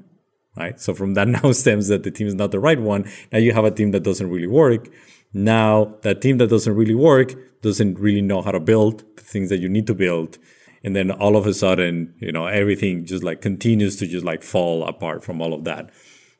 right? 0.56 0.79
So 0.79 0.93
from 0.93 1.15
that 1.15 1.27
now 1.36 1.51
stems 1.51 1.88
that 1.88 2.03
the 2.03 2.12
team 2.12 2.27
is 2.27 2.36
not 2.36 2.51
the 2.51 2.60
right 2.60 2.79
one. 2.79 3.06
Now 3.32 3.39
you 3.39 3.53
have 3.53 3.65
a 3.65 3.71
team 3.71 3.91
that 3.91 4.03
doesn't 4.03 4.29
really 4.29 4.47
work. 4.47 4.88
Now 5.34 5.95
that 6.03 6.21
team 6.21 6.38
that 6.38 6.49
doesn't 6.49 6.75
really 6.75 6.95
work 6.95 7.34
doesn't 7.62 8.00
really 8.00 8.21
know 8.21 8.41
how 8.41 8.52
to 8.52 8.60
build 8.60 9.04
the 9.17 9.23
things 9.23 9.50
that 9.50 9.58
you 9.60 9.69
need 9.69 9.87
to 9.87 9.96
build. 9.96 10.37
And 10.84 10.96
then 10.96 11.12
all 11.12 11.38
of 11.38 11.48
a 11.48 11.54
sudden, 11.54 12.13
you 12.19 12.31
know, 12.31 12.46
everything 12.46 13.06
just 13.06 13.23
like 13.23 13.42
continues 13.42 13.96
to 13.98 14.08
just 14.08 14.25
like 14.25 14.44
fall 14.44 14.84
apart 14.86 15.23
from 15.23 15.42
all 15.42 15.54
of 15.54 15.63
that. 15.63 15.92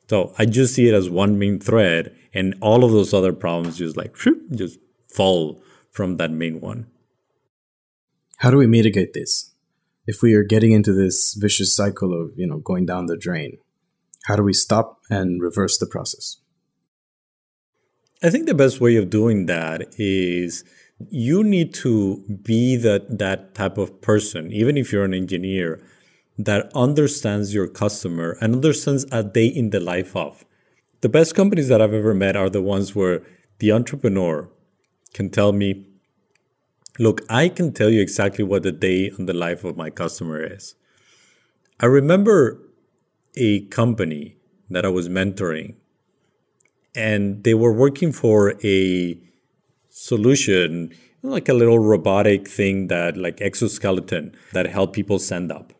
So 0.08 0.34
I 0.38 0.44
just 0.44 0.74
see 0.74 0.88
it 0.88 0.94
as 0.94 1.08
one 1.08 1.38
main 1.38 1.58
thread 1.58 2.14
and 2.34 2.54
all 2.60 2.84
of 2.84 2.92
those 2.92 3.14
other 3.14 3.32
problems 3.32 3.78
just 3.78 3.96
like 3.96 4.14
just 4.54 4.78
fall 5.14 5.62
from 5.90 6.18
that 6.18 6.30
main 6.30 6.60
one. 6.60 6.86
How 8.38 8.50
do 8.50 8.58
we 8.58 8.66
mitigate 8.66 9.14
this? 9.14 9.52
If 10.06 10.20
we 10.20 10.34
are 10.34 10.44
getting 10.44 10.72
into 10.72 10.92
this 10.92 11.34
vicious 11.34 11.74
cycle 11.74 12.12
of, 12.12 12.32
you 12.36 12.46
know, 12.46 12.58
going 12.58 12.84
down 12.84 13.06
the 13.06 13.16
drain, 13.16 13.56
how 14.26 14.36
do 14.36 14.42
we 14.42 14.52
stop 14.52 14.98
and 15.08 15.40
reverse 15.40 15.78
the 15.78 15.86
process? 15.86 16.38
I 18.22 18.30
think 18.30 18.46
the 18.46 18.54
best 18.54 18.80
way 18.80 18.96
of 18.96 19.08
doing 19.08 19.46
that 19.46 19.94
is 19.98 20.64
you 21.10 21.44
need 21.44 21.74
to 21.74 22.22
be 22.42 22.76
that 22.76 23.18
that 23.18 23.54
type 23.54 23.78
of 23.78 24.00
person, 24.00 24.52
even 24.52 24.76
if 24.76 24.92
you're 24.92 25.04
an 25.04 25.14
engineer, 25.14 25.80
that 26.38 26.70
understands 26.74 27.54
your 27.54 27.68
customer 27.68 28.36
and 28.40 28.54
understands 28.54 29.06
a 29.12 29.22
day 29.22 29.46
in 29.46 29.70
the 29.70 29.80
life 29.80 30.16
of. 30.16 30.44
the 31.04 31.08
best 31.10 31.34
companies 31.34 31.68
that 31.68 31.82
I've 31.82 31.92
ever 31.92 32.14
met 32.14 32.34
are 32.34 32.48
the 32.48 32.62
ones 32.62 32.94
where 32.94 33.20
the 33.58 33.70
entrepreneur 33.72 34.48
can 35.12 35.28
tell 35.28 35.52
me, 35.52 35.84
look, 36.98 37.20
I 37.28 37.50
can 37.50 37.74
tell 37.74 37.90
you 37.90 38.00
exactly 38.00 38.42
what 38.42 38.62
the 38.62 38.72
day 38.72 39.10
on 39.18 39.26
the 39.26 39.34
life 39.34 39.64
of 39.64 39.76
my 39.76 39.90
customer 39.90 40.42
is. 40.42 40.76
I 41.78 41.84
remember 41.84 42.58
a 43.36 43.66
company 43.66 44.38
that 44.70 44.86
I 44.86 44.88
was 44.88 45.10
mentoring, 45.10 45.74
and 46.94 47.44
they 47.44 47.52
were 47.52 47.74
working 47.74 48.10
for 48.10 48.54
a 48.64 49.18
solution, 49.94 50.92
like 51.22 51.48
a 51.48 51.54
little 51.54 51.78
robotic 51.78 52.48
thing 52.48 52.88
that, 52.88 53.16
like 53.16 53.40
exoskeleton, 53.40 54.34
that 54.52 54.66
help 54.66 54.92
people 54.92 55.18
stand 55.18 55.52
up. 55.52 55.72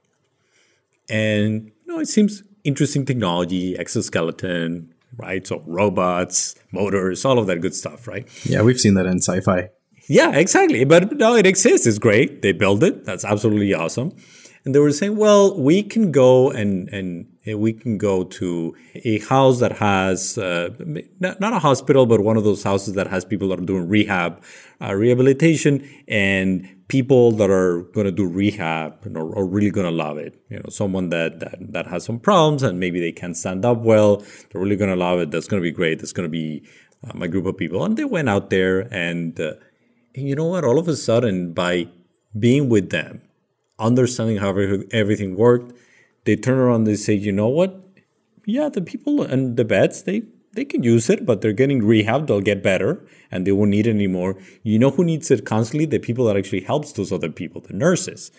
And 1.11 1.73
you 1.85 1.93
know, 1.93 1.99
it 1.99 2.09
seems 2.09 2.43
interesting 2.63 3.05
technology, 3.05 3.77
exoskeleton, 3.77 4.95
right? 5.19 5.47
So 5.47 5.63
robots, 5.67 6.55
motors, 6.73 7.25
all 7.25 7.39
of 7.39 7.47
that 7.49 7.61
good 7.61 7.75
stuff, 7.75 8.07
right? 8.07 8.27
Yeah, 8.45 8.63
we've 8.63 8.81
seen 8.81 8.95
that 8.95 9.07
in 9.07 9.19
sci-fi. 9.19 9.71
Yeah, 10.09 10.31
exactly. 10.33 10.85
But 10.85 11.13
no, 11.17 11.35
it 11.35 11.47
exists. 11.47 11.87
It's 11.87 11.99
great. 11.99 12.41
They 12.43 12.53
build 12.53 12.85
it. 12.85 13.05
That's 13.05 13.25
absolutely 13.25 13.75
awesome. 13.75 14.15
And 14.65 14.75
they 14.75 14.79
were 14.79 14.93
saying, 14.93 15.17
well, 15.17 15.59
we 15.59 15.83
can 15.83 16.13
go 16.13 16.51
and 16.51 16.89
and 16.89 17.27
we 17.47 17.75
can 17.75 17.99
go 17.99 18.25
to 18.25 18.75
a 18.95 19.19
house 19.19 19.61
that 19.61 19.73
has 19.73 20.39
uh, 20.39 20.71
not, 21.21 21.53
a 21.53 21.59
hospital, 21.59 22.07
but 22.07 22.21
one 22.21 22.37
of 22.37 22.45
those 22.45 22.63
houses 22.63 22.95
that 22.95 23.07
has 23.09 23.25
people 23.25 23.49
that 23.49 23.61
are 23.61 23.65
doing 23.65 23.87
rehab, 23.87 24.43
uh, 24.81 24.95
rehabilitation, 24.95 25.87
and 26.09 26.67
people 26.89 27.33
that 27.33 27.51
are 27.51 27.83
going 27.93 28.07
to 28.07 28.13
do 28.13 28.27
rehab 28.27 28.97
and 29.05 29.17
are, 29.19 29.39
are 29.39 29.45
really 29.45 29.71
going 29.71 29.87
to 29.87 29.91
love 29.91 30.17
it. 30.17 30.43
You 30.49 30.59
know, 30.59 30.71
someone 30.71 31.11
that, 31.11 31.41
that 31.41 31.73
that 31.73 31.87
has 31.89 32.05
some 32.05 32.19
problems 32.19 32.63
and 32.63 32.81
maybe 32.81 32.99
they 32.99 33.13
can't 33.13 33.37
stand 33.37 33.65
up 33.65 33.79
well, 33.79 34.17
they're 34.51 34.61
really 34.63 34.77
going 34.77 34.91
to 34.91 34.97
love 34.97 35.21
it. 35.21 35.31
That's 35.31 35.47
going 35.47 35.63
to 35.63 35.67
be 35.67 35.73
great. 35.73 35.99
That's 35.99 36.13
going 36.13 36.27
to 36.27 36.33
be 36.33 36.67
uh, 37.07 37.13
my 37.15 37.27
group 37.27 37.45
of 37.45 37.59
people. 37.59 37.85
And 37.85 37.97
they 37.97 38.05
went 38.05 38.31
out 38.31 38.49
there, 38.49 38.89
and, 38.91 39.39
uh, 39.39 39.55
and 40.15 40.29
you 40.29 40.35
know 40.35 40.47
what? 40.47 40.65
All 40.65 40.79
of 40.79 40.89
a 40.89 40.97
sudden, 40.97 41.53
by 41.53 41.89
being 42.39 42.71
with 42.71 42.89
them, 42.89 43.21
understanding 43.79 44.39
how 44.39 44.51
everything 44.93 45.37
worked, 45.37 45.73
they 46.25 46.37
turn 46.37 46.59
around 46.59 46.77
and 46.77 46.87
they 46.87 46.97
say, 46.97 47.15
you 47.15 47.33
know 47.33 47.49
what? 47.49 47.81
Yeah, 48.47 48.69
the 48.69 48.83
people 48.83 49.23
and 49.23 49.57
the 49.57 49.65
beds, 49.65 50.03
they 50.03 50.23
they 50.55 50.65
can 50.65 50.83
use 50.83 51.11
it, 51.11 51.27
but 51.27 51.41
they're 51.41 51.53
getting 51.53 51.85
rehab. 51.85 52.27
They'll 52.27 52.41
get 52.41 52.63
better 52.63 53.05
and 53.31 53.47
they 53.47 53.53
won't 53.53 53.71
need 53.71 53.87
it 53.87 53.91
anymore. 53.91 54.37
You 54.63 54.79
know 54.79 54.91
who 54.91 55.05
needs 55.05 55.31
it 55.31 55.45
constantly? 55.45 55.87
The 55.87 55.99
people 55.99 56.27
that 56.27 56.37
actually 56.37 56.61
helps 56.61 56.93
those 56.93 57.11
other 57.11 57.31
people, 57.31 57.61
the 57.61 57.75
nurses. 57.75 58.31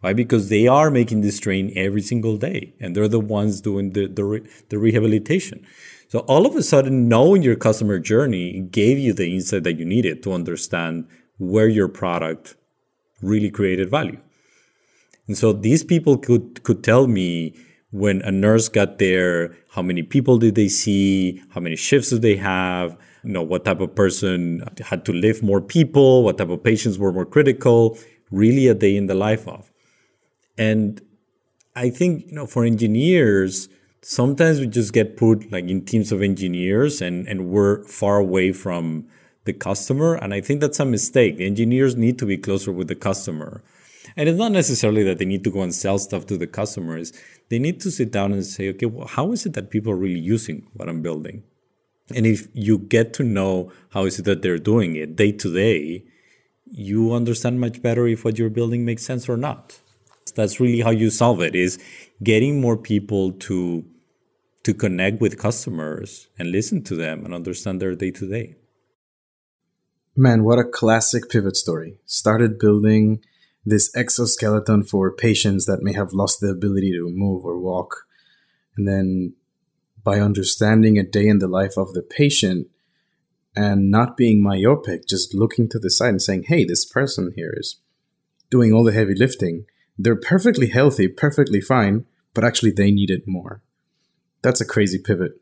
Why? 0.00 0.12
Because 0.12 0.48
they 0.48 0.66
are 0.66 0.90
making 0.90 1.20
this 1.20 1.38
train 1.38 1.72
every 1.76 2.02
single 2.02 2.36
day 2.36 2.74
and 2.80 2.96
they're 2.96 3.06
the 3.06 3.20
ones 3.20 3.60
doing 3.60 3.92
the, 3.92 4.06
the, 4.06 4.48
the 4.68 4.78
rehabilitation. 4.78 5.64
So 6.08 6.20
all 6.20 6.46
of 6.46 6.56
a 6.56 6.62
sudden, 6.62 7.06
knowing 7.06 7.42
your 7.42 7.54
customer 7.54 7.98
journey 8.00 8.60
gave 8.60 8.98
you 8.98 9.12
the 9.12 9.32
insight 9.32 9.62
that 9.62 9.78
you 9.78 9.84
needed 9.84 10.22
to 10.24 10.32
understand 10.32 11.06
where 11.38 11.68
your 11.68 11.88
product 11.88 12.56
really 13.22 13.50
created 13.50 13.90
value. 13.90 14.20
And 15.26 15.36
so 15.36 15.52
these 15.52 15.84
people 15.84 16.16
could, 16.18 16.62
could 16.62 16.82
tell 16.82 17.06
me, 17.06 17.54
when 17.92 18.22
a 18.22 18.30
nurse 18.30 18.68
got 18.68 18.98
there, 18.98 19.56
how 19.72 19.82
many 19.82 20.02
people 20.02 20.38
did 20.38 20.54
they 20.54 20.68
see? 20.68 21.42
How 21.50 21.60
many 21.60 21.76
shifts 21.76 22.10
did 22.10 22.22
they 22.22 22.36
have? 22.36 22.96
You 23.24 23.32
know, 23.32 23.42
what 23.42 23.64
type 23.64 23.80
of 23.80 23.94
person 23.94 24.62
had 24.80 25.04
to 25.06 25.12
lift 25.12 25.42
more 25.42 25.60
people? 25.60 26.22
What 26.22 26.38
type 26.38 26.50
of 26.50 26.62
patients 26.62 26.98
were 26.98 27.12
more 27.12 27.26
critical? 27.26 27.98
Really 28.30 28.68
a 28.68 28.74
day 28.74 28.96
in 28.96 29.06
the 29.06 29.14
life 29.14 29.46
of. 29.48 29.70
And 30.56 31.00
I 31.74 31.90
think, 31.90 32.26
you 32.26 32.32
know, 32.32 32.46
for 32.46 32.64
engineers, 32.64 33.68
sometimes 34.02 34.60
we 34.60 34.66
just 34.66 34.92
get 34.92 35.16
put 35.16 35.50
like 35.50 35.68
in 35.68 35.84
teams 35.84 36.12
of 36.12 36.22
engineers 36.22 37.02
and, 37.02 37.26
and 37.26 37.48
we're 37.48 37.84
far 37.84 38.18
away 38.18 38.52
from 38.52 39.06
the 39.44 39.52
customer. 39.52 40.14
And 40.14 40.32
I 40.32 40.40
think 40.40 40.60
that's 40.60 40.80
a 40.80 40.84
mistake. 40.84 41.38
The 41.38 41.46
engineers 41.46 41.96
need 41.96 42.18
to 42.20 42.26
be 42.26 42.38
closer 42.38 42.70
with 42.70 42.88
the 42.88 42.94
customer. 42.94 43.62
And 44.16 44.28
it's 44.28 44.38
not 44.38 44.52
necessarily 44.52 45.02
that 45.04 45.18
they 45.18 45.24
need 45.24 45.44
to 45.44 45.50
go 45.50 45.62
and 45.62 45.74
sell 45.74 45.98
stuff 45.98 46.26
to 46.26 46.36
the 46.36 46.46
customers. 46.46 47.12
They 47.48 47.58
need 47.58 47.80
to 47.80 47.90
sit 47.90 48.10
down 48.10 48.32
and 48.32 48.44
say, 48.44 48.68
okay, 48.70 48.86
well, 48.86 49.06
how 49.06 49.32
is 49.32 49.46
it 49.46 49.54
that 49.54 49.70
people 49.70 49.92
are 49.92 49.96
really 49.96 50.18
using 50.18 50.66
what 50.74 50.88
I'm 50.88 51.02
building? 51.02 51.42
And 52.14 52.26
if 52.26 52.48
you 52.54 52.78
get 52.78 53.12
to 53.14 53.24
know 53.24 53.72
how 53.90 54.04
is 54.04 54.18
it 54.18 54.24
that 54.24 54.42
they're 54.42 54.58
doing 54.58 54.96
it 54.96 55.16
day 55.16 55.32
to 55.32 55.54
day, 55.54 56.04
you 56.70 57.12
understand 57.12 57.60
much 57.60 57.82
better 57.82 58.06
if 58.06 58.24
what 58.24 58.38
you're 58.38 58.50
building 58.50 58.84
makes 58.84 59.04
sense 59.04 59.28
or 59.28 59.36
not. 59.36 59.80
That's 60.34 60.60
really 60.60 60.80
how 60.80 60.90
you 60.90 61.10
solve 61.10 61.40
it 61.40 61.56
is 61.56 61.78
getting 62.22 62.60
more 62.60 62.76
people 62.76 63.32
to 63.32 63.84
to 64.62 64.74
connect 64.74 65.22
with 65.22 65.38
customers 65.38 66.28
and 66.38 66.52
listen 66.52 66.82
to 66.84 66.94
them 66.94 67.24
and 67.24 67.32
understand 67.32 67.80
their 67.80 67.94
day 67.94 68.10
to 68.10 68.28
day. 68.28 68.56
Man, 70.14 70.44
what 70.44 70.58
a 70.58 70.64
classic 70.64 71.30
pivot 71.30 71.56
story. 71.56 71.98
Started 72.04 72.58
building 72.58 73.24
this 73.64 73.94
exoskeleton 73.94 74.84
for 74.84 75.12
patients 75.12 75.66
that 75.66 75.82
may 75.82 75.92
have 75.92 76.12
lost 76.12 76.40
the 76.40 76.48
ability 76.48 76.92
to 76.92 77.10
move 77.10 77.44
or 77.44 77.58
walk. 77.58 78.06
And 78.76 78.88
then 78.88 79.34
by 80.02 80.18
understanding 80.18 80.98
a 80.98 81.02
day 81.02 81.28
in 81.28 81.38
the 81.38 81.48
life 81.48 81.76
of 81.76 81.92
the 81.92 82.02
patient 82.02 82.68
and 83.54 83.90
not 83.90 84.16
being 84.16 84.42
myopic, 84.42 85.06
just 85.06 85.34
looking 85.34 85.68
to 85.68 85.78
the 85.78 85.90
side 85.90 86.10
and 86.10 86.22
saying, 86.22 86.44
hey, 86.46 86.64
this 86.64 86.84
person 86.84 87.32
here 87.36 87.54
is 87.56 87.80
doing 88.50 88.72
all 88.72 88.84
the 88.84 88.92
heavy 88.92 89.14
lifting. 89.14 89.66
They're 89.98 90.16
perfectly 90.16 90.68
healthy, 90.68 91.08
perfectly 91.08 91.60
fine, 91.60 92.06
but 92.32 92.44
actually 92.44 92.70
they 92.70 92.90
need 92.90 93.10
it 93.10 93.24
more. 93.26 93.62
That's 94.42 94.60
a 94.60 94.66
crazy 94.66 94.98
pivot. 94.98 95.32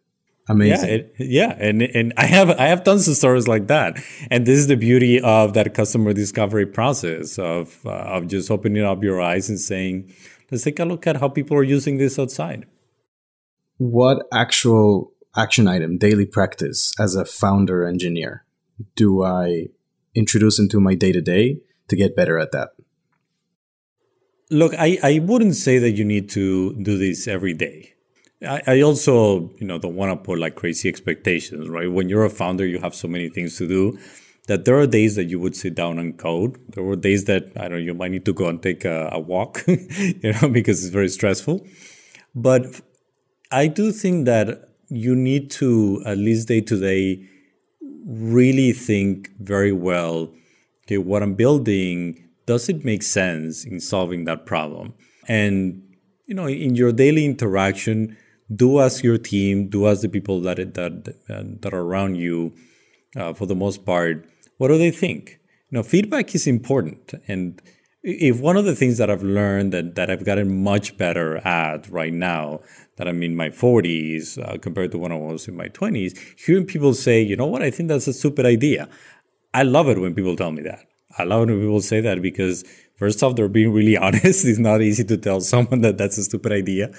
Amazing. 0.48 0.88
Yeah, 0.88 0.94
it, 0.94 1.14
yeah, 1.18 1.56
and 1.58 1.82
and 1.82 2.14
I 2.16 2.24
have 2.24 2.50
I 2.50 2.68
have 2.68 2.82
tons 2.82 3.06
of 3.06 3.16
stories 3.16 3.46
like 3.46 3.66
that, 3.66 4.02
and 4.30 4.46
this 4.46 4.58
is 4.58 4.66
the 4.66 4.76
beauty 4.76 5.20
of 5.20 5.52
that 5.52 5.74
customer 5.74 6.14
discovery 6.14 6.64
process 6.64 7.38
of 7.38 7.84
uh, 7.84 7.90
of 7.90 8.28
just 8.28 8.50
opening 8.50 8.82
up 8.82 9.02
your 9.02 9.20
eyes 9.20 9.50
and 9.50 9.60
saying, 9.60 10.10
let's 10.50 10.64
take 10.64 10.78
a 10.78 10.86
look 10.86 11.06
at 11.06 11.16
how 11.16 11.28
people 11.28 11.56
are 11.58 11.62
using 11.62 11.98
this 11.98 12.18
outside. 12.18 12.66
What 13.76 14.26
actual 14.32 15.12
action 15.36 15.68
item, 15.68 15.98
daily 15.98 16.24
practice 16.24 16.92
as 16.98 17.14
a 17.14 17.26
founder 17.26 17.84
engineer, 17.84 18.44
do 18.96 19.22
I 19.22 19.66
introduce 20.14 20.58
into 20.58 20.80
my 20.80 20.94
day 20.94 21.12
to 21.12 21.20
day 21.20 21.60
to 21.88 21.96
get 21.96 22.16
better 22.16 22.38
at 22.38 22.52
that? 22.52 22.70
Look, 24.50 24.72
I, 24.78 24.98
I 25.02 25.18
wouldn't 25.18 25.56
say 25.56 25.78
that 25.78 25.90
you 25.90 26.04
need 26.06 26.30
to 26.30 26.74
do 26.82 26.96
this 26.96 27.28
every 27.28 27.52
day. 27.52 27.92
I, 28.42 28.62
I 28.66 28.80
also, 28.82 29.50
you 29.58 29.66
know, 29.66 29.78
don't 29.78 29.96
want 29.96 30.12
to 30.12 30.16
put 30.16 30.38
like 30.38 30.54
crazy 30.54 30.88
expectations, 30.88 31.68
right? 31.68 31.90
When 31.90 32.08
you're 32.08 32.24
a 32.24 32.30
founder, 32.30 32.66
you 32.66 32.78
have 32.78 32.94
so 32.94 33.08
many 33.08 33.28
things 33.28 33.56
to 33.58 33.66
do 33.66 33.98
that 34.46 34.64
there 34.64 34.78
are 34.78 34.86
days 34.86 35.14
that 35.16 35.24
you 35.24 35.38
would 35.38 35.54
sit 35.54 35.74
down 35.74 35.98
and 35.98 36.18
code. 36.18 36.58
There 36.70 36.82
were 36.82 36.96
days 36.96 37.24
that 37.24 37.52
I 37.56 37.62
don't 37.62 37.72
know 37.72 37.76
you 37.76 37.94
might 37.94 38.10
need 38.10 38.24
to 38.24 38.32
go 38.32 38.48
and 38.48 38.62
take 38.62 38.84
a, 38.84 39.08
a 39.12 39.20
walk, 39.20 39.62
you 39.66 40.32
know, 40.32 40.48
because 40.48 40.84
it's 40.84 40.92
very 40.92 41.08
stressful. 41.08 41.66
But 42.34 42.80
I 43.50 43.66
do 43.66 43.92
think 43.92 44.26
that 44.26 44.68
you 44.88 45.14
need 45.14 45.50
to 45.52 46.02
at 46.06 46.16
least 46.16 46.48
day 46.48 46.62
to 46.62 46.80
day 46.80 47.28
really 48.06 48.72
think 48.72 49.30
very 49.38 49.72
well. 49.72 50.32
Okay, 50.86 50.98
what 50.98 51.22
I'm 51.22 51.34
building 51.34 52.28
does 52.46 52.70
it 52.70 52.82
make 52.84 53.02
sense 53.02 53.66
in 53.66 53.80
solving 53.80 54.24
that 54.24 54.46
problem? 54.46 54.94
And 55.26 55.82
you 56.24 56.34
know, 56.34 56.46
in 56.46 56.74
your 56.74 56.92
daily 56.92 57.26
interaction, 57.26 58.16
do 58.54 58.80
ask 58.80 59.02
your 59.02 59.18
team, 59.18 59.68
do 59.68 59.86
ask 59.86 60.02
the 60.02 60.08
people 60.08 60.40
that 60.42 60.74
that 60.74 61.14
that 61.62 61.74
are 61.74 61.80
around 61.80 62.16
you, 62.16 62.52
uh, 63.16 63.32
for 63.34 63.46
the 63.46 63.54
most 63.54 63.84
part, 63.84 64.26
what 64.56 64.68
do 64.68 64.78
they 64.78 64.90
think? 64.90 65.38
You 65.70 65.78
know, 65.78 65.82
feedback 65.82 66.34
is 66.34 66.46
important, 66.46 67.14
and 67.26 67.60
if 68.02 68.40
one 68.40 68.56
of 68.56 68.64
the 68.64 68.74
things 68.74 68.96
that 68.98 69.10
I've 69.10 69.22
learned 69.22 69.72
that 69.72 69.94
that 69.96 70.10
I've 70.10 70.24
gotten 70.24 70.62
much 70.62 70.96
better 70.96 71.38
at 71.38 71.88
right 71.90 72.12
now, 72.12 72.60
that 72.96 73.08
I'm 73.08 73.22
in 73.22 73.36
my 73.36 73.48
40s 73.50 74.38
uh, 74.38 74.58
compared 74.58 74.92
to 74.92 74.98
when 74.98 75.12
I 75.12 75.16
was 75.16 75.48
in 75.48 75.56
my 75.56 75.68
20s, 75.68 76.16
hearing 76.38 76.66
people 76.66 76.94
say, 76.94 77.20
you 77.20 77.36
know 77.36 77.46
what, 77.46 77.62
I 77.62 77.70
think 77.70 77.88
that's 77.88 78.06
a 78.06 78.12
stupid 78.12 78.46
idea. 78.46 78.88
I 79.54 79.62
love 79.62 79.88
it 79.88 79.98
when 80.00 80.14
people 80.14 80.36
tell 80.36 80.52
me 80.52 80.62
that. 80.62 80.84
I 81.16 81.24
love 81.24 81.42
it 81.42 81.52
when 81.52 81.60
people 81.60 81.80
say 81.80 82.00
that 82.00 82.22
because 82.22 82.64
first 82.96 83.22
off, 83.22 83.36
they're 83.36 83.48
being 83.48 83.72
really 83.72 83.96
honest. 84.06 84.44
It's 84.44 84.58
not 84.58 84.82
easy 84.82 85.04
to 85.04 85.16
tell 85.16 85.40
someone 85.40 85.80
that 85.82 85.98
that's 85.98 86.18
a 86.18 86.24
stupid 86.24 86.52
idea. 86.52 86.92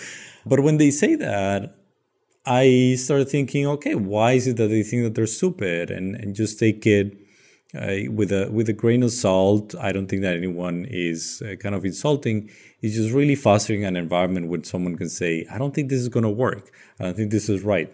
But 0.45 0.61
when 0.61 0.77
they 0.77 0.91
say 0.91 1.15
that, 1.15 1.75
I 2.45 2.95
start 2.97 3.29
thinking, 3.29 3.67
okay, 3.67 3.95
why 3.95 4.33
is 4.33 4.47
it 4.47 4.57
that 4.57 4.69
they 4.69 4.83
think 4.83 5.03
that 5.03 5.15
they're 5.15 5.27
stupid? 5.27 5.91
And, 5.91 6.15
and 6.15 6.35
just 6.35 6.57
take 6.57 6.85
it 6.85 7.17
uh, 7.75 8.11
with 8.11 8.31
a 8.31 8.49
with 8.51 8.69
a 8.69 8.73
grain 8.73 9.03
of 9.03 9.11
salt. 9.11 9.75
I 9.79 9.91
don't 9.91 10.07
think 10.07 10.23
that 10.23 10.35
anyone 10.35 10.87
is 10.89 11.43
uh, 11.45 11.55
kind 11.55 11.75
of 11.75 11.85
insulting. 11.85 12.49
It's 12.81 12.95
just 12.95 13.13
really 13.13 13.35
fostering 13.35 13.85
an 13.85 13.95
environment 13.95 14.47
where 14.47 14.63
someone 14.63 14.95
can 14.95 15.09
say, 15.09 15.45
I 15.51 15.57
don't 15.57 15.75
think 15.75 15.89
this 15.89 15.99
is 15.99 16.09
going 16.09 16.23
to 16.23 16.29
work. 16.29 16.71
I 16.99 17.03
don't 17.03 17.15
think 17.15 17.31
this 17.31 17.49
is 17.49 17.61
right. 17.61 17.93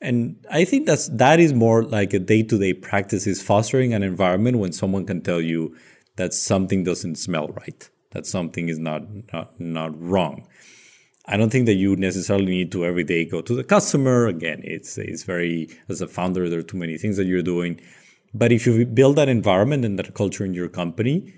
And 0.00 0.36
I 0.50 0.64
think 0.64 0.86
that's 0.86 1.08
that 1.08 1.40
is 1.40 1.52
more 1.52 1.82
like 1.82 2.14
a 2.14 2.18
day 2.18 2.42
to 2.44 2.58
day 2.58 2.72
practice 2.72 3.26
is 3.26 3.42
fostering 3.42 3.92
an 3.92 4.02
environment 4.02 4.58
when 4.58 4.72
someone 4.72 5.04
can 5.04 5.20
tell 5.20 5.40
you 5.40 5.76
that 6.16 6.32
something 6.32 6.84
doesn't 6.84 7.16
smell 7.16 7.48
right, 7.48 7.88
that 8.12 8.26
something 8.26 8.68
is 8.68 8.78
not 8.78 9.02
not, 9.32 9.60
not 9.60 10.00
wrong. 10.00 10.46
I 11.30 11.36
don't 11.36 11.50
think 11.50 11.66
that 11.66 11.74
you 11.74 11.94
necessarily 11.94 12.46
need 12.46 12.72
to 12.72 12.84
every 12.84 13.04
day 13.04 13.24
go 13.24 13.40
to 13.40 13.54
the 13.54 13.62
customer. 13.62 14.26
Again, 14.26 14.62
it's 14.64 14.98
it's 14.98 15.22
very 15.22 15.68
as 15.88 16.00
a 16.00 16.08
founder, 16.08 16.48
there 16.48 16.58
are 16.58 16.70
too 16.70 16.76
many 16.76 16.98
things 16.98 17.16
that 17.18 17.26
you're 17.26 17.40
doing. 17.54 17.80
But 18.34 18.50
if 18.50 18.66
you 18.66 18.84
build 18.84 19.14
that 19.16 19.28
environment 19.28 19.84
and 19.84 19.96
that 19.98 20.12
culture 20.12 20.44
in 20.44 20.54
your 20.54 20.68
company, 20.68 21.32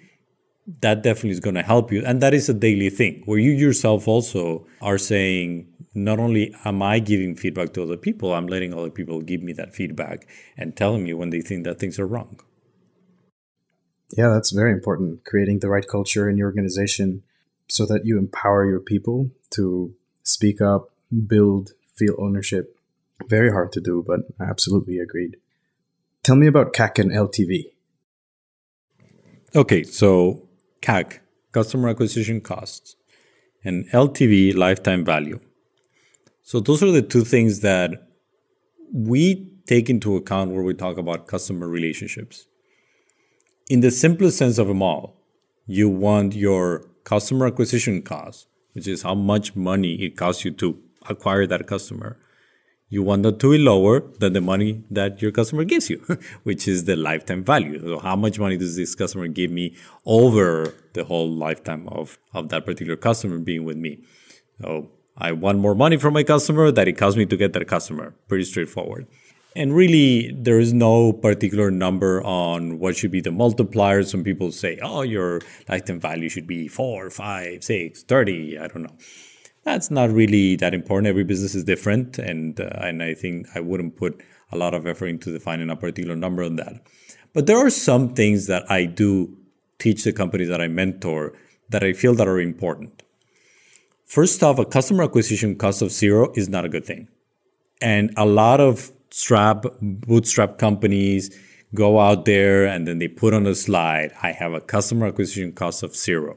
that 0.80 1.02
definitely 1.02 1.30
is 1.30 1.40
going 1.40 1.56
to 1.56 1.62
help 1.62 1.92
you. 1.92 2.02
And 2.06 2.22
that 2.22 2.32
is 2.32 2.48
a 2.48 2.54
daily 2.54 2.88
thing 2.88 3.22
where 3.26 3.38
you 3.38 3.50
yourself 3.50 4.08
also 4.08 4.66
are 4.80 4.96
saying, 4.96 5.68
not 5.94 6.18
only 6.18 6.54
am 6.64 6.82
I 6.82 6.98
giving 6.98 7.36
feedback 7.36 7.74
to 7.74 7.82
other 7.82 7.98
people, 7.98 8.32
I'm 8.32 8.46
letting 8.46 8.72
other 8.72 8.90
people 8.90 9.20
give 9.20 9.42
me 9.42 9.52
that 9.54 9.74
feedback 9.74 10.26
and 10.56 10.74
telling 10.74 11.04
me 11.04 11.12
when 11.12 11.30
they 11.30 11.42
think 11.42 11.64
that 11.64 11.78
things 11.78 11.98
are 11.98 12.06
wrong. 12.06 12.40
Yeah, 14.16 14.28
that's 14.28 14.52
very 14.52 14.72
important. 14.72 15.24
Creating 15.24 15.58
the 15.58 15.68
right 15.68 15.86
culture 15.86 16.30
in 16.30 16.38
your 16.38 16.46
organization 16.46 17.24
so 17.72 17.86
that 17.86 18.04
you 18.04 18.18
empower 18.18 18.66
your 18.66 18.80
people 18.80 19.30
to 19.48 19.94
speak 20.22 20.60
up, 20.60 20.90
build, 21.26 21.70
feel 21.96 22.14
ownership. 22.18 22.78
Very 23.30 23.50
hard 23.50 23.72
to 23.72 23.80
do, 23.80 24.04
but 24.06 24.20
I 24.38 24.44
absolutely 24.44 24.98
agreed. 24.98 25.38
Tell 26.22 26.36
me 26.36 26.46
about 26.46 26.74
CAC 26.74 26.98
and 26.98 27.10
LTV. 27.10 27.72
Okay, 29.56 29.84
so 29.84 30.46
CAC, 30.82 31.20
customer 31.52 31.88
acquisition 31.88 32.42
costs, 32.42 32.96
and 33.64 33.88
LTV, 33.88 34.54
lifetime 34.54 35.02
value. 35.02 35.40
So 36.42 36.60
those 36.60 36.82
are 36.82 36.90
the 36.90 37.00
two 37.00 37.24
things 37.24 37.60
that 37.60 38.06
we 38.92 39.48
take 39.66 39.88
into 39.88 40.16
account 40.16 40.50
when 40.50 40.64
we 40.64 40.74
talk 40.74 40.98
about 40.98 41.26
customer 41.26 41.68
relationships. 41.68 42.46
In 43.70 43.80
the 43.80 43.90
simplest 43.90 44.36
sense 44.36 44.58
of 44.58 44.66
them 44.68 44.82
all, 44.82 45.16
you 45.64 45.88
want 45.88 46.34
your 46.34 46.91
customer 47.04 47.46
acquisition 47.46 48.02
cost, 48.02 48.46
which 48.72 48.86
is 48.86 49.02
how 49.02 49.14
much 49.14 49.56
money 49.56 49.94
it 49.94 50.16
costs 50.16 50.44
you 50.44 50.50
to 50.52 50.78
acquire 51.08 51.46
that 51.46 51.66
customer. 51.66 52.18
You 52.88 53.02
want 53.02 53.22
that 53.22 53.38
to 53.40 53.52
be 53.52 53.58
lower 53.58 54.00
than 54.18 54.34
the 54.34 54.42
money 54.42 54.84
that 54.90 55.22
your 55.22 55.32
customer 55.32 55.64
gives 55.64 55.88
you, 55.88 56.04
which 56.42 56.68
is 56.68 56.84
the 56.84 56.94
lifetime 56.94 57.42
value. 57.42 57.80
So 57.80 57.98
how 57.98 58.16
much 58.16 58.38
money 58.38 58.58
does 58.58 58.76
this 58.76 58.94
customer 58.94 59.28
give 59.28 59.50
me 59.50 59.74
over 60.04 60.74
the 60.92 61.04
whole 61.04 61.30
lifetime 61.30 61.88
of, 61.88 62.18
of 62.34 62.50
that 62.50 62.66
particular 62.66 62.96
customer 62.96 63.38
being 63.38 63.64
with 63.64 63.78
me? 63.78 64.04
So 64.60 64.90
I 65.16 65.32
want 65.32 65.58
more 65.58 65.74
money 65.74 65.96
from 65.96 66.14
my 66.14 66.22
customer 66.22 66.70
that 66.70 66.88
it 66.88 66.92
costs 66.98 67.16
me 67.16 67.26
to 67.26 67.36
get 67.36 67.54
that 67.54 67.66
customer. 67.66 68.14
Pretty 68.28 68.44
straightforward. 68.44 69.06
And 69.54 69.74
really, 69.74 70.32
there 70.32 70.58
is 70.58 70.72
no 70.72 71.12
particular 71.12 71.70
number 71.70 72.22
on 72.24 72.78
what 72.78 72.96
should 72.96 73.10
be 73.10 73.20
the 73.20 73.30
multiplier. 73.30 74.02
Some 74.02 74.24
people 74.24 74.50
say, 74.50 74.78
oh, 74.82 75.02
your 75.02 75.40
lifetime 75.68 76.00
value 76.00 76.28
should 76.28 76.46
be 76.46 76.68
four, 76.68 77.10
five, 77.10 77.62
six, 77.62 78.02
30. 78.02 78.58
I 78.58 78.68
don't 78.68 78.84
know. 78.84 78.96
That's 79.64 79.90
not 79.90 80.10
really 80.10 80.56
that 80.56 80.74
important. 80.74 81.06
Every 81.08 81.24
business 81.24 81.54
is 81.54 81.64
different. 81.64 82.18
And, 82.18 82.60
uh, 82.60 82.70
and 82.80 83.02
I 83.02 83.14
think 83.14 83.46
I 83.54 83.60
wouldn't 83.60 83.96
put 83.96 84.22
a 84.50 84.56
lot 84.56 84.74
of 84.74 84.86
effort 84.86 85.06
into 85.06 85.32
defining 85.32 85.70
a 85.70 85.76
particular 85.76 86.16
number 86.16 86.42
on 86.42 86.56
that. 86.56 86.82
But 87.32 87.46
there 87.46 87.58
are 87.58 87.70
some 87.70 88.14
things 88.14 88.46
that 88.46 88.70
I 88.70 88.86
do 88.86 89.36
teach 89.78 90.04
the 90.04 90.12
companies 90.12 90.48
that 90.48 90.60
I 90.60 90.68
mentor 90.68 91.32
that 91.68 91.82
I 91.82 91.92
feel 91.92 92.14
that 92.14 92.28
are 92.28 92.40
important. 92.40 93.02
First 94.04 94.42
off, 94.42 94.58
a 94.58 94.64
customer 94.64 95.04
acquisition 95.04 95.56
cost 95.56 95.80
of 95.80 95.90
zero 95.90 96.32
is 96.34 96.48
not 96.48 96.64
a 96.64 96.68
good 96.68 96.84
thing. 96.84 97.08
And 97.80 98.12
a 98.16 98.26
lot 98.26 98.60
of 98.60 98.92
strap, 99.12 99.64
bootstrap 99.80 100.58
companies 100.58 101.30
go 101.74 102.00
out 102.00 102.24
there 102.24 102.66
and 102.66 102.86
then 102.86 102.98
they 102.98 103.08
put 103.08 103.34
on 103.34 103.46
a 103.46 103.54
slide, 103.54 104.12
I 104.22 104.32
have 104.32 104.52
a 104.52 104.60
customer 104.60 105.06
acquisition 105.06 105.52
cost 105.52 105.82
of 105.82 105.96
zero. 105.96 106.36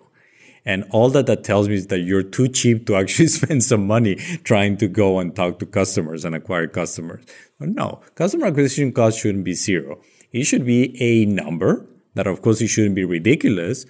And 0.67 0.83
all 0.89 1.09
that 1.09 1.27
that 1.27 1.43
tells 1.43 1.69
me 1.69 1.75
is 1.75 1.87
that 1.87 1.99
you're 1.99 2.23
too 2.23 2.47
cheap 2.47 2.87
to 2.87 2.95
actually 2.95 3.27
spend 3.39 3.63
some 3.63 3.85
money 3.85 4.15
trying 4.43 4.77
to 4.77 4.87
go 4.87 5.19
and 5.19 5.35
talk 5.35 5.59
to 5.59 5.65
customers 5.65 6.25
and 6.25 6.33
acquire 6.33 6.67
customers. 6.67 7.23
No, 7.59 8.01
customer 8.15 8.47
acquisition 8.47 8.91
cost 8.91 9.19
shouldn't 9.19 9.43
be 9.43 9.53
zero. 9.53 10.01
It 10.31 10.45
should 10.45 10.65
be 10.65 10.99
a 11.01 11.25
number 11.25 11.85
that, 12.15 12.27
of 12.27 12.41
course, 12.41 12.61
it 12.61 12.67
shouldn't 12.67 12.95
be 12.95 13.05
ridiculous, 13.05 13.85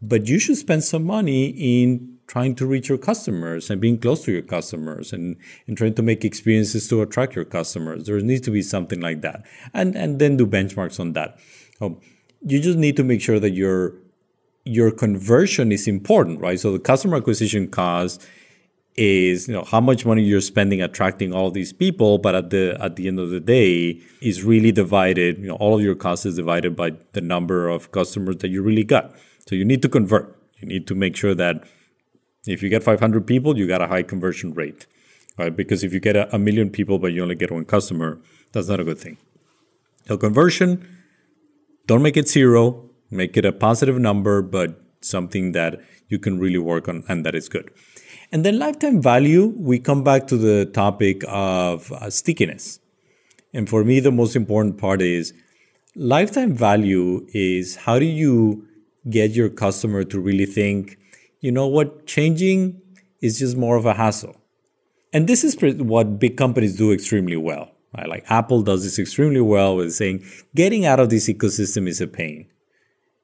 but 0.00 0.26
you 0.26 0.38
should 0.38 0.56
spend 0.56 0.84
some 0.84 1.04
money 1.04 1.48
in 1.48 2.13
trying 2.34 2.56
to 2.56 2.66
reach 2.66 2.88
your 2.88 2.98
customers 2.98 3.70
and 3.70 3.80
being 3.80 3.96
close 3.96 4.24
to 4.24 4.32
your 4.32 4.42
customers 4.42 5.12
and, 5.12 5.36
and 5.68 5.76
trying 5.78 5.94
to 5.94 6.02
make 6.02 6.24
experiences 6.24 6.88
to 6.88 7.00
attract 7.00 7.36
your 7.36 7.44
customers. 7.44 8.06
There 8.06 8.18
needs 8.18 8.40
to 8.40 8.50
be 8.50 8.60
something 8.60 9.00
like 9.00 9.20
that. 9.20 9.44
And 9.72 9.94
and 9.94 10.18
then 10.18 10.36
do 10.36 10.44
benchmarks 10.44 10.98
on 10.98 11.12
that. 11.12 11.38
Um, 11.80 12.00
you 12.42 12.58
just 12.60 12.76
need 12.76 12.96
to 12.96 13.04
make 13.04 13.20
sure 13.20 13.38
that 13.38 13.50
your 13.50 13.94
your 14.64 14.90
conversion 14.90 15.70
is 15.70 15.86
important, 15.86 16.40
right? 16.40 16.58
So 16.58 16.72
the 16.72 16.80
customer 16.80 17.18
acquisition 17.18 17.68
cost 17.68 18.26
is 18.96 19.46
you 19.46 19.54
know 19.54 19.62
how 19.62 19.80
much 19.80 20.04
money 20.04 20.22
you're 20.24 20.40
spending 20.40 20.82
attracting 20.82 21.32
all 21.34 21.50
these 21.50 21.72
people 21.72 22.16
but 22.16 22.32
at 22.40 22.50
the 22.50 22.76
at 22.80 22.94
the 22.94 23.08
end 23.08 23.18
of 23.18 23.28
the 23.30 23.40
day 23.40 24.00
is 24.22 24.44
really 24.44 24.70
divided 24.70 25.36
you 25.38 25.48
know 25.48 25.56
all 25.56 25.74
of 25.76 25.82
your 25.82 25.96
costs 25.96 26.24
is 26.24 26.36
divided 26.36 26.76
by 26.76 26.92
the 27.12 27.20
number 27.20 27.68
of 27.68 27.90
customers 27.90 28.36
that 28.36 28.50
you 28.54 28.62
really 28.62 28.84
got 28.84 29.12
so 29.46 29.56
you 29.56 29.64
need 29.64 29.82
to 29.82 29.88
convert 29.88 30.38
you 30.60 30.68
need 30.68 30.86
to 30.86 30.94
make 30.94 31.16
sure 31.16 31.34
that 31.34 31.66
if 32.46 32.62
you 32.62 32.68
get 32.68 32.82
500 32.82 33.26
people, 33.26 33.56
you 33.58 33.66
got 33.66 33.82
a 33.82 33.86
high 33.86 34.02
conversion 34.02 34.54
rate, 34.54 34.86
right? 35.38 35.54
Because 35.54 35.82
if 35.84 35.92
you 35.92 36.00
get 36.00 36.16
a, 36.16 36.34
a 36.34 36.38
million 36.38 36.70
people 36.70 36.98
but 36.98 37.12
you 37.12 37.22
only 37.22 37.34
get 37.34 37.50
one 37.50 37.64
customer, 37.64 38.20
that's 38.52 38.68
not 38.68 38.80
a 38.80 38.84
good 38.84 38.98
thing. 38.98 39.16
So 40.06 40.16
conversion, 40.18 40.86
don't 41.86 42.02
make 42.02 42.16
it 42.16 42.28
zero, 42.28 42.90
make 43.10 43.36
it 43.36 43.44
a 43.44 43.52
positive 43.52 43.98
number, 43.98 44.42
but 44.42 44.80
something 45.00 45.52
that 45.52 45.80
you 46.08 46.18
can 46.18 46.38
really 46.38 46.58
work 46.58 46.88
on 46.88 47.04
and 47.08 47.24
that 47.24 47.34
is 47.34 47.48
good. 47.48 47.70
And 48.32 48.44
then 48.44 48.58
lifetime 48.58 49.00
value, 49.00 49.54
we 49.56 49.78
come 49.78 50.02
back 50.02 50.26
to 50.28 50.36
the 50.36 50.66
topic 50.66 51.22
of 51.28 51.92
uh, 51.92 52.10
stickiness. 52.10 52.80
And 53.52 53.68
for 53.68 53.84
me, 53.84 54.00
the 54.00 54.10
most 54.10 54.34
important 54.34 54.78
part 54.78 55.00
is 55.00 55.32
lifetime 55.94 56.54
value 56.54 57.26
is 57.32 57.76
how 57.76 57.98
do 57.98 58.04
you 58.04 58.66
get 59.08 59.32
your 59.32 59.48
customer 59.48 60.02
to 60.04 60.18
really 60.18 60.46
think 60.46 60.98
you 61.44 61.52
know 61.52 61.66
what? 61.66 62.06
Changing 62.06 62.80
is 63.20 63.38
just 63.38 63.54
more 63.54 63.76
of 63.76 63.84
a 63.84 63.92
hassle. 63.92 64.34
And 65.12 65.28
this 65.28 65.44
is 65.44 65.54
what 65.60 66.18
big 66.18 66.38
companies 66.38 66.74
do 66.74 66.90
extremely 66.90 67.36
well. 67.36 67.70
Right? 67.94 68.08
Like 68.08 68.24
Apple 68.30 68.62
does 68.62 68.82
this 68.82 68.98
extremely 68.98 69.42
well 69.42 69.76
with 69.76 69.92
saying 69.92 70.24
getting 70.54 70.86
out 70.86 71.00
of 71.00 71.10
this 71.10 71.28
ecosystem 71.28 71.86
is 71.86 72.00
a 72.00 72.06
pain. 72.06 72.46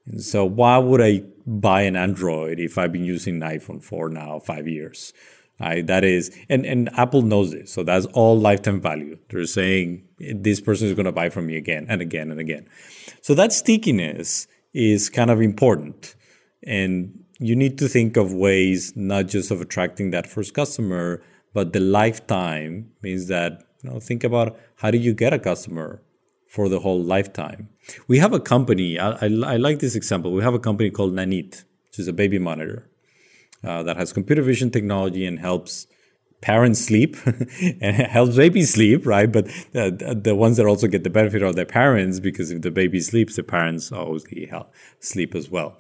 And 0.05 0.23
so 0.23 0.45
why 0.45 0.77
would 0.77 1.01
I 1.01 1.23
buy 1.47 1.81
an 1.83 1.97
Android 1.97 2.61
if 2.61 2.77
I've 2.77 2.93
been 2.93 3.07
using 3.07 3.43
an 3.43 3.59
iPhone 3.59 3.83
for 3.83 4.11
now 4.11 4.39
five 4.39 4.69
years? 4.69 5.15
Right? 5.59 5.87
That 5.87 6.05
is, 6.05 6.31
and, 6.51 6.67
and 6.67 6.91
Apple 6.99 7.23
knows 7.23 7.53
this. 7.53 7.73
So 7.73 7.85
that's 7.85 8.05
all 8.13 8.39
lifetime 8.39 8.83
value. 8.83 9.17
They're 9.31 9.47
saying 9.47 10.07
this 10.19 10.61
person 10.61 10.89
is 10.89 10.95
going 10.95 11.07
to 11.07 11.13
buy 11.13 11.31
from 11.31 11.47
me 11.47 11.57
again 11.57 11.87
and 11.89 12.03
again 12.03 12.31
and 12.31 12.39
again. 12.39 12.69
So 13.23 13.35
that 13.35 13.55
stickiness 13.55 14.47
is 14.75 15.09
kind 15.09 15.31
of 15.31 15.41
important. 15.41 16.15
And 16.63 17.25
you 17.41 17.57
need 17.57 17.79
to 17.79 17.89
think 17.89 18.17
of 18.17 18.35
ways 18.35 18.93
not 18.95 19.27
just 19.27 19.51
of 19.51 19.61
attracting 19.61 20.11
that 20.11 20.27
first 20.27 20.53
customer, 20.55 21.23
but 21.55 21.73
the 21.73 21.81
lifetime 21.81 22.93
means 23.03 23.27
that 23.29 23.65
you 23.83 23.91
know 23.91 23.99
think 23.99 24.23
about 24.23 24.59
how 24.77 24.91
do 24.91 24.99
you 24.99 25.15
get 25.15 25.33
a 25.33 25.39
customer 25.39 26.03
for 26.47 26.69
the 26.69 26.81
whole 26.81 27.03
lifetime. 27.03 27.69
We 28.09 28.19
have 28.19 28.33
a 28.33 28.41
company. 28.41 28.99
I, 28.99 29.13
I, 29.13 29.27
I 29.27 29.57
like 29.57 29.79
this 29.79 29.95
example. 29.95 30.33
We 30.33 30.43
have 30.43 30.55
a 30.55 30.59
company 30.59 30.91
called 30.91 31.15
Nanit, 31.15 31.65
which 31.87 31.99
is 31.99 32.09
a 32.09 32.13
baby 32.13 32.39
monitor 32.39 32.89
uh, 33.65 33.83
that 33.85 33.97
has 33.97 34.13
computer 34.13 34.43
vision 34.43 34.71
technology 34.71 35.25
and 35.25 35.39
helps 35.39 35.87
parents 36.41 36.81
sleep 36.81 37.17
and 37.81 37.97
helps 37.97 38.37
babies 38.37 38.73
sleep, 38.73 39.07
right? 39.07 39.31
But 39.31 39.47
the, 39.73 40.19
the 40.21 40.35
ones 40.35 40.57
that 40.57 40.67
also 40.67 40.89
get 40.89 41.05
the 41.05 41.11
benefit 41.11 41.43
are 41.43 41.53
their 41.53 41.67
parents 41.67 42.21
because 42.21 42.51
if 42.51 42.63
the 42.63 42.71
baby 42.71 43.01
sleeps, 43.01 43.37
the 43.37 43.43
parents 43.43 43.93
obviously 43.93 44.47
help 44.47 44.73
sleep 44.99 45.35
as 45.35 45.51
well. 45.51 45.79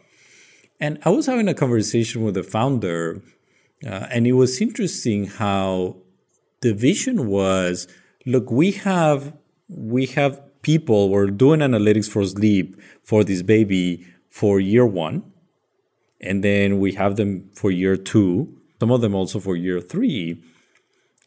And 0.81 0.99
I 1.05 1.11
was 1.11 1.27
having 1.27 1.47
a 1.47 1.55
conversation 1.55 2.23
with 2.23 2.35
the 2.35 2.43
founder, 2.43 3.21
uh, 3.87 4.07
and 4.11 4.27
it 4.27 4.33
was 4.33 4.61
interesting 4.61 5.27
how 5.27 5.99
the 6.63 6.73
vision 6.73 7.27
was 7.27 7.87
look, 8.27 8.51
we 8.51 8.73
have 8.73 9.35
we 9.69 10.07
have 10.07 10.41
people 10.63 11.11
we're 11.11 11.27
doing 11.27 11.61
analytics 11.61 12.09
for 12.09 12.25
sleep 12.25 12.81
for 13.03 13.25
this 13.25 13.43
baby 13.43 14.07
for 14.31 14.59
year 14.59 14.87
one, 14.87 15.23
and 16.21 16.43
then 16.43 16.79
we 16.79 16.93
have 16.93 17.17
them 17.17 17.51
for 17.55 17.71
year 17.71 17.97
two, 17.97 18.57
some 18.79 18.91
of 18.91 19.03
them 19.03 19.15
also 19.15 19.39
for 19.39 19.57
year 19.57 19.81
three. 19.81 20.43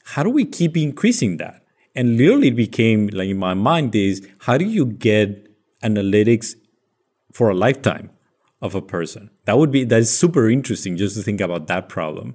How 0.05 0.23
do 0.23 0.29
we 0.29 0.45
keep 0.45 0.75
increasing 0.75 1.37
that? 1.37 1.63
And 1.95 2.17
literally 2.17 2.47
it 2.47 2.55
became 2.55 3.07
like 3.07 3.29
in 3.29 3.37
my 3.37 3.53
mind 3.53 3.95
is 3.95 4.27
how 4.39 4.57
do 4.57 4.65
you 4.65 4.85
get 4.87 5.47
analytics 5.83 6.55
for 7.31 7.49
a 7.49 7.53
lifetime? 7.53 8.09
Of 8.63 8.73
a 8.73 8.81
person. 8.81 9.29
That 9.45 9.57
would 9.59 9.71
be 9.71 9.83
that 9.83 9.99
is 9.99 10.17
super 10.17 10.49
interesting 10.49 10.97
just 10.97 11.15
to 11.17 11.21
think 11.21 11.41
about 11.41 11.67
that 11.67 11.89
problem 11.89 12.33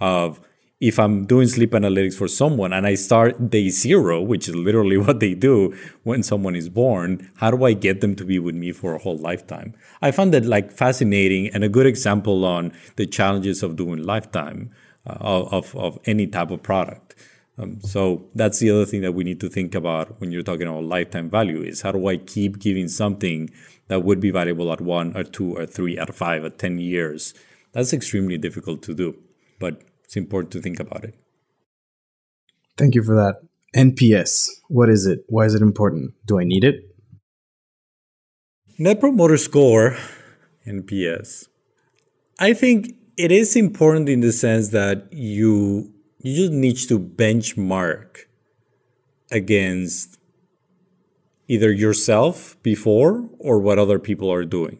of 0.00 0.40
if 0.80 0.98
I'm 0.98 1.26
doing 1.26 1.48
sleep 1.48 1.72
analytics 1.72 2.14
for 2.14 2.28
someone 2.28 2.72
and 2.72 2.86
I 2.86 2.94
start 2.94 3.50
day 3.50 3.68
zero, 3.68 4.22
which 4.22 4.48
is 4.48 4.54
literally 4.54 4.96
what 5.06 5.20
they 5.20 5.34
do 5.34 5.76
when 6.04 6.22
someone 6.22 6.56
is 6.56 6.68
born, 6.68 7.30
how 7.36 7.50
do 7.50 7.64
I 7.64 7.74
get 7.74 8.00
them 8.00 8.16
to 8.16 8.24
be 8.24 8.38
with 8.38 8.54
me 8.54 8.72
for 8.72 8.94
a 8.94 8.98
whole 8.98 9.18
lifetime? 9.18 9.74
I 10.00 10.10
found 10.10 10.32
that 10.32 10.46
like 10.46 10.72
fascinating 10.72 11.48
and 11.48 11.62
a 11.62 11.68
good 11.68 11.86
example 11.86 12.44
on 12.44 12.72
the 12.96 13.06
challenges 13.06 13.62
of 13.62 13.76
doing 13.76 14.02
lifetime 14.02 14.70
uh, 15.06 15.44
of, 15.50 15.76
of 15.76 15.98
any 16.06 16.26
type 16.26 16.50
of 16.50 16.62
product. 16.62 17.14
Um, 17.58 17.80
so 17.80 18.24
that's 18.34 18.60
the 18.60 18.70
other 18.70 18.86
thing 18.86 19.02
that 19.02 19.12
we 19.12 19.24
need 19.24 19.40
to 19.40 19.48
think 19.50 19.74
about 19.74 20.20
when 20.20 20.30
you're 20.30 20.44
talking 20.44 20.68
about 20.68 20.84
lifetime 20.84 21.28
value 21.28 21.60
is 21.60 21.82
how 21.82 21.92
do 21.92 22.06
I 22.06 22.16
keep 22.16 22.60
giving 22.60 22.88
something 22.88 23.50
that 23.88 24.04
would 24.04 24.20
be 24.20 24.30
valuable 24.30 24.72
at 24.72 24.80
one 24.80 25.16
or 25.16 25.24
two 25.24 25.56
or 25.56 25.66
three 25.66 25.98
or 25.98 26.06
five 26.06 26.44
or 26.44 26.50
10 26.50 26.78
years? 26.78 27.34
That's 27.72 27.92
extremely 27.92 28.38
difficult 28.38 28.82
to 28.84 28.94
do, 28.94 29.16
but 29.58 29.82
it's 30.04 30.16
important 30.16 30.52
to 30.52 30.60
think 30.60 30.80
about 30.80 31.04
it. 31.04 31.14
Thank 32.76 32.94
you 32.94 33.02
for 33.02 33.14
that. 33.14 33.40
NPS, 33.76 34.48
what 34.68 34.88
is 34.88 35.06
it? 35.06 35.24
Why 35.28 35.44
is 35.44 35.54
it 35.54 35.62
important? 35.62 36.14
Do 36.24 36.40
I 36.40 36.44
need 36.44 36.64
it? 36.64 36.84
Net 38.78 39.00
Promoter 39.00 39.36
Score, 39.36 39.96
NPS. 40.66 41.48
I 42.38 42.54
think 42.54 42.94
it 43.16 43.32
is 43.32 43.56
important 43.56 44.08
in 44.08 44.20
the 44.20 44.32
sense 44.32 44.68
that 44.68 45.12
you 45.12 45.92
you 46.20 46.36
just 46.36 46.52
need 46.52 46.76
to 46.76 46.98
benchmark 46.98 48.26
against 49.30 50.17
either 51.48 51.72
yourself 51.72 52.56
before 52.62 53.28
or 53.38 53.58
what 53.58 53.78
other 53.78 53.98
people 53.98 54.30
are 54.30 54.44
doing. 54.44 54.78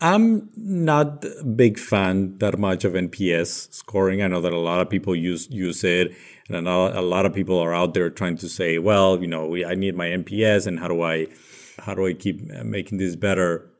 I'm 0.00 0.50
not 0.56 1.24
a 1.24 1.44
big 1.44 1.78
fan 1.78 2.38
that 2.38 2.58
much 2.58 2.84
of 2.84 2.94
NPS 2.94 3.72
scoring. 3.72 4.20
I 4.20 4.26
know 4.26 4.40
that 4.40 4.52
a 4.52 4.58
lot 4.58 4.80
of 4.80 4.90
people 4.90 5.14
use 5.14 5.48
use 5.48 5.84
it, 5.84 6.12
and 6.48 6.66
a 6.66 7.00
lot 7.00 7.24
of 7.24 7.32
people 7.32 7.56
are 7.60 7.72
out 7.72 7.94
there 7.94 8.10
trying 8.10 8.36
to 8.38 8.48
say, 8.48 8.78
"Well, 8.78 9.20
you 9.20 9.28
know, 9.28 9.54
I 9.64 9.76
need 9.76 9.94
my 9.94 10.08
NPS, 10.08 10.66
and 10.66 10.80
how 10.80 10.88
do 10.88 11.02
I, 11.02 11.28
how 11.78 11.94
do 11.94 12.04
I 12.04 12.14
keep 12.14 12.40
making 12.64 12.98
this 12.98 13.14
better?" 13.14 13.70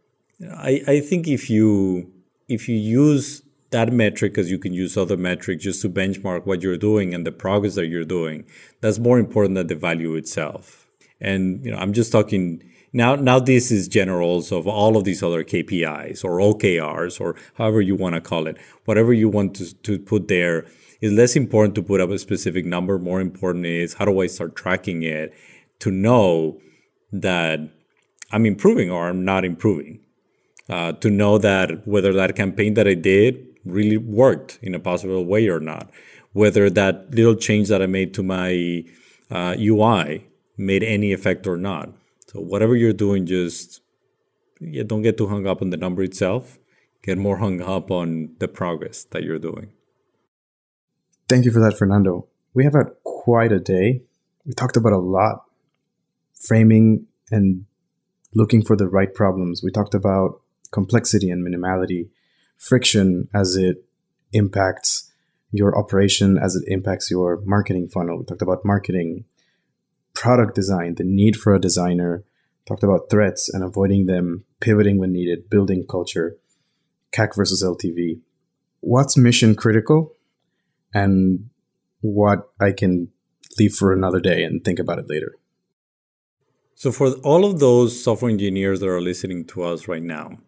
I 0.48 0.82
I 0.86 1.00
think 1.00 1.26
if 1.26 1.50
you 1.50 2.12
if 2.48 2.68
you 2.68 2.76
use 2.76 3.42
that 3.70 3.92
metric 3.92 4.38
as 4.38 4.48
you 4.48 4.58
can 4.58 4.72
use 4.72 4.96
other 4.96 5.16
metrics 5.16 5.64
just 5.64 5.82
to 5.82 5.88
benchmark 5.88 6.46
what 6.46 6.62
you're 6.62 6.76
doing 6.76 7.14
and 7.14 7.26
the 7.26 7.32
progress 7.32 7.74
that 7.74 7.86
you're 7.86 8.04
doing, 8.04 8.44
that's 8.80 9.00
more 9.00 9.18
important 9.18 9.56
than 9.56 9.66
the 9.66 9.74
value 9.74 10.14
itself. 10.14 10.81
And 11.22 11.64
you 11.64 11.70
know, 11.70 11.78
I'm 11.78 11.94
just 11.94 12.12
talking 12.12 12.62
now, 12.92 13.14
now 13.14 13.38
this 13.38 13.70
is 13.70 13.88
generals 13.88 14.52
of 14.52 14.66
all 14.66 14.96
of 14.98 15.04
these 15.04 15.22
other 15.22 15.42
KPIs 15.42 16.24
or 16.24 16.38
OKRs 16.38 17.20
or 17.20 17.36
however 17.54 17.80
you 17.80 17.94
want 17.94 18.14
to 18.16 18.20
call 18.20 18.46
it. 18.46 18.58
Whatever 18.84 19.14
you 19.14 19.30
want 19.30 19.56
to, 19.56 19.74
to 19.74 19.98
put 19.98 20.28
there 20.28 20.66
is 21.00 21.12
less 21.12 21.34
important 21.34 21.74
to 21.76 21.82
put 21.82 22.02
up 22.02 22.10
a 22.10 22.18
specific 22.18 22.66
number. 22.66 22.98
More 22.98 23.20
important 23.20 23.64
is 23.64 23.94
how 23.94 24.04
do 24.04 24.20
I 24.20 24.26
start 24.26 24.56
tracking 24.56 25.02
it 25.02 25.32
to 25.78 25.90
know 25.90 26.60
that 27.12 27.60
I'm 28.30 28.44
improving 28.44 28.90
or 28.90 29.08
I'm 29.08 29.24
not 29.24 29.44
improving. 29.44 30.00
Uh, 30.68 30.92
to 30.92 31.10
know 31.10 31.38
that 31.38 31.86
whether 31.88 32.12
that 32.12 32.36
campaign 32.36 32.74
that 32.74 32.86
I 32.86 32.94
did 32.94 33.46
really 33.64 33.96
worked 33.96 34.58
in 34.62 34.74
a 34.74 34.80
possible 34.80 35.24
way 35.24 35.48
or 35.48 35.60
not, 35.60 35.90
whether 36.32 36.68
that 36.70 37.10
little 37.10 37.34
change 37.34 37.68
that 37.68 37.82
I 37.82 37.86
made 37.86 38.14
to 38.14 38.22
my 38.22 38.84
uh, 39.30 39.56
UI 39.58 40.26
made 40.66 40.82
any 40.82 41.12
effect 41.12 41.46
or 41.46 41.56
not. 41.56 41.90
So 42.28 42.40
whatever 42.40 42.76
you're 42.76 42.92
doing, 42.92 43.26
just 43.26 43.80
yeah, 44.60 44.84
don't 44.84 45.02
get 45.02 45.18
too 45.18 45.28
hung 45.28 45.46
up 45.46 45.60
on 45.62 45.70
the 45.70 45.76
number 45.76 46.02
itself. 46.02 46.58
Get 47.02 47.18
more 47.18 47.38
hung 47.38 47.60
up 47.60 47.90
on 47.90 48.34
the 48.38 48.48
progress 48.48 49.04
that 49.10 49.24
you're 49.24 49.38
doing. 49.38 49.72
Thank 51.28 51.44
you 51.44 51.50
for 51.50 51.60
that, 51.60 51.76
Fernando. 51.76 52.28
We 52.54 52.64
have 52.64 52.74
had 52.74 52.92
quite 53.02 53.52
a 53.52 53.58
day. 53.58 54.02
We 54.44 54.52
talked 54.52 54.76
about 54.76 54.92
a 54.92 54.98
lot, 54.98 55.44
framing 56.34 57.06
and 57.30 57.64
looking 58.34 58.64
for 58.64 58.76
the 58.76 58.88
right 58.88 59.12
problems. 59.12 59.62
We 59.62 59.70
talked 59.70 59.94
about 59.94 60.40
complexity 60.70 61.30
and 61.30 61.46
minimality, 61.46 62.08
friction 62.56 63.28
as 63.34 63.56
it 63.56 63.84
impacts 64.32 65.10
your 65.50 65.76
operation, 65.78 66.38
as 66.38 66.56
it 66.56 66.64
impacts 66.66 67.10
your 67.10 67.40
marketing 67.44 67.88
funnel. 67.88 68.18
We 68.18 68.24
talked 68.24 68.42
about 68.42 68.64
marketing, 68.64 69.24
product 70.14 70.54
design, 70.54 70.94
the 70.96 71.04
need 71.04 71.36
for 71.36 71.54
a 71.54 71.60
designer, 71.60 72.24
talked 72.66 72.82
about 72.82 73.10
threats 73.10 73.48
and 73.48 73.64
avoiding 73.64 74.06
them, 74.06 74.44
pivoting 74.60 74.98
when 74.98 75.12
needed, 75.12 75.50
building 75.50 75.84
culture, 75.88 76.36
CAC 77.12 77.34
versus 77.34 77.62
LTV. 77.62 78.20
What's 78.80 79.16
mission 79.16 79.54
critical 79.54 80.14
and 80.94 81.48
what 82.00 82.50
I 82.60 82.72
can 82.72 83.08
leave 83.58 83.74
for 83.74 83.92
another 83.92 84.20
day 84.20 84.44
and 84.44 84.64
think 84.64 84.78
about 84.78 84.98
it 84.98 85.08
later. 85.08 85.36
So, 86.74 86.90
for 86.90 87.12
all 87.22 87.44
of 87.44 87.60
those 87.60 88.02
software 88.02 88.30
engineers 88.30 88.80
that 88.80 88.88
are 88.88 89.00
listening 89.00 89.44
to 89.46 89.62
us 89.62 89.88
right 89.88 90.02
now, 90.02 90.38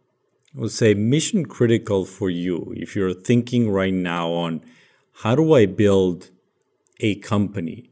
I 0.56 0.60
would 0.60 0.70
say 0.70 0.94
mission 0.94 1.46
critical 1.46 2.04
for 2.04 2.30
you 2.30 2.72
if 2.76 2.96
you're 2.96 3.14
thinking 3.14 3.70
right 3.70 3.94
now 3.94 4.30
on 4.30 4.62
how 5.22 5.34
do 5.34 5.52
I 5.54 5.66
build 5.66 6.30
a 7.00 7.16
company 7.16 7.90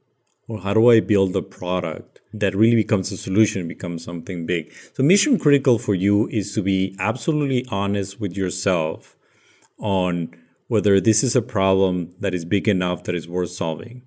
or 0.53 0.61
how 0.61 0.75
do 0.75 0.91
I 0.91 1.01
build 1.01 1.35
a 1.35 1.41
product 1.41 2.21
that 2.35 2.55
really 2.55 2.77
becomes 2.77 3.11
a 3.11 3.17
solution, 3.17 3.67
becomes 3.67 4.05
something 4.05 4.45
big. 4.45 4.71
So 4.93 5.03
mission 5.03 5.39
critical 5.39 5.79
for 5.79 5.95
you 5.95 6.29
is 6.29 6.55
to 6.55 6.63
be 6.63 6.95
absolutely 6.99 7.65
honest 7.71 8.21
with 8.21 8.37
yourself 8.37 9.17
on 9.79 10.35
whether 10.69 11.01
this 11.01 11.25
is 11.25 11.35
a 11.35 11.41
problem 11.41 12.15
that 12.21 12.35
is 12.35 12.45
big 12.45 12.69
enough 12.69 13.05
that 13.05 13.15
is 13.15 13.27
worth 13.27 13.49
solving. 13.49 14.03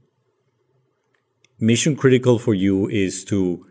Mission 1.59 1.95
critical 1.95 2.37
for 2.37 2.53
you 2.53 2.87
is 2.89 3.25
to 3.25 3.65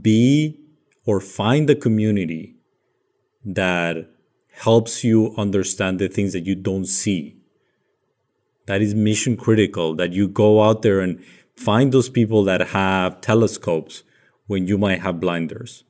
be 0.00 0.58
or 1.04 1.20
find 1.20 1.68
a 1.68 1.74
community 1.74 2.56
that 3.44 3.96
helps 4.50 5.04
you 5.04 5.34
understand 5.36 5.98
the 5.98 6.08
things 6.08 6.32
that 6.32 6.46
you 6.46 6.54
don't 6.54 6.86
see. 6.86 7.36
That 8.64 8.80
is 8.80 8.94
mission 8.94 9.36
critical, 9.36 9.94
that 9.96 10.12
you 10.12 10.26
go 10.26 10.62
out 10.62 10.80
there 10.82 11.00
and 11.00 11.22
Find 11.58 11.90
those 11.90 12.08
people 12.08 12.44
that 12.44 12.68
have 12.68 13.20
telescopes 13.20 14.04
when 14.46 14.68
you 14.68 14.78
might 14.78 15.00
have 15.00 15.18
blinders. 15.18 15.82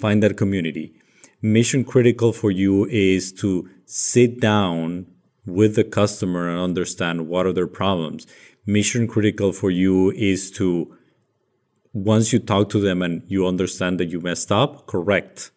Find 0.00 0.20
that 0.24 0.36
community. 0.36 0.92
Mission 1.40 1.84
critical 1.84 2.32
for 2.32 2.50
you 2.50 2.86
is 2.86 3.32
to 3.34 3.70
sit 3.86 4.40
down 4.40 5.06
with 5.46 5.76
the 5.76 5.84
customer 5.84 6.48
and 6.48 6.58
understand 6.58 7.28
what 7.28 7.46
are 7.46 7.52
their 7.52 7.68
problems. 7.68 8.26
Mission 8.66 9.06
critical 9.06 9.52
for 9.52 9.70
you 9.70 10.10
is 10.10 10.50
to, 10.50 10.96
once 11.92 12.32
you 12.32 12.40
talk 12.40 12.68
to 12.70 12.80
them 12.80 13.02
and 13.02 13.22
you 13.28 13.46
understand 13.46 14.00
that 14.00 14.10
you 14.10 14.20
messed 14.20 14.50
up, 14.50 14.88
correct 14.88 15.52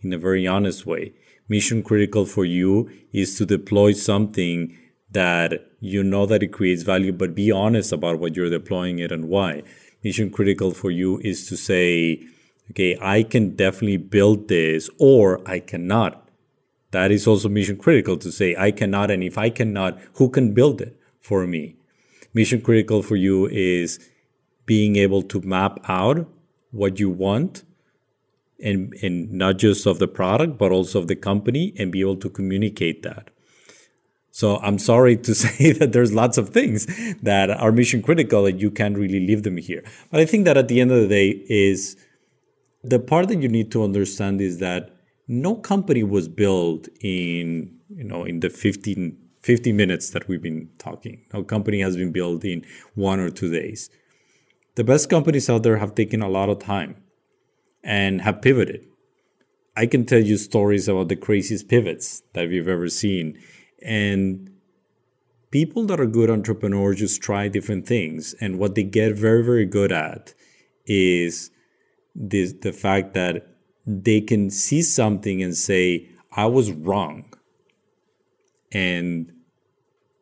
in 0.00 0.14
a 0.14 0.18
very 0.18 0.46
honest 0.46 0.86
way. 0.86 1.12
Mission 1.46 1.82
critical 1.82 2.24
for 2.24 2.46
you 2.46 2.90
is 3.12 3.36
to 3.36 3.44
deploy 3.44 3.92
something 3.92 4.78
that 5.12 5.66
you 5.80 6.02
know 6.02 6.26
that 6.26 6.42
it 6.42 6.52
creates 6.52 6.82
value, 6.82 7.12
but 7.12 7.34
be 7.34 7.50
honest 7.50 7.92
about 7.92 8.18
what 8.18 8.36
you're 8.36 8.50
deploying 8.50 8.98
it 8.98 9.12
and 9.12 9.28
why. 9.28 9.62
Mission 10.02 10.30
critical 10.30 10.72
for 10.72 10.90
you 10.90 11.20
is 11.22 11.46
to 11.48 11.56
say, 11.56 12.22
okay, 12.70 12.96
I 13.00 13.22
can 13.22 13.54
definitely 13.54 13.98
build 13.98 14.48
this 14.48 14.90
or 14.98 15.40
I 15.48 15.60
cannot. 15.60 16.28
That 16.90 17.10
is 17.10 17.26
also 17.26 17.48
mission 17.48 17.76
critical 17.76 18.16
to 18.18 18.30
say, 18.30 18.54
I 18.56 18.70
cannot. 18.70 19.10
And 19.10 19.22
if 19.22 19.38
I 19.38 19.50
cannot, 19.50 19.98
who 20.14 20.28
can 20.28 20.54
build 20.54 20.80
it 20.80 20.98
for 21.20 21.46
me? 21.46 21.76
Mission 22.34 22.60
critical 22.60 23.02
for 23.02 23.16
you 23.16 23.46
is 23.48 23.98
being 24.66 24.96
able 24.96 25.22
to 25.22 25.40
map 25.40 25.78
out 25.88 26.26
what 26.70 26.98
you 26.98 27.10
want 27.10 27.64
and, 28.62 28.94
and 29.02 29.32
not 29.32 29.58
just 29.58 29.86
of 29.86 29.98
the 29.98 30.08
product, 30.08 30.58
but 30.58 30.70
also 30.70 31.00
of 31.00 31.08
the 31.08 31.16
company 31.16 31.74
and 31.78 31.92
be 31.92 32.00
able 32.00 32.16
to 32.16 32.30
communicate 32.30 33.02
that. 33.02 33.31
So 34.32 34.56
I'm 34.56 34.78
sorry 34.78 35.16
to 35.18 35.34
say 35.44 35.72
that 35.72 35.92
there's 35.92 36.12
lots 36.12 36.38
of 36.38 36.48
things 36.48 36.86
that 37.22 37.50
are 37.50 37.70
mission 37.70 38.02
critical 38.02 38.46
and 38.46 38.60
you 38.60 38.70
can't 38.70 38.98
really 38.98 39.20
leave 39.20 39.44
them 39.44 39.58
here. 39.58 39.84
But 40.10 40.20
I 40.20 40.26
think 40.26 40.46
that 40.46 40.56
at 40.56 40.66
the 40.66 40.80
end 40.80 40.90
of 40.90 41.00
the 41.00 41.08
day 41.08 41.44
is 41.48 41.96
the 42.82 42.98
part 42.98 43.28
that 43.28 43.40
you 43.40 43.48
need 43.48 43.70
to 43.72 43.84
understand 43.84 44.40
is 44.40 44.58
that 44.58 44.90
no 45.28 45.54
company 45.54 46.02
was 46.02 46.26
built 46.26 46.88
in, 47.00 47.78
you 47.88 48.04
know, 48.04 48.24
in 48.24 48.40
the 48.40 48.50
15, 48.50 49.16
50 49.42 49.72
minutes 49.72 50.10
that 50.10 50.26
we've 50.26 50.42
been 50.42 50.68
talking. 50.78 51.24
No 51.32 51.44
company 51.44 51.80
has 51.80 51.96
been 51.96 52.10
built 52.10 52.44
in 52.44 52.64
one 52.94 53.20
or 53.20 53.30
two 53.30 53.50
days. 53.52 53.88
The 54.74 54.84
best 54.84 55.10
companies 55.10 55.48
out 55.50 55.62
there 55.62 55.76
have 55.76 55.94
taken 55.94 56.22
a 56.22 56.28
lot 56.28 56.48
of 56.48 56.58
time 56.58 56.96
and 57.84 58.22
have 58.22 58.40
pivoted. 58.40 58.86
I 59.76 59.86
can 59.86 60.06
tell 60.06 60.20
you 60.20 60.38
stories 60.38 60.88
about 60.88 61.08
the 61.08 61.16
craziest 61.16 61.68
pivots 61.68 62.22
that 62.32 62.48
we've 62.48 62.68
ever 62.68 62.88
seen 62.88 63.38
and 63.84 64.50
people 65.50 65.84
that 65.86 66.00
are 66.00 66.06
good 66.06 66.30
entrepreneurs 66.30 66.98
just 66.98 67.22
try 67.22 67.48
different 67.48 67.86
things. 67.86 68.34
And 68.40 68.58
what 68.58 68.74
they 68.74 68.82
get 68.82 69.14
very, 69.14 69.44
very 69.44 69.66
good 69.66 69.92
at 69.92 70.34
is 70.86 71.50
this, 72.14 72.52
the 72.52 72.72
fact 72.72 73.14
that 73.14 73.46
they 73.86 74.20
can 74.20 74.50
see 74.50 74.82
something 74.82 75.42
and 75.42 75.56
say, 75.56 76.08
I 76.32 76.46
was 76.46 76.72
wrong. 76.72 77.32
And 78.72 79.32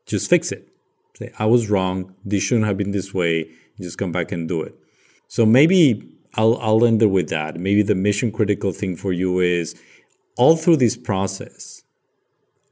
just 0.07 0.29
fix 0.29 0.51
it. 0.51 0.69
Say, 1.15 1.33
I 1.39 1.47
was 1.47 1.71
wrong. 1.71 2.15
This 2.25 2.43
shouldn't 2.43 2.67
have 2.67 2.77
been 2.77 2.91
this 2.91 3.15
way. 3.15 3.51
Just 3.81 3.99
come 3.99 4.13
back 4.13 4.33
and 4.33 4.49
do 4.49 4.63
it. 4.63 4.75
So 5.29 5.47
maybe 5.47 6.09
I'll, 6.35 6.59
I'll 6.59 6.85
end 6.85 7.03
it 7.03 7.07
with 7.07 7.29
that. 7.29 7.59
Maybe 7.59 7.83
the 7.83 7.95
mission 7.95 8.33
critical 8.33 8.73
thing 8.73 8.97
for 8.97 9.13
you 9.13 9.39
is 9.39 9.81
all 10.37 10.57
through 10.57 10.79
this 10.79 10.97
process, 10.97 11.80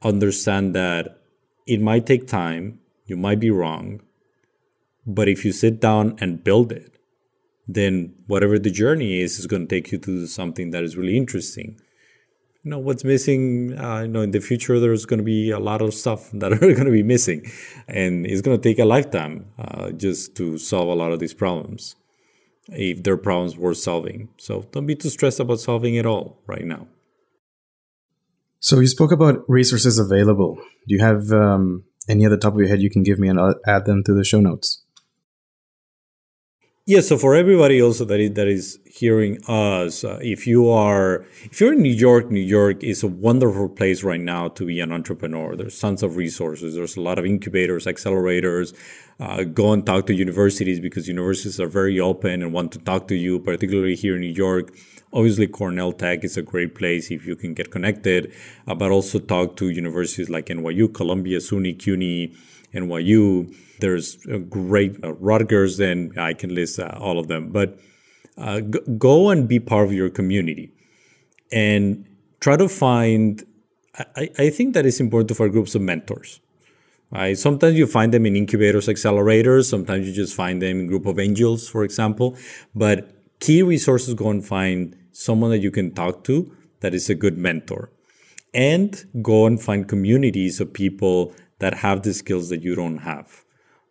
understand 0.01 0.75
that 0.75 1.21
it 1.67 1.81
might 1.81 2.05
take 2.05 2.27
time, 2.27 2.79
you 3.05 3.17
might 3.17 3.39
be 3.39 3.51
wrong, 3.51 4.01
but 5.05 5.27
if 5.27 5.43
you 5.43 5.51
sit 5.51 5.79
down 5.79 6.15
and 6.19 6.43
build 6.43 6.71
it, 6.71 6.99
then 7.67 8.13
whatever 8.27 8.57
the 8.57 8.71
journey 8.71 9.21
is 9.21 9.39
is 9.39 9.47
going 9.47 9.67
to 9.67 9.75
take 9.75 9.91
you 9.91 9.97
to 9.99 10.25
something 10.27 10.71
that 10.71 10.83
is 10.83 10.97
really 10.97 11.17
interesting. 11.17 11.79
You 12.63 12.71
know 12.71 12.79
what's 12.79 13.03
missing. 13.03 13.77
Uh, 13.79 14.01
you 14.01 14.07
know 14.07 14.21
in 14.21 14.31
the 14.31 14.39
future 14.39 14.79
there's 14.79 15.05
going 15.05 15.19
to 15.19 15.23
be 15.23 15.51
a 15.51 15.59
lot 15.59 15.81
of 15.81 15.93
stuff 15.93 16.29
that 16.33 16.51
are 16.51 16.57
going 16.57 16.85
to 16.85 16.91
be 16.91 17.03
missing, 17.03 17.51
and 17.87 18.25
it's 18.25 18.41
going 18.41 18.57
to 18.59 18.61
take 18.61 18.79
a 18.79 18.85
lifetime 18.85 19.45
uh, 19.57 19.91
just 19.91 20.35
to 20.37 20.57
solve 20.57 20.89
a 20.89 20.95
lot 20.95 21.11
of 21.11 21.19
these 21.19 21.33
problems, 21.33 21.95
if 22.69 23.03
they're 23.03 23.17
problems 23.17 23.57
worth 23.57 23.77
solving. 23.77 24.29
So 24.37 24.67
don't 24.71 24.85
be 24.85 24.95
too 24.95 25.09
stressed 25.09 25.39
about 25.39 25.59
solving 25.59 25.95
it 25.95 26.05
all 26.05 26.41
right 26.47 26.65
now. 26.65 26.87
So 28.59 28.79
you 28.79 28.87
spoke 28.87 29.11
about 29.11 29.43
resources 29.47 29.97
available. 29.97 30.55
Do 30.55 30.95
you 30.95 30.99
have 30.99 31.31
um, 31.31 31.85
any 32.09 32.25
at 32.25 32.29
the 32.29 32.37
top 32.37 32.53
of 32.53 32.59
your 32.59 32.67
head 32.67 32.81
you 32.81 32.89
can 32.89 33.03
give 33.03 33.19
me 33.19 33.29
and 33.29 33.39
I'll 33.39 33.55
add 33.65 33.85
them 33.85 34.03
to 34.03 34.13
the 34.13 34.23
show 34.23 34.41
notes? 34.41 34.83
Yeah, 36.85 37.01
so 37.01 37.19
for 37.19 37.35
everybody 37.35 37.79
also 37.79 38.03
that 38.05 38.19
is, 38.19 38.33
that 38.33 38.47
is 38.47 38.79
hearing 38.83 39.37
us, 39.47 40.03
uh, 40.03 40.17
if 40.23 40.47
you 40.47 40.71
are 40.71 41.23
if 41.43 41.61
you're 41.61 41.73
in 41.73 41.83
New 41.83 41.93
York, 41.93 42.31
New 42.31 42.39
York 42.39 42.83
is 42.83 43.03
a 43.03 43.07
wonderful 43.07 43.69
place 43.69 44.03
right 44.03 44.19
now 44.19 44.47
to 44.47 44.65
be 44.65 44.79
an 44.79 44.91
entrepreneur. 44.91 45.55
There's 45.55 45.79
tons 45.79 46.01
of 46.01 46.17
resources. 46.17 46.73
There's 46.73 46.97
a 46.97 47.01
lot 47.01 47.19
of 47.19 47.25
incubators, 47.25 47.85
accelerators. 47.85 48.75
Uh, 49.19 49.43
go 49.43 49.71
and 49.71 49.85
talk 49.85 50.07
to 50.07 50.15
universities 50.15 50.79
because 50.79 51.07
universities 51.07 51.59
are 51.59 51.67
very 51.67 51.99
open 51.99 52.41
and 52.41 52.53
want 52.53 52.71
to 52.71 52.79
talk 52.79 53.07
to 53.09 53.15
you, 53.15 53.37
particularly 53.39 53.95
here 53.95 54.15
in 54.15 54.21
New 54.21 54.33
York. 54.33 54.73
Obviously, 55.11 55.47
Cornell 55.47 55.91
Tech 55.91 56.23
is 56.23 56.37
a 56.37 56.41
great 56.43 56.75
place 56.75 57.09
if 57.09 57.25
you 57.25 57.35
can 57.35 57.53
get 57.53 57.71
connected, 57.71 58.31
uh, 58.67 58.75
but 58.75 58.91
also 58.91 59.17
talk 59.17 59.55
to 59.57 59.69
universities 59.69 60.29
like 60.29 60.47
NYU, 60.47 60.93
Columbia, 60.93 61.39
SUNY, 61.39 61.79
CUNY, 61.79 62.35
NYU. 62.73 63.55
There's 63.79 64.17
great 64.49 65.03
uh, 65.03 65.13
Rutgers, 65.13 65.79
and 65.79 66.17
I 66.19 66.33
can 66.33 66.53
list 66.53 66.79
uh, 66.79 66.95
all 66.99 67.17
of 67.17 67.27
them. 67.27 67.51
But 67.51 67.79
uh, 68.37 68.61
g- 68.61 68.79
go 68.97 69.29
and 69.29 69.47
be 69.47 69.59
part 69.59 69.87
of 69.87 69.93
your 69.93 70.09
community 70.09 70.71
and 71.51 72.05
try 72.39 72.55
to 72.57 72.69
find. 72.69 73.43
I, 74.15 74.29
I 74.37 74.49
think 74.49 74.75
that 74.75 74.85
it's 74.85 74.99
important 74.99 75.35
for 75.35 75.49
groups 75.49 75.73
of 75.73 75.81
mentors. 75.81 76.39
Right? 77.11 77.35
Sometimes 77.35 77.75
you 77.75 77.87
find 77.87 78.13
them 78.13 78.27
in 78.27 78.35
incubators, 78.35 78.87
accelerators. 78.87 79.65
Sometimes 79.67 80.07
you 80.07 80.13
just 80.13 80.35
find 80.35 80.61
them 80.61 80.81
in 80.81 80.87
group 80.87 81.07
of 81.07 81.17
angels, 81.17 81.67
for 81.67 81.83
example. 81.83 82.37
But 82.75 83.18
key 83.39 83.63
resources, 83.63 84.13
go 84.13 84.29
and 84.29 84.45
find 84.45 84.95
someone 85.11 85.51
that 85.51 85.59
you 85.59 85.71
can 85.71 85.91
talk 85.91 86.23
to 86.25 86.55
that 86.81 86.93
is 86.93 87.09
a 87.09 87.15
good 87.15 87.37
mentor. 87.37 87.91
And 88.53 89.05
go 89.21 89.45
and 89.45 89.61
find 89.61 89.87
communities 89.87 90.59
of 90.59 90.73
people 90.73 91.33
that 91.59 91.75
have 91.75 92.01
the 92.01 92.13
skills 92.13 92.49
that 92.49 92.63
you 92.63 92.75
don't 92.75 92.99
have. 92.99 93.43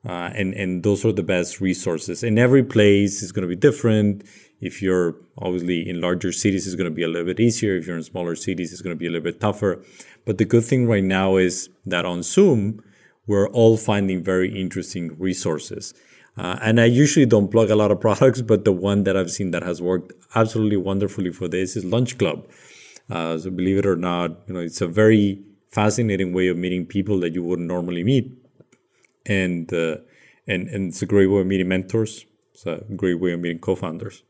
Uh, 0.07 0.31
and, 0.35 0.55
and 0.55 0.83
those 0.83 1.05
are 1.05 1.13
the 1.13 1.23
best 1.23 1.61
resources. 1.61 2.23
And 2.23 2.39
every 2.39 2.65
place 2.65 3.23
is 3.23 3.31
going 3.31 3.43
to 3.43 3.49
be 3.49 3.57
different. 3.57 4.25
If 4.61 4.83
you're 4.83 5.17
obviously 5.37 5.89
in 5.89 6.01
larger 6.01 6.33
cities, 6.33 6.67
it's 6.67 6.77
going 6.77 6.91
to 6.91 6.95
be 6.95 7.03
a 7.03 7.09
little 7.09 7.27
bit 7.27 7.41
easier. 7.41 7.77
If 7.77 7.87
you're 7.87 7.97
in 7.97 8.03
smaller 8.03 8.35
cities, 8.35 8.73
it's 8.73 8.83
going 8.83 8.97
to 8.97 8.99
be 8.99 9.07
a 9.07 9.11
little 9.11 9.25
bit 9.25 9.41
tougher. 9.41 9.83
But 10.25 10.39
the 10.39 10.45
good 10.45 10.65
thing 10.65 10.89
right 10.89 11.05
now 11.05 11.37
is 11.37 11.69
that 11.87 12.05
on 12.05 12.23
Zoom, 12.23 12.83
we're 13.27 13.49
all 13.51 13.77
finding 13.77 14.23
very 14.23 14.59
interesting 14.59 15.17
resources. 15.19 15.95
Uh, 16.39 16.57
and 16.63 16.81
I 16.81 16.85
usually 16.85 17.27
don't 17.27 17.51
plug 17.51 17.71
a 17.71 17.77
lot 17.77 17.91
of 17.91 18.01
products, 18.07 18.43
but 18.43 18.65
the 18.65 18.73
one 18.73 19.05
that 19.05 19.17
I've 19.17 19.31
seen 19.31 19.51
that 19.51 19.63
has 19.63 19.83
worked 19.83 20.13
absolutely 20.35 20.77
wonderfully 20.77 21.33
for 21.33 21.49
this 21.49 21.77
is 21.77 21.85
Lunchclub. 21.85 22.45
Uh, 23.11 23.39
so 23.39 23.51
believe 23.51 23.79
it 23.79 23.87
or 23.87 23.97
not, 23.97 24.39
you 24.47 24.55
know, 24.55 24.61
it's 24.61 24.81
a 24.81 24.87
very 24.87 25.43
fascinating 25.71 26.33
way 26.33 26.49
of 26.49 26.57
meeting 26.57 26.87
people 26.87 27.19
that 27.21 27.35
you 27.35 27.43
wouldn't 27.43 27.69
normally 27.69 28.05
meet, 28.05 28.33
and 29.27 29.73
uh, 29.73 29.97
and 30.47 30.69
and 30.69 30.89
it's 30.89 31.03
a 31.03 31.07
great 31.07 31.27
way 31.27 31.41
of 31.41 31.47
meeting 31.47 31.69
mentors. 31.69 32.27
It's 32.53 32.67
a 32.67 32.85
great 32.97 33.21
way 33.21 33.33
of 33.33 33.41
meeting 33.41 33.61
co-founders. 33.61 34.25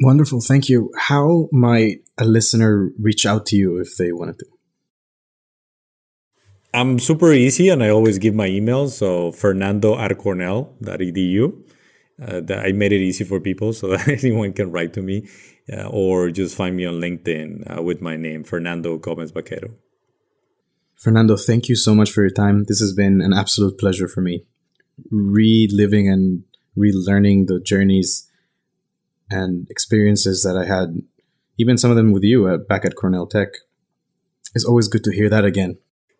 Wonderful, 0.00 0.40
thank 0.40 0.68
you. 0.68 0.92
How 0.96 1.48
might 1.52 2.02
a 2.18 2.24
listener 2.24 2.90
reach 2.98 3.26
out 3.26 3.46
to 3.46 3.56
you 3.56 3.78
if 3.78 3.96
they 3.96 4.12
wanted 4.12 4.38
to? 4.40 4.57
I'm 6.74 6.98
super 6.98 7.32
easy, 7.32 7.68
and 7.68 7.82
I 7.82 7.88
always 7.88 8.18
give 8.18 8.34
my 8.34 8.46
email. 8.46 8.88
So 8.88 9.32
Fernando 9.32 9.98
at 9.98 10.16
Cornell.edu. 10.18 11.64
Uh, 12.20 12.40
that 12.40 12.66
I 12.66 12.72
made 12.72 12.90
it 12.90 13.00
easy 13.00 13.22
for 13.22 13.38
people 13.38 13.72
so 13.72 13.86
that 13.96 14.08
anyone 14.08 14.52
can 14.52 14.72
write 14.72 14.92
to 14.94 15.02
me 15.02 15.28
uh, 15.72 15.86
or 15.86 16.32
just 16.32 16.56
find 16.56 16.76
me 16.76 16.84
on 16.84 16.94
LinkedIn 16.94 17.78
uh, 17.78 17.80
with 17.80 18.00
my 18.00 18.16
name, 18.16 18.42
Fernando 18.42 18.96
Gomez 18.96 19.30
Baquero. 19.30 19.74
Fernando, 20.96 21.36
thank 21.36 21.68
you 21.68 21.76
so 21.76 21.94
much 21.94 22.10
for 22.10 22.22
your 22.22 22.32
time. 22.32 22.64
This 22.64 22.80
has 22.80 22.92
been 22.92 23.20
an 23.20 23.32
absolute 23.32 23.78
pleasure 23.78 24.08
for 24.08 24.20
me. 24.20 24.44
Reliving 25.12 26.08
and 26.08 26.42
relearning 26.76 27.46
the 27.46 27.60
journeys 27.60 28.28
and 29.30 29.68
experiences 29.70 30.42
that 30.42 30.56
I 30.56 30.64
had, 30.64 31.00
even 31.56 31.78
some 31.78 31.92
of 31.92 31.96
them 31.96 32.10
with 32.10 32.24
you 32.24 32.52
at, 32.52 32.66
back 32.66 32.84
at 32.84 32.96
Cornell 32.96 33.28
Tech. 33.28 33.50
It's 34.56 34.64
always 34.64 34.88
good 34.88 35.04
to 35.04 35.14
hear 35.14 35.28
that 35.28 35.44
again. 35.44 35.78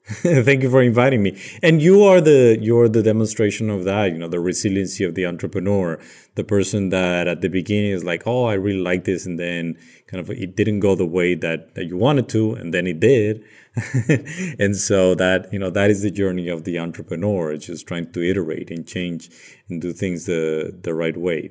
Thank 0.22 0.62
you 0.62 0.70
for 0.70 0.80
inviting 0.80 1.22
me. 1.22 1.38
And 1.62 1.82
you 1.82 2.02
are 2.02 2.18
the 2.18 2.56
you're 2.58 2.88
the 2.88 3.02
demonstration 3.02 3.68
of 3.68 3.84
that, 3.84 4.10
you 4.10 4.16
know, 4.16 4.28
the 4.28 4.40
resiliency 4.40 5.04
of 5.04 5.14
the 5.14 5.26
entrepreneur, 5.26 6.00
the 6.34 6.44
person 6.44 6.88
that 6.88 7.28
at 7.28 7.42
the 7.42 7.48
beginning 7.48 7.90
is 7.90 8.04
like, 8.04 8.22
"Oh, 8.24 8.46
I 8.46 8.54
really 8.54 8.80
like 8.80 9.04
this," 9.04 9.26
and 9.26 9.38
then 9.38 9.76
kind 10.06 10.18
of 10.18 10.30
it 10.30 10.56
didn't 10.56 10.80
go 10.80 10.94
the 10.94 11.04
way 11.04 11.34
that 11.34 11.74
that 11.74 11.84
you 11.84 11.98
wanted 11.98 12.26
to, 12.30 12.54
and 12.54 12.72
then 12.72 12.86
it 12.86 13.00
did. 13.00 13.44
and 14.58 14.74
so 14.76 15.14
that, 15.14 15.52
you 15.52 15.58
know, 15.58 15.68
that 15.68 15.90
is 15.90 16.00
the 16.00 16.10
journey 16.10 16.48
of 16.48 16.64
the 16.64 16.78
entrepreneur, 16.78 17.52
it's 17.52 17.66
just 17.66 17.86
trying 17.86 18.10
to 18.12 18.22
iterate 18.22 18.70
and 18.70 18.86
change 18.86 19.30
and 19.68 19.82
do 19.82 19.92
things 19.92 20.24
the 20.24 20.74
the 20.82 20.94
right 20.94 21.18
way. 21.18 21.50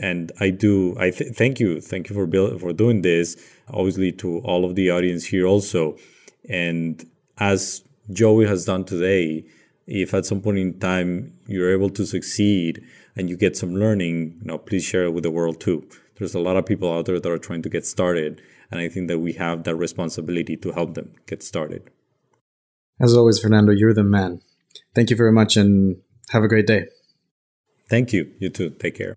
And 0.00 0.32
I 0.40 0.50
do 0.50 0.96
I 0.98 1.10
th- 1.10 1.34
thank 1.36 1.60
you. 1.60 1.80
Thank 1.80 2.08
you 2.08 2.16
for 2.16 2.26
build, 2.26 2.60
for 2.60 2.72
doing 2.72 3.02
this. 3.02 3.36
Obviously 3.68 4.10
to 4.12 4.38
all 4.40 4.64
of 4.64 4.74
the 4.74 4.90
audience 4.90 5.26
here 5.26 5.46
also. 5.46 5.96
And 6.48 7.08
as 7.38 7.84
Joey 8.12 8.46
has 8.46 8.64
done 8.64 8.84
today, 8.84 9.44
if 9.86 10.14
at 10.14 10.26
some 10.26 10.40
point 10.40 10.58
in 10.58 10.78
time 10.78 11.32
you're 11.46 11.72
able 11.72 11.90
to 11.90 12.06
succeed 12.06 12.82
and 13.16 13.28
you 13.28 13.36
get 13.36 13.56
some 13.56 13.74
learning, 13.74 14.38
you 14.40 14.46
know, 14.46 14.58
please 14.58 14.84
share 14.84 15.04
it 15.04 15.12
with 15.12 15.24
the 15.24 15.30
world 15.30 15.60
too. 15.60 15.88
There's 16.16 16.34
a 16.34 16.40
lot 16.40 16.56
of 16.56 16.66
people 16.66 16.92
out 16.92 17.06
there 17.06 17.18
that 17.18 17.30
are 17.30 17.38
trying 17.38 17.62
to 17.62 17.68
get 17.68 17.86
started, 17.86 18.42
and 18.70 18.80
I 18.80 18.88
think 18.88 19.08
that 19.08 19.18
we 19.18 19.32
have 19.34 19.64
that 19.64 19.76
responsibility 19.76 20.56
to 20.56 20.72
help 20.72 20.94
them 20.94 21.14
get 21.26 21.42
started. 21.42 21.90
As 23.00 23.16
always, 23.16 23.40
Fernando, 23.40 23.72
you're 23.72 23.94
the 23.94 24.04
man. 24.04 24.40
Thank 24.94 25.10
you 25.10 25.16
very 25.16 25.32
much 25.32 25.56
and 25.56 25.96
have 26.30 26.44
a 26.44 26.48
great 26.48 26.66
day. 26.66 26.86
Thank 27.88 28.12
you. 28.12 28.32
You 28.38 28.50
too. 28.50 28.70
Take 28.70 28.96
care. 28.96 29.16